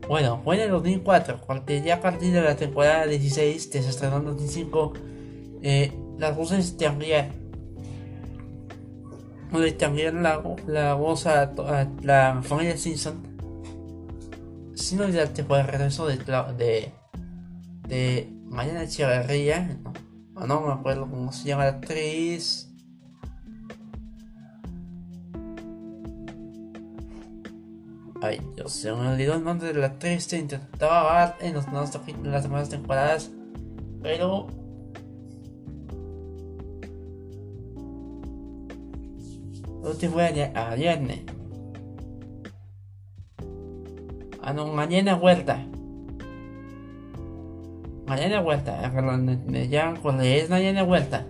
Bueno, 0.07 0.41
fue 0.43 0.57
en 0.57 0.61
el 0.61 0.69
2004, 0.69 1.41
porque 1.47 1.82
ya 1.82 1.95
a 1.95 2.01
partir 2.01 2.34
de 2.34 2.41
la 2.41 2.55
temporada 2.55 3.07
16 3.07 3.71
de 3.71 3.82
se 3.82 3.89
estrenó 3.89 4.17
en 4.17 4.26
2005, 4.26 4.93
eh, 5.63 5.91
las 6.19 6.38
voces 6.38 6.76
cambiaron. 6.80 7.32
Le 9.51 9.76
cambiaron 9.78 10.21
la, 10.21 10.43
la 10.67 10.93
voz 10.93 11.26
a, 11.26 11.51
la 12.03 12.41
familia 12.43 12.78
Simpson. 12.78 13.36
Sin 14.76 14.99
olvidarte 14.99 15.43
por 15.43 15.59
el 15.59 15.67
regreso 15.67 16.05
de, 16.05 16.17
de, 16.57 16.91
de 17.88 18.29
Mariana 18.45 18.83
Echeverría, 18.83 19.79
no, 20.33 20.47
no 20.47 20.61
me 20.61 20.73
acuerdo 20.73 21.09
cómo 21.09 21.31
se 21.31 21.47
llama 21.47 21.65
la 21.65 21.71
actriz. 21.71 22.71
Ay, 28.21 28.41
Dios, 28.55 28.71
se 28.71 28.91
me 28.91 29.07
olvidó 29.09 29.36
el 29.36 29.43
nombre 29.43 29.71
de 29.71 29.79
la 29.79 29.88
actriz 29.88 30.27
que 30.27 30.38
intentaba 30.38 31.36
ver 31.39 31.47
en, 31.47 31.53
los, 31.53 31.65
las 32.23 32.43
demás 32.43 32.69
temporadas. 32.69 33.31
Pero. 34.01 34.47
Te 39.99 40.07
voy 40.07 40.23
a 40.23 40.71
Ariadne. 40.71 41.23
Ah, 44.41 44.51
no, 44.51 44.67
mañana 44.67 45.15
vuelta. 45.15 45.63
Mañana 48.08 48.41
vuelta. 48.41 48.91
Me 49.47 49.68
llaman 49.68 49.97
cuando 50.01 50.24
es 50.24 50.49
mañana 50.49 50.84
vuelta. 50.84 51.26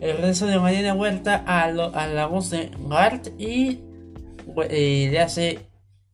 El 0.00 0.18
resto 0.18 0.46
de 0.46 0.58
mañana 0.58 0.94
vuelta 0.94 1.42
a, 1.46 1.70
la 1.70 2.26
voz 2.26 2.50
de 2.50 2.70
Gart 2.88 3.28
y, 3.38 3.80
y 4.70 5.08
le 5.08 5.20
hace 5.20 5.58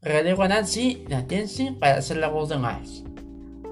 a 0.02 0.48
Nancy 0.48 1.04
y 1.08 1.14
a 1.14 1.26
para 1.78 1.96
hacer 1.96 2.16
la 2.16 2.28
voz 2.28 2.48
de 2.48 2.58
Miles. 2.58 3.04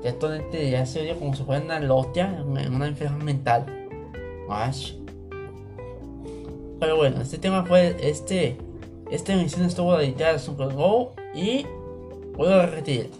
Y 0.03 0.09
actualmente 0.09 0.70
ya 0.70 0.87
se 0.87 1.01
oye 1.01 1.14
como 1.16 1.35
si 1.35 1.43
fuera 1.43 1.64
una 1.64 1.81
lotia, 1.81 2.43
una 2.47 2.87
enfermedad 2.87 3.24
mental. 3.24 3.66
Miles. 4.49 4.97
Pero 6.81 6.97
bueno, 6.97 7.20
este 7.20 7.39
tema 7.39 7.64
fue 7.64 7.97
este. 8.01 8.57
Esta 9.11 9.33
emisión 9.33 9.66
estuvo 9.66 9.97
dedicada 9.97 10.37
a 10.37 10.39
Super 10.39 10.72
Go 10.72 11.12
y 11.35 11.66
puedo 12.37 12.64
repetir. 12.64 13.11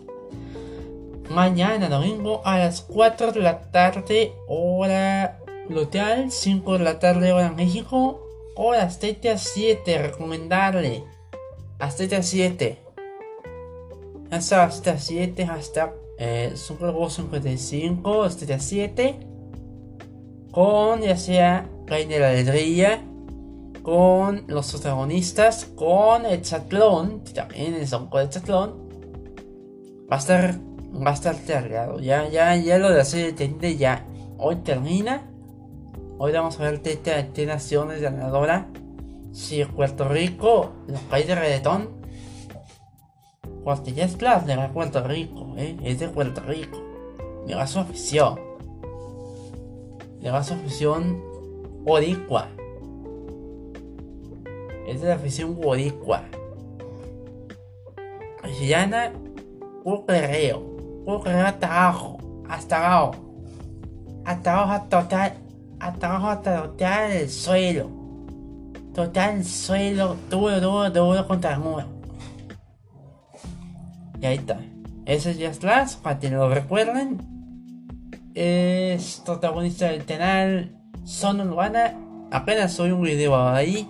Mañana 1.31 1.89
domingo 1.89 2.43
a 2.45 2.59
las 2.59 2.83
4 2.83 3.33
de 3.33 3.41
la 3.41 3.71
tarde, 3.71 4.35
hora 4.49 5.39
local, 5.69 6.31
5 6.31 6.79
de 6.79 6.85
la 6.85 6.99
tarde, 6.99 7.33
hora 7.33 7.53
México, 7.53 8.21
hora 8.57 8.83
Azteca 8.83 9.39
7, 9.39 9.99
recomendarle. 10.03 11.05
Azteca 11.79 12.23
7 12.23 12.91
hasta, 14.31 14.65
hasta 14.65 14.99
7, 14.99 15.45
hasta 15.45 15.95
eh, 16.19 16.53
Super 16.55 16.93
Bowl 16.93 17.11
55, 17.11 18.23
hasta 18.23 18.59
7. 18.59 19.21
con 20.51 21.03
ya 21.03 21.17
sea 21.17 21.69
Reina 21.87 22.15
de 22.15 22.21
la 22.21 22.31
Alegría, 22.31 23.05
con 23.83 24.45
los 24.47 24.71
protagonistas, 24.73 25.65
con 25.65 26.27
el 26.27 26.43
chatlón, 26.43 27.25
también 27.25 27.75
es 27.75 27.93
un 27.93 28.09
el 28.13 28.29
chatlón, 28.29 28.89
va 30.11 30.17
a 30.17 30.19
estar, 30.19 30.59
va 30.95 31.11
a 31.11 31.15
estar 31.15 31.37
cargado. 31.45 32.01
Ya, 32.01 32.29
ya, 32.29 32.57
ya 32.57 32.79
lo 32.79 32.91
de 32.91 33.01
hacer 33.01 33.35
el 33.39 33.79
ya 33.79 34.07
hoy 34.39 34.57
termina. 34.57 35.27
Hoy 36.19 36.33
vamos 36.33 36.61
a 36.61 36.65
ver 36.65 36.83
qué 36.83 37.47
naciones 37.47 38.03
ganadora. 38.03 38.69
Si 39.33 39.61
Puerto 39.69 40.09
Rico, 40.09 40.73
los 40.87 41.01
países 41.03 41.29
de 41.29 41.35
reggaetón, 41.37 42.01
porque 43.65 43.93
ya 43.93 44.05
es 44.05 44.17
de 44.17 44.69
Puerto 44.69 45.07
Rico, 45.07 45.55
¿eh? 45.57 45.77
es 45.83 45.99
de 45.99 46.09
Puerto 46.09 46.41
Rico. 46.43 46.79
Le 47.47 47.55
va 47.55 47.67
su 47.67 47.79
afición. 47.79 48.39
Le 50.21 50.31
va 50.31 50.43
su 50.43 50.55
afición 50.55 51.23
boricua. 51.85 52.49
Es 54.87 55.01
de 55.01 55.09
la 55.09 55.15
afición. 55.15 55.59
Llana, 58.61 59.13
puro 59.85 60.05
perreo. 60.05 60.80
Hasta 61.07 61.67
abajo. 61.67 62.19
Hasta 62.49 62.77
abajo. 62.77 63.15
Hasta 64.25 64.59
abajo 64.59 64.87
total. 64.89 65.35
Hasta 65.79 66.07
abajo 66.07 66.29
hasta 66.29 66.63
total 66.63 67.11
el 67.13 67.31
suelo. 67.31 67.91
Total 68.95 69.37
el 69.37 69.45
suelo. 69.45 70.17
Duro, 70.29 70.61
duro, 70.61 70.91
duro 70.91 71.27
contra 71.27 71.55
el 71.55 71.61
muro. 71.61 71.85
Y 74.21 74.27
ahí 74.27 74.37
está. 74.37 74.61
Ese 75.07 75.31
es 75.31 75.39
Just 75.39 75.65
Last, 75.65 76.03
para 76.03 76.19
que 76.19 76.29
lo 76.31 76.49
recuerden. 76.49 77.19
Es 78.35 79.23
protagonista 79.25 79.87
del 79.87 80.05
canal 80.05 80.77
Son 81.05 81.41
Urbana. 81.41 81.95
Apenas 82.31 82.73
soy 82.75 82.91
un 82.91 83.03
video 83.03 83.37
ahí. 83.37 83.89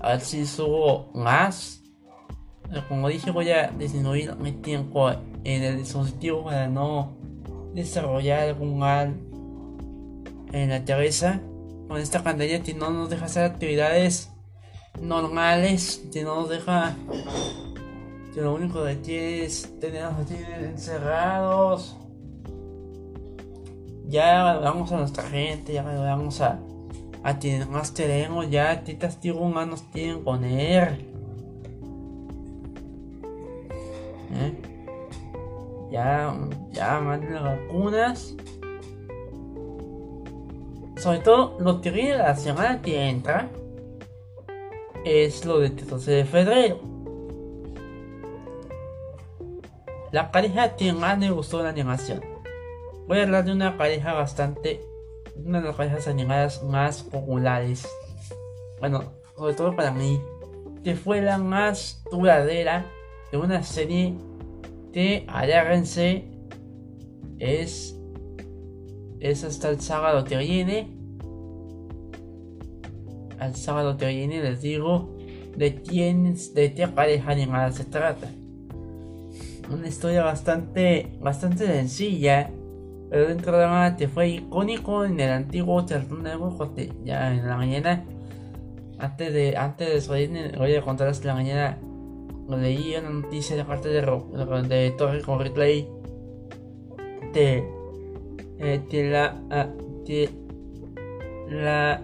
A 0.00 0.10
ver 0.10 0.20
si 0.20 0.44
subo 0.44 1.10
más. 1.14 1.82
Como 2.88 3.08
dije, 3.08 3.30
voy 3.30 3.50
a 3.50 3.68
disminuir 3.68 4.34
mi 4.36 4.52
tiempo 4.52 5.10
en 5.46 5.62
el 5.62 5.78
dispositivo 5.78 6.44
para 6.44 6.66
no 6.66 7.12
desarrollar 7.72 8.48
algún 8.48 8.78
mal 8.78 9.14
en 10.52 10.70
la 10.70 10.84
cabeza. 10.84 11.40
Con 11.86 12.00
esta 12.00 12.24
pantalla 12.24 12.64
que 12.64 12.74
no 12.74 12.90
nos 12.90 13.10
deja 13.10 13.26
hacer 13.26 13.44
actividades 13.44 14.32
normales, 15.00 16.02
que 16.12 16.24
no 16.24 16.40
nos 16.40 16.48
deja 16.48 16.96
que 18.34 18.40
lo 18.40 18.54
único 18.54 18.82
de 18.82 18.96
ti 18.96 19.14
es 19.14 19.78
tenernos 19.78 20.28
encerrados. 20.28 21.96
Ya 24.08 24.58
vamos 24.58 24.90
a 24.90 24.96
nuestra 24.96 25.22
gente, 25.28 25.74
ya 25.74 25.84
vamos 25.84 26.40
a, 26.40 26.58
a 27.22 27.38
quienes 27.38 27.68
más 27.68 27.92
queremos, 27.92 28.50
ya 28.50 28.82
qué 28.82 28.98
castigo 28.98 29.48
más 29.48 29.68
nos 29.68 29.82
quieren 29.82 30.24
poner. 30.24 31.06
¿Eh? 34.32 34.75
Ya, 35.90 36.34
ya 36.72 37.00
manden 37.00 37.34
las 37.34 37.44
vacunas. 37.44 38.34
Sobre 40.96 41.18
todo, 41.18 41.56
lo 41.60 41.80
que 41.80 41.90
viene 41.90 42.16
la 42.16 42.34
semana 42.36 42.82
que 42.82 43.08
entra 43.08 43.50
es 45.04 45.44
lo 45.44 45.60
del 45.60 45.76
14 45.76 46.10
de 46.10 46.24
febrero. 46.24 46.80
La 50.10 50.32
pareja 50.32 50.76
que 50.76 50.92
más 50.92 51.18
me 51.18 51.30
gustó 51.30 51.62
la 51.62 51.68
animación. 51.68 52.20
Voy 53.06 53.20
a 53.20 53.22
hablar 53.24 53.44
de 53.44 53.52
una 53.52 53.76
pareja 53.76 54.14
bastante. 54.14 54.80
Una 55.36 55.60
de 55.60 55.66
las 55.66 55.76
parejas 55.76 56.08
animadas 56.08 56.62
más 56.62 57.02
populares. 57.02 57.86
Bueno, 58.80 59.12
sobre 59.36 59.54
todo 59.54 59.76
para 59.76 59.90
mí. 59.92 60.20
Que 60.82 60.96
fue 60.96 61.20
la 61.20 61.38
más 61.38 62.02
duradera 62.10 62.86
de 63.30 63.38
una 63.38 63.62
serie 63.62 64.14
de 64.92 65.24
Agárrense. 65.28 66.24
Es. 67.38 67.98
Es 69.20 69.44
hasta 69.44 69.70
el 69.70 69.80
sábado 69.80 70.24
que 70.24 70.36
viene. 70.36 70.88
Al 73.38 73.54
sábado 73.54 73.96
que 73.96 74.06
viene 74.06 74.42
les 74.42 74.62
digo 74.62 75.16
de 75.56 75.82
quién, 75.82 76.36
de 76.54 76.74
qué 76.74 76.88
pareja 76.88 77.32
animada 77.32 77.72
se 77.72 77.84
trata 77.84 78.28
una 79.70 79.88
historia 79.88 80.22
bastante, 80.22 81.12
bastante 81.20 81.66
sencilla, 81.66 82.50
pero 83.10 83.28
dentro 83.28 83.56
de 83.56 83.66
la 83.66 83.96
te 83.96 84.08
fue 84.08 84.28
icónico 84.28 85.04
en 85.04 85.18
el 85.20 85.30
antiguo 85.30 85.84
Cartoon 85.86 86.22
Network, 86.22 86.76
ya 87.04 87.32
en 87.32 87.46
la 87.46 87.56
mañana, 87.56 88.04
antes 88.98 89.32
de, 89.32 89.56
antes 89.56 89.88
de 89.88 90.00
salir, 90.00 90.56
voy 90.56 90.74
a 90.74 90.82
contarles 90.82 91.20
que 91.20 91.26
la 91.26 91.34
mañana 91.34 91.78
leí 92.48 92.94
una 92.96 93.10
noticia 93.10 93.56
de 93.56 93.64
parte 93.64 93.88
de, 93.88 94.00
de 94.00 94.90
Torre 94.92 95.22
con 95.22 95.40
Replay 95.40 95.88
de, 97.32 97.64
eh, 98.58 98.82
de 98.90 99.10
la, 99.10 99.40
ah, 99.50 99.68
de 100.04 100.30
la, 101.48 102.02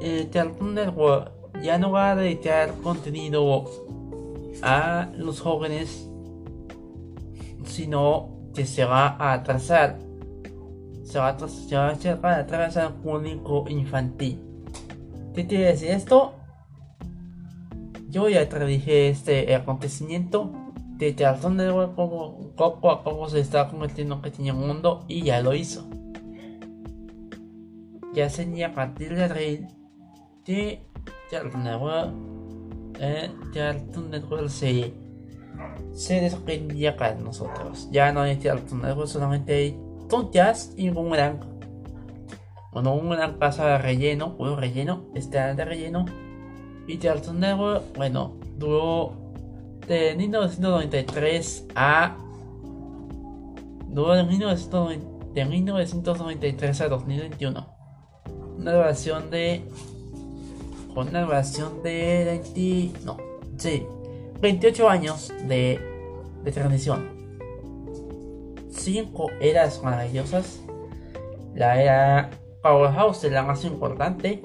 el 0.00 0.30
Cartoon 0.30 0.74
Network 0.74 1.32
ya 1.62 1.78
no 1.78 1.90
va 1.90 2.12
a 2.12 2.16
dedicar 2.16 2.72
contenido 2.82 3.64
a 4.62 5.10
los 5.16 5.40
jóvenes 5.40 6.08
sino 7.64 8.28
que 8.54 8.66
se 8.66 8.84
va 8.84 9.16
a 9.18 9.32
atrasar. 9.32 9.98
Se 11.04 11.18
va 11.18 11.28
a, 11.28 11.48
se 11.48 12.14
va 12.14 12.34
a 12.34 12.38
atrasar 12.38 12.94
público 12.96 13.64
infantil. 13.68 14.40
¿Qué 15.34 15.46
quiere 15.46 15.66
decir 15.66 15.90
esto? 15.90 16.34
Yo 18.12 18.28
ya 18.28 18.46
dije 18.66 19.08
este 19.08 19.54
acontecimiento 19.54 20.52
de 20.98 21.16
razón 21.18 21.56
de 21.56 21.72
poco, 21.72 22.52
poco 22.54 22.90
a 22.90 23.02
poco 23.02 23.26
se 23.30 23.40
está 23.40 23.68
convirtiendo 23.68 24.16
en 24.16 24.20
pequeño 24.20 24.52
mundo 24.52 25.06
y 25.08 25.22
ya 25.22 25.40
lo 25.40 25.54
hizo. 25.54 25.88
Ya 28.12 28.28
sería 28.28 28.66
a 28.66 28.72
partir 28.74 29.16
de 29.16 29.24
abril 29.24 29.66
de 30.44 30.82
Network, 31.56 32.12
eh, 33.00 33.30
Cartoon 33.54 34.10
Network 34.10 34.48
se 34.50 34.92
se 35.94 36.20
desprendía 36.20 36.98
para 36.98 37.14
nosotros. 37.14 37.88
Ya 37.90 38.12
no 38.12 38.20
hay 38.20 38.36
Network, 38.82 39.08
solamente 39.08 39.54
hay 39.54 39.80
tontas 40.10 40.74
y 40.76 40.90
un 40.90 41.10
gran. 41.10 41.40
Bueno, 42.72 42.94
un 42.94 43.08
gran 43.08 43.38
pasa 43.38 43.66
de 43.68 43.78
relleno, 43.78 44.36
puro 44.36 44.54
relleno, 44.56 45.06
este 45.14 45.38
de 45.38 45.64
relleno. 45.64 46.04
Y 46.86 46.98
Cartoon 46.98 47.40
Network, 47.40 47.96
bueno, 47.96 48.36
duró 48.58 49.22
de 49.86 50.14
1993 50.16 51.68
a. 51.74 52.18
Duró 53.88 54.12
de, 54.14 54.24
1993 54.24 56.80
a 56.80 56.88
2021. 56.88 57.66
Una 58.58 58.72
duración 58.72 59.30
de. 59.30 59.62
Con 60.94 61.08
una 61.08 61.22
duración 61.22 61.82
de 61.82 62.40
20. 62.54 63.04
No, 63.04 63.16
sí, 63.56 63.84
28 64.40 64.88
años 64.88 65.32
de, 65.48 65.80
de 66.42 66.52
transmisión. 66.52 67.10
5 68.70 69.30
eras 69.40 69.82
maravillosas. 69.82 70.60
La 71.54 71.80
era 71.80 72.30
Powerhouse, 72.62 73.24
la 73.24 73.42
más 73.42 73.64
importante. 73.64 74.42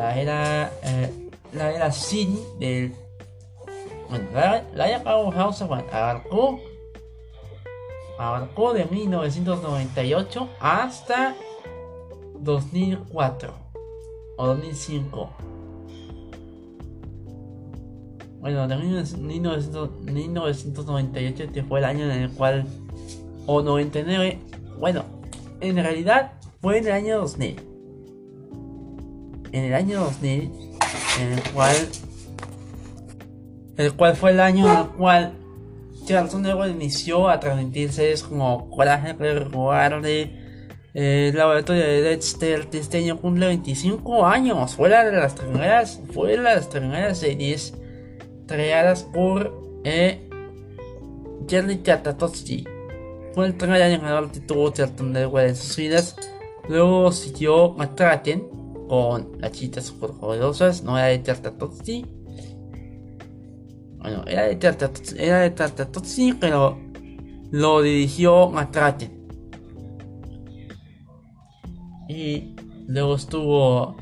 La 0.00 0.18
era. 0.18 0.72
Eh, 0.82 1.28
la 1.52 1.72
era 1.74 1.92
Sin 1.92 2.38
del. 2.58 2.94
Bueno, 4.08 4.30
la, 4.74 4.88
era 4.88 5.04
Powerhouse 5.04 5.60
abarcó. 5.60 6.58
Abarcó 8.18 8.72
de 8.72 8.86
1998 8.86 10.48
hasta 10.58 11.36
2004 12.38 13.52
o 14.38 14.46
2005 14.46 15.30
bueno, 18.40 18.66
de 18.66 18.76
1998 18.76 21.44
este 21.44 21.62
fue 21.62 21.80
el 21.80 21.84
año 21.84 22.06
en 22.06 22.12
el 22.12 22.30
cual, 22.30 22.64
o 23.44 23.60
99, 23.60 24.38
bueno, 24.78 25.04
en 25.60 25.76
realidad 25.76 26.32
fue 26.62 26.78
en 26.78 26.86
el 26.86 26.92
año 26.92 27.18
2000. 27.18 27.69
En 29.52 29.64
el 29.64 29.74
año 29.74 30.00
2000, 30.00 30.52
en 31.20 31.32
el 31.32 31.42
cual, 31.52 31.76
el 33.76 33.92
cual 33.94 34.16
fue 34.16 34.30
el 34.30 34.40
año 34.40 34.70
en 34.72 34.78
el 34.78 34.86
cual 34.88 35.32
Cartoon 36.06 36.42
Network 36.42 36.70
inició 36.70 37.28
a 37.28 37.40
transmitir 37.40 37.92
series 37.92 38.22
como 38.22 38.70
Coraje 38.70 39.12
Reguarde, 39.12 40.40
eh, 40.92 41.28
el 41.28 41.36
laboratorio 41.36 41.82
de 41.82 42.02
Dexter, 42.02 42.68
este 42.72 42.98
año 42.98 43.20
cumple 43.20 43.46
25 43.46 44.26
años. 44.26 44.74
Fue 44.74 44.88
la 44.88 45.04
de 45.04 45.12
las 45.12 45.34
primeras, 45.34 46.00
fue 46.12 46.36
la 46.36 46.50
de 46.50 46.56
las 46.56 46.66
primeras 46.66 47.18
series 47.18 47.74
creadas 48.46 49.04
por 49.04 49.80
eh, 49.84 50.28
Jerry 51.48 51.78
Katatowski. 51.78 52.66
fue 53.34 53.46
el 53.46 53.54
primer 53.54 53.78
ganador 53.78 54.32
de 54.32 54.40
todo 54.40 54.72
el 54.76 55.12
de 55.12 55.22
en 55.22 55.56
sus 55.56 55.76
vidas. 55.76 56.16
Luego 56.68 57.12
siguió 57.12 57.72
McCracken 57.72 58.59
con 58.90 59.38
las 59.38 59.52
chicas 59.52 59.84
super 59.84 60.10
poderosas, 60.10 60.82
no 60.82 60.98
era 60.98 61.06
de 61.06 61.20
Tartatotsi. 61.20 62.04
Bueno, 63.98 64.24
era 64.26 64.48
de 64.48 64.56
Tartatotsi, 64.56 65.14
era 65.16 65.48
de 65.48 66.34
pero 66.40 66.76
lo 67.52 67.82
dirigió 67.82 68.50
McCracken. 68.50 69.28
Y 72.08 72.56
luego 72.88 73.14
estuvo 73.14 73.96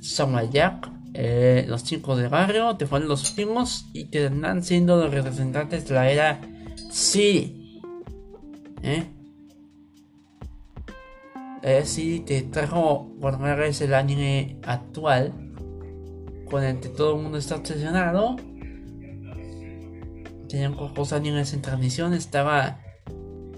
Samuel 0.00 0.48
Jack, 0.48 0.90
eh, 1.12 1.66
los 1.68 1.84
chicos 1.84 2.16
de 2.16 2.28
barrio, 2.28 2.78
te 2.78 2.86
fueron 2.86 3.08
los 3.08 3.28
últimos 3.28 3.90
y 3.92 4.06
terminan 4.06 4.64
siendo 4.64 4.96
los 4.96 5.12
representantes 5.12 5.86
de 5.86 5.94
la 5.94 6.10
era 6.10 6.40
Sí. 6.90 7.82
¿Eh? 8.82 9.17
Eh, 11.62 11.82
sí, 11.84 12.20
te 12.20 12.42
trajo 12.42 13.08
por 13.20 13.34
primera 13.34 13.66
el 13.66 13.94
anime 13.94 14.58
actual, 14.62 15.32
con 16.48 16.62
el 16.62 16.78
que 16.80 16.88
todo 16.88 17.16
el 17.16 17.22
mundo 17.22 17.38
está 17.38 17.56
obsesionado. 17.56 18.36
Tenían 20.48 20.76
pocos 20.76 21.12
animes 21.12 21.52
en 21.52 21.62
transmisión, 21.62 22.14
estaba 22.14 22.80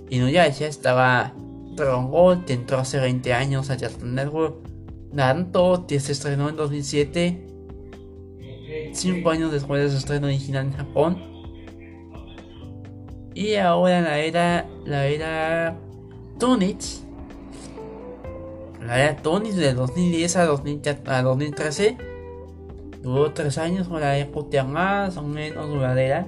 Inuyasha, 0.09 0.66
estaba 0.66 1.34
Dragon 1.76 2.11
Ball, 2.11 2.44
que 2.44 2.55
entró 2.55 2.78
hace 2.78 2.98
20 2.98 3.32
años 3.32 3.70
a 3.70 3.76
Cartoon 3.76 4.14
Network. 4.14 4.70
Naruto, 5.12 5.86
que 5.86 5.98
se 6.01 6.12
estrenó 6.12 6.48
en 6.48 6.57
2007, 6.57 7.46
5 8.92 9.30
años 9.30 9.53
después 9.53 9.82
de 9.82 9.90
su 9.90 9.98
estreno 9.98 10.26
original 10.28 10.66
en 10.66 10.72
Japón. 10.72 11.30
Y 13.34 13.55
ahora 13.55 14.01
la 14.01 14.18
era, 14.18 14.68
la 14.84 15.07
era 15.07 15.78
Tunich, 16.38 17.03
la 18.81 19.03
era 19.03 19.16
Tunich 19.16 19.55
de 19.55 19.74
2010 19.74 20.37
a, 20.37 20.45
2013, 20.47 21.97
duró 23.03 23.33
3 23.33 23.59
años 23.59 23.89
con 23.89 24.01
la 24.01 24.18
época 24.18 24.64
más 24.64 25.16
o 25.16 25.22
menos 25.22 25.68
duradera. 25.68 26.26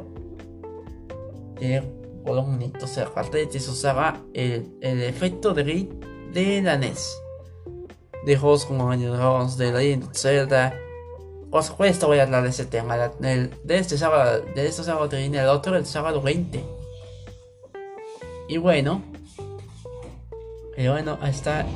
Tiene 1.59 1.83
color 2.25 2.47
bonito, 2.47 2.87
o 2.87 3.01
aparte 3.01 3.51
se 3.51 3.71
usaba 3.71 4.21
el, 4.35 4.69
el 4.81 5.03
efecto 5.03 5.55
de, 5.55 5.89
de 6.33 6.63
la 6.63 6.77
NES 6.77 7.23
de 8.23 8.37
juegos 8.37 8.65
como 8.65 8.97
Dragons, 8.97 9.57
de 9.57 9.73
Legend 9.73 10.15
Zelda. 10.15 10.75
Por 11.51 11.63
supuesto 11.63 12.07
voy 12.07 12.19
a 12.19 12.23
hablar 12.23 12.45
de 12.45 12.51
ese 12.51 12.65
tema. 12.65 12.97
de 12.97 13.51
este 13.69 13.99
sábado, 13.99 14.43
de 14.55 14.67
este 14.67 14.85
sábado 14.85 15.09
viene 15.09 15.39
el 15.39 15.49
otro, 15.49 15.77
el 15.77 15.87
sábado 15.87 16.23
20. 16.23 16.65
Y 18.49 18.57
bueno. 18.57 19.03
Y 20.77 20.89
bueno, 20.89 21.19
ahí 21.21 21.31
está. 21.31 21.67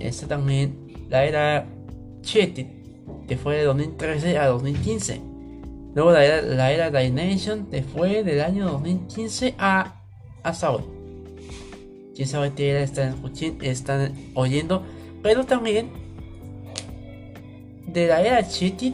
Esta 0.00 0.26
también. 0.26 1.06
La 1.08 1.24
era 1.24 1.66
Cheated. 2.22 2.66
Que 3.28 3.36
fue 3.36 3.56
de 3.56 3.64
2013 3.64 4.38
a 4.38 4.46
2015. 4.48 5.20
Luego 5.94 6.12
la 6.12 6.24
era, 6.24 6.42
la 6.42 6.72
era 6.72 6.90
Nation 7.10 7.66
Que 7.66 7.82
fue 7.82 8.22
del 8.22 8.40
año 8.40 8.68
2015 8.70 9.54
a 9.58 9.96
hasta 10.42 10.70
hoy. 10.70 10.82
Quién 12.14 12.28
sabe 12.28 12.52
qué 12.54 12.70
era 12.70 12.80
están, 12.80 13.16
están 13.62 14.14
oyendo 14.34 14.82
pero 15.22 15.44
también 15.44 15.90
de 17.86 18.06
la 18.06 18.22
era 18.22 18.46
Cheated 18.46 18.92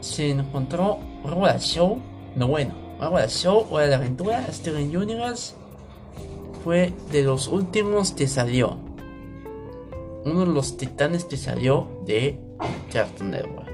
se 0.00 0.30
encontró 0.30 0.98
Roller 1.24 1.58
Show, 1.58 1.98
no 2.36 2.48
bueno, 2.48 2.74
Roller 3.00 3.28
Show 3.28 3.66
o 3.70 3.80
la 3.80 3.96
aventura 3.96 4.46
Steven 4.52 4.96
Universe 4.96 5.54
fue 6.62 6.92
de 7.10 7.22
los 7.22 7.48
últimos 7.48 8.12
que 8.12 8.28
salió. 8.28 8.76
Uno 10.30 10.46
de 10.46 10.52
los 10.52 10.76
titanes 10.76 11.24
que 11.24 11.36
salió 11.36 12.02
de 12.06 12.40
Cartoon 12.92 13.30
Network. 13.30 13.68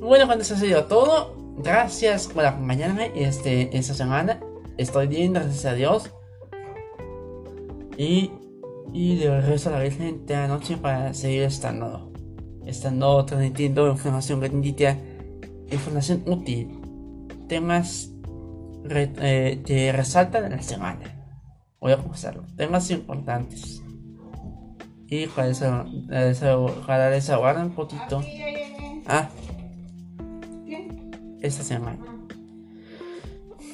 Bueno, 0.00 0.26
cuando 0.26 0.44
se 0.44 0.54
ha 0.54 0.56
salido 0.56 0.84
todo, 0.84 1.34
gracias 1.58 2.26
por 2.28 2.44
acompañarme 2.44 3.12
este, 3.14 3.76
esta 3.76 3.94
semana. 3.94 4.40
Estoy 4.76 5.06
bien, 5.06 5.32
gracias 5.32 5.64
a 5.66 5.74
Dios. 5.74 6.10
Y 7.96 8.30
y 8.92 9.16
de 9.16 9.40
regreso 9.40 9.68
a 9.70 9.72
la 9.72 9.82
Virgen 9.82 10.26
de 10.26 10.34
la 10.34 10.48
noche 10.48 10.76
para 10.76 11.14
seguir 11.14 11.42
estando, 11.42 12.12
estando 12.66 13.24
transmitiendo 13.24 13.88
información 13.88 14.40
gratuita, 14.40 14.96
información 15.70 16.22
útil, 16.26 16.80
temas 17.48 18.10
eh, 18.88 19.62
que 19.64 19.92
resaltan 19.92 20.44
en 20.46 20.52
la 20.52 20.62
semana. 20.62 21.16
Voy 21.80 21.92
a 21.92 21.98
comenzarlo, 21.98 22.44
temas 22.56 22.90
importantes. 22.90 23.82
Y 25.10 25.26
para, 25.26 25.48
eso, 25.48 25.86
para 26.86 27.10
desahogar 27.10 27.58
un 27.58 27.70
poquito. 27.70 28.22
Ah, 29.06 29.28
esta 31.40 31.62
semana. 31.62 31.98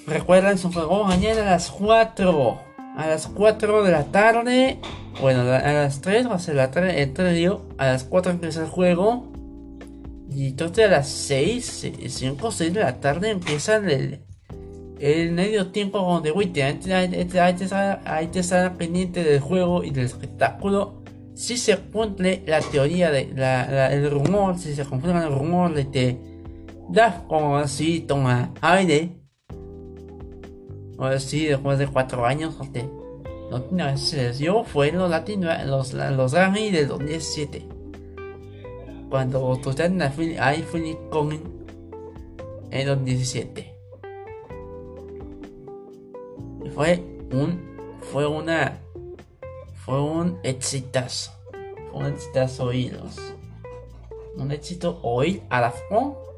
Recuerden 0.06 0.56
su 0.56 0.72
juego 0.72 1.04
mañana 1.04 1.42
a 1.42 1.50
las 1.52 1.70
4. 1.70 2.58
A 2.96 3.06
las 3.06 3.26
4 3.26 3.84
de 3.84 3.90
la 3.92 4.04
tarde 4.04 4.78
bueno, 5.20 5.40
a 5.50 5.72
las 5.72 6.02
3 6.02 6.28
va 6.28 6.34
a 6.34 6.38
ser 6.38 6.56
la 6.56 6.64
el 6.64 7.12
trío. 7.12 7.62
A 7.78 7.86
las 7.86 8.04
4 8.04 8.32
empieza 8.32 8.62
el 8.62 8.68
juego. 8.68 9.32
Y 10.30 10.48
entonces 10.48 10.84
a 10.84 10.88
las 10.88 11.08
6, 11.08 11.92
5 12.08 12.46
o 12.46 12.50
6 12.50 12.74
de 12.74 12.80
la 12.80 13.00
tarde 13.00 13.30
empieza 13.30 13.76
el, 13.76 14.20
el 15.00 15.32
medio 15.32 15.68
tiempo 15.68 16.04
con 16.04 16.22
The 16.22 16.32
Witcher. 16.32 16.78
Hay, 18.04 18.28
que 18.28 18.38
estar 18.40 18.76
pendiente 18.76 19.24
del 19.24 19.40
juego 19.40 19.84
y 19.84 19.90
del 19.90 20.04
espectáculo. 20.04 21.02
Si 21.36 21.58
se 21.58 21.76
cumple 21.76 22.42
la 22.46 22.60
teoría 22.60 23.10
de 23.10 23.30
la, 23.36 23.92
el 23.92 24.10
rumor, 24.10 24.58
si 24.58 24.74
se 24.74 24.86
cumple 24.86 25.12
el 25.12 25.30
rumor 25.30 25.74
de 25.74 25.90
que 25.90 26.18
como 27.28 27.58
así 27.58 28.00
toma 28.00 28.54
aire. 28.62 29.10
O 30.98 31.04
así 31.04 31.44
después 31.44 31.78
de 31.78 31.88
4 31.88 32.24
años, 32.24 32.56
la 33.50 33.56
última 33.56 33.86
vez 33.90 34.00
se 34.00 34.16
les 34.16 34.38
dio 34.38 34.64
fue 34.64 34.90
los 34.92 35.10
Latin, 35.10 35.46
los, 35.66 35.92
los 35.92 36.32
Grammy 36.32 36.70
del 36.70 36.88
2017. 36.88 37.68
Cuando 39.10 39.58
tocaron 39.62 40.00
a 40.00 40.10
Philip 40.10 40.96
con 41.10 41.32
en 42.70 42.86
2017. 42.86 43.74
Y 46.64 46.70
fue 46.70 47.04
un, 47.30 47.60
fue 48.10 48.26
una, 48.26 48.80
fue 49.86 50.02
un 50.02 50.38
exitazo. 50.42 51.32
Fue 51.90 52.00
un 52.00 52.06
exitazo 52.06 52.64
oírlos. 52.64 53.16
Un 54.36 54.50
éxito 54.50 54.98
oír 55.02 55.42
a 55.48 55.60
la 55.62 55.72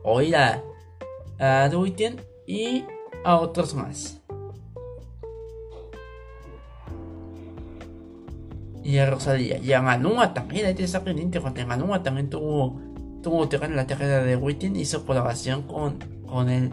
oír 0.04 0.36
a, 0.36 0.62
a 1.38 1.70
y 2.46 2.84
a 3.24 3.36
otros 3.36 3.74
más. 3.74 4.20
y 8.88 8.96
a 8.96 9.10
Rosalía. 9.10 9.58
Y 9.58 9.72
a 9.74 9.82
Manua 9.82 10.32
también, 10.32 10.64
hay 10.64 10.74
que 10.74 10.86
pendiente 11.04 11.42
porque 11.42 11.66
Manua 11.66 12.02
también 12.02 12.30
tuvo, 12.30 12.80
tuvo 13.22 13.46
en 13.52 13.76
la 13.76 13.86
carrera 13.86 14.24
de 14.24 14.34
Witten, 14.34 14.76
hizo 14.76 15.04
colaboración 15.04 15.64
con, 15.64 15.98
con 16.26 16.48
él, 16.48 16.72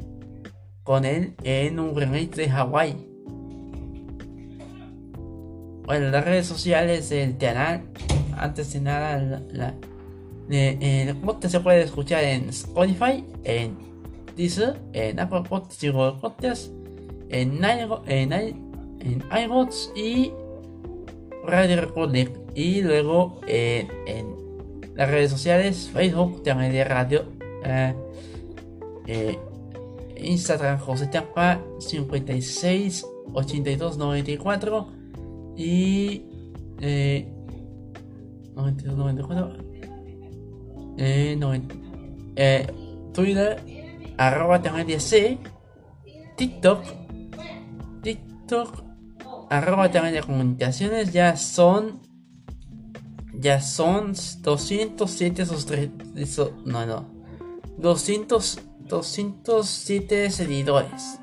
con 0.84 1.03
él 1.03 1.36
en 1.43 1.78
un 1.78 1.93
remake 1.93 2.34
de 2.36 2.49
Hawaii. 2.49 3.14
Bueno, 5.86 6.09
las 6.09 6.25
redes 6.25 6.47
sociales 6.47 7.09
del 7.09 7.38
canal, 7.38 7.83
antes 8.36 8.73
de 8.73 8.81
nada, 8.81 9.43
la, 9.51 9.75
el 10.49 11.15
podcast 11.17 11.51
se 11.51 11.59
puede 11.59 11.83
escuchar 11.83 12.23
en 12.23 12.49
Spotify, 12.49 13.23
en 13.43 13.77
Deezer, 14.36 14.81
en 14.93 15.19
Apple 15.19 15.43
Podcasts, 15.47 16.71
en, 17.29 17.63
en, 17.63 18.33
en 18.33 19.23
iBots 19.43 19.91
y 19.95 20.31
Radio 21.45 21.79
Republic 21.81 22.31
y 22.55 22.81
luego 22.81 23.39
en 23.45 23.88
las 24.95 25.09
redes 25.09 25.29
sociales 25.29 25.89
Facebook 25.93 26.41
de 26.41 26.83
Radio 26.83 27.25
eh, 27.63 27.93
eh, 29.05 29.38
Instagram 30.17 30.79
José 30.79 31.07
Tampa 31.07 31.61
56 31.79 33.05
82 33.33 33.97
94 33.97 34.95
y 35.56 36.26
eh, 36.80 37.32
92 38.56 38.97
94 38.97 39.58
eh, 40.97 41.36
90, 41.38 41.76
eh, 42.36 42.68
Twitter 43.14 43.62
arroba 44.18 44.62
C. 44.99 45.38
TikTok 46.38 46.84
TikTok 48.01 48.84
arroba 49.49 49.88
de 49.88 50.22
comunicaciones. 50.22 51.12
Ya 51.14 51.36
son 51.38 52.01
ya 53.34 53.62
son 53.62 54.14
207 54.41 55.45
suscriptores 55.45 56.41
no 56.66 56.86
no. 56.86 57.06
200 57.78 58.60
207 58.88 60.30
seguidores 60.30 61.20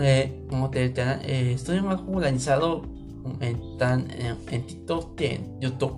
eh, 0.00 0.44
como 0.48 0.70
te, 0.70 0.92
eh, 0.96 1.52
estoy 1.52 1.80
más 1.80 2.00
popularizado 2.00 2.82
en, 3.40 3.78
tan, 3.78 4.08
en, 4.10 4.66
TikTok 4.66 5.14
que 5.14 5.34
en 5.34 5.60
YouTube. 5.60 5.96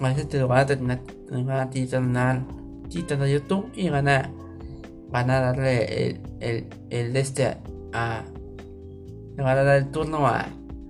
A 0.00 0.08
veces 0.08 0.28
te 0.28 0.38
lo 0.38 0.48
van 0.48 0.58
a 0.60 0.66
terminar, 0.66 1.00
te 1.00 1.34
van 1.42 1.50
a 1.50 1.70
titular, 1.70 2.42
titular 2.88 3.28
YouTube 3.28 3.70
y 3.74 3.88
van 3.88 4.08
a, 4.08 4.30
van 5.10 5.30
a 5.30 5.40
darle 5.40 6.06
el, 6.06 6.20
el, 6.40 6.66
el 6.90 7.16
este 7.16 7.56
a, 7.92 8.24
le 9.36 9.42
van 9.42 9.58
a 9.58 9.62
dar 9.62 9.76
el 9.76 9.90
turno 9.90 10.26
a, 10.26 10.46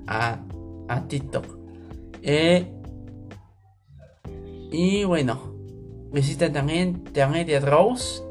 a, 0.07 0.41
a 0.89 1.09
TikTok. 1.09 1.45
Eh, 2.23 2.67
y 4.71 5.05
bueno, 5.05 5.55
visiten 6.13 6.53
también 6.53 7.05
de 7.13 7.61
Rose 7.61 8.26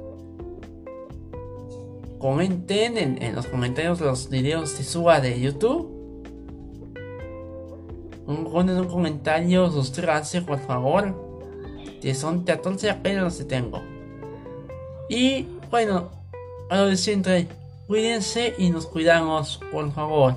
comenten 2.26 2.98
en, 3.22 3.36
los 3.36 3.46
comentarios 3.46 4.02
los 4.02 4.30
videos 4.30 4.76
de 4.80 4.84
suba 4.84 5.20
de 5.20 5.40
YouTube. 5.40 5.92
Ponen 8.26 8.80
un 8.80 8.88
comentario, 8.88 9.70
suscríbanse 9.70 10.42
por 10.42 10.58
favor. 10.58 11.14
Que 12.02 12.16
son 12.16 12.44
14 12.44 12.90
apenas 12.90 13.38
que 13.38 13.44
tengo. 13.44 13.80
Y 15.08 15.46
bueno, 15.70 16.10
a 16.72 16.78
lo 16.78 16.88
de 16.88 16.98
siempre, 16.98 17.48
cuídense 17.86 18.56
y 18.58 18.72
nos 18.72 18.88
cuidamos, 18.88 19.60
por 19.72 19.92
favor. 19.94 20.34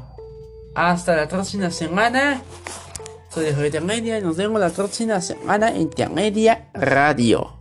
Hasta 0.75 1.17
la 1.17 1.27
próxima 1.27 1.71
semana. 1.71 2.43
Soy 3.31 3.47
de 3.47 3.81
Media 3.81 4.19
y 4.19 4.23
nos 4.23 4.37
vemos 4.37 4.61
la 4.61 4.69
próxima 4.69 5.23
semana 5.23 5.73
en 5.75 5.89
Media 6.15 6.69
Radio. 6.75 7.58